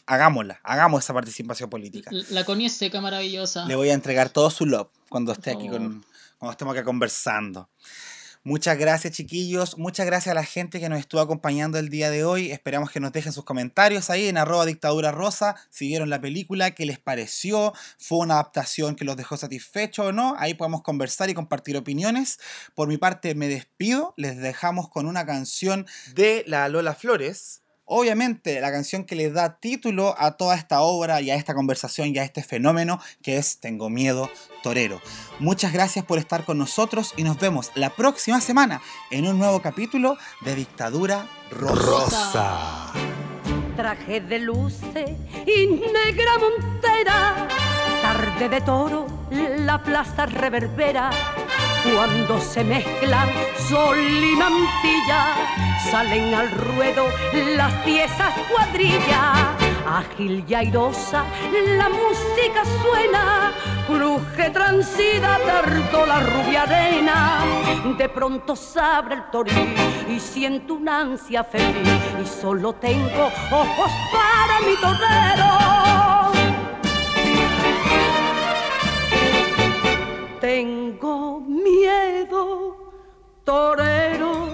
[0.07, 2.11] hagámosla, hagamos esa participación política.
[2.29, 3.65] La es seca, maravillosa.
[3.65, 6.03] Le voy a entregar todo su love cuando esté aquí con,
[6.39, 7.69] cuando estemos acá conversando.
[8.43, 12.23] Muchas gracias chiquillos, muchas gracias a la gente que nos estuvo acompañando el día de
[12.23, 12.51] hoy.
[12.51, 16.71] Esperamos que nos dejen sus comentarios ahí en arroba dictadura rosa, si vieron la película,
[16.71, 20.33] qué les pareció, fue una adaptación que los dejó satisfechos o no.
[20.39, 22.39] Ahí podemos conversar y compartir opiniones.
[22.73, 25.85] Por mi parte me despido, les dejamos con una canción
[26.15, 27.60] de la Lola Flores.
[27.93, 32.15] Obviamente, la canción que le da título a toda esta obra y a esta conversación
[32.15, 34.31] y a este fenómeno que es Tengo Miedo
[34.63, 35.01] Torero.
[35.39, 39.61] Muchas gracias por estar con nosotros y nos vemos la próxima semana en un nuevo
[39.61, 42.93] capítulo de Dictadura Rosa.
[43.75, 45.09] Traje de luces
[45.45, 47.49] y negra montera,
[48.01, 51.09] tarde de toro, la plaza reverbera
[51.83, 53.29] cuando se mezclan
[53.69, 55.35] sol y mantilla,
[55.89, 57.07] salen al ruedo
[57.55, 59.55] las piezas cuadrilla.
[59.87, 61.25] Ágil y airosa,
[61.77, 63.51] la música suena,
[63.87, 67.39] cruje transida, tardo la rubia arena.
[67.97, 69.75] De pronto se abre el toril
[70.07, 76.10] y siento una ansia feliz y solo tengo ojos para mi torero.
[80.53, 82.75] Tengo miedo,
[83.45, 84.49] torero.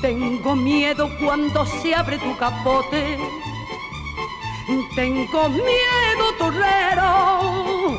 [0.00, 3.18] Tengo miedo cuando se abre tu capote.
[4.94, 7.98] Tengo miedo, torero,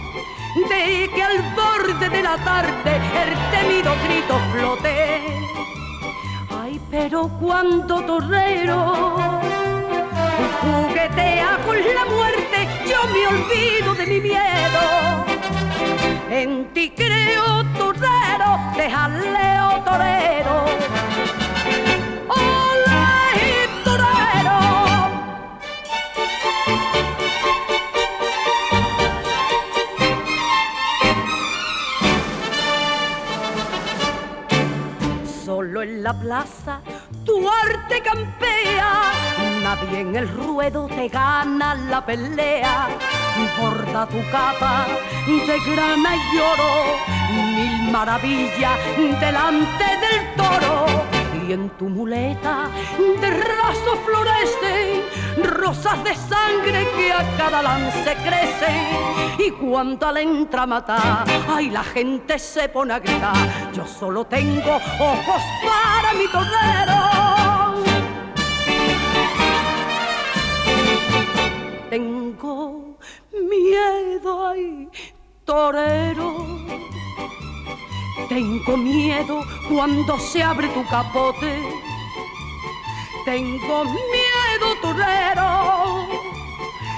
[0.70, 5.22] de que al borde de la tarde el temido grito flote.
[6.50, 9.75] Ay, pero cuando torero
[10.62, 15.26] juguetea con la muerte, yo me olvido de mi miedo
[16.30, 20.66] en ti creo torero, déjale oh, torero.
[22.28, 23.04] ¡Ole,
[23.84, 24.60] torero!
[35.46, 36.82] Solo en la plaza
[37.26, 39.12] tu arte campea,
[39.64, 42.88] nadie en el ruedo te gana la pelea
[43.60, 44.86] borda tu capa
[45.26, 46.98] de grana y oro,
[47.56, 48.78] mil maravillas
[49.20, 50.86] delante del toro.
[51.48, 52.70] Y en tu muleta
[53.22, 55.04] de raso florecen
[55.44, 59.38] rosas de sangre que a cada lance crecen.
[59.38, 63.72] Y cuando al entra a matar, ay, la gente se pone a gritar.
[63.74, 67.05] Yo solo tengo ojos para mi torero.
[73.32, 74.90] Miedo, ay,
[75.46, 76.48] torero.
[78.30, 81.62] Tengo miedo cuando se abre tu capote.
[83.26, 86.08] Tengo miedo, torero,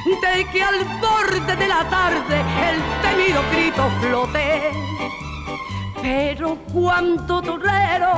[0.06, 2.38] de que al borde de la tarde
[2.68, 4.72] el temido grito flote.
[6.02, 8.11] Pero cuando torero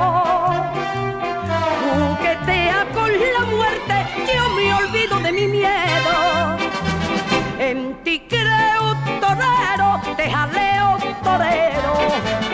[1.80, 3.94] juguetea con la muerte,
[4.34, 6.89] yo me olvido de mi miedo
[7.60, 12.49] en ti creo torero, te jaleo torero.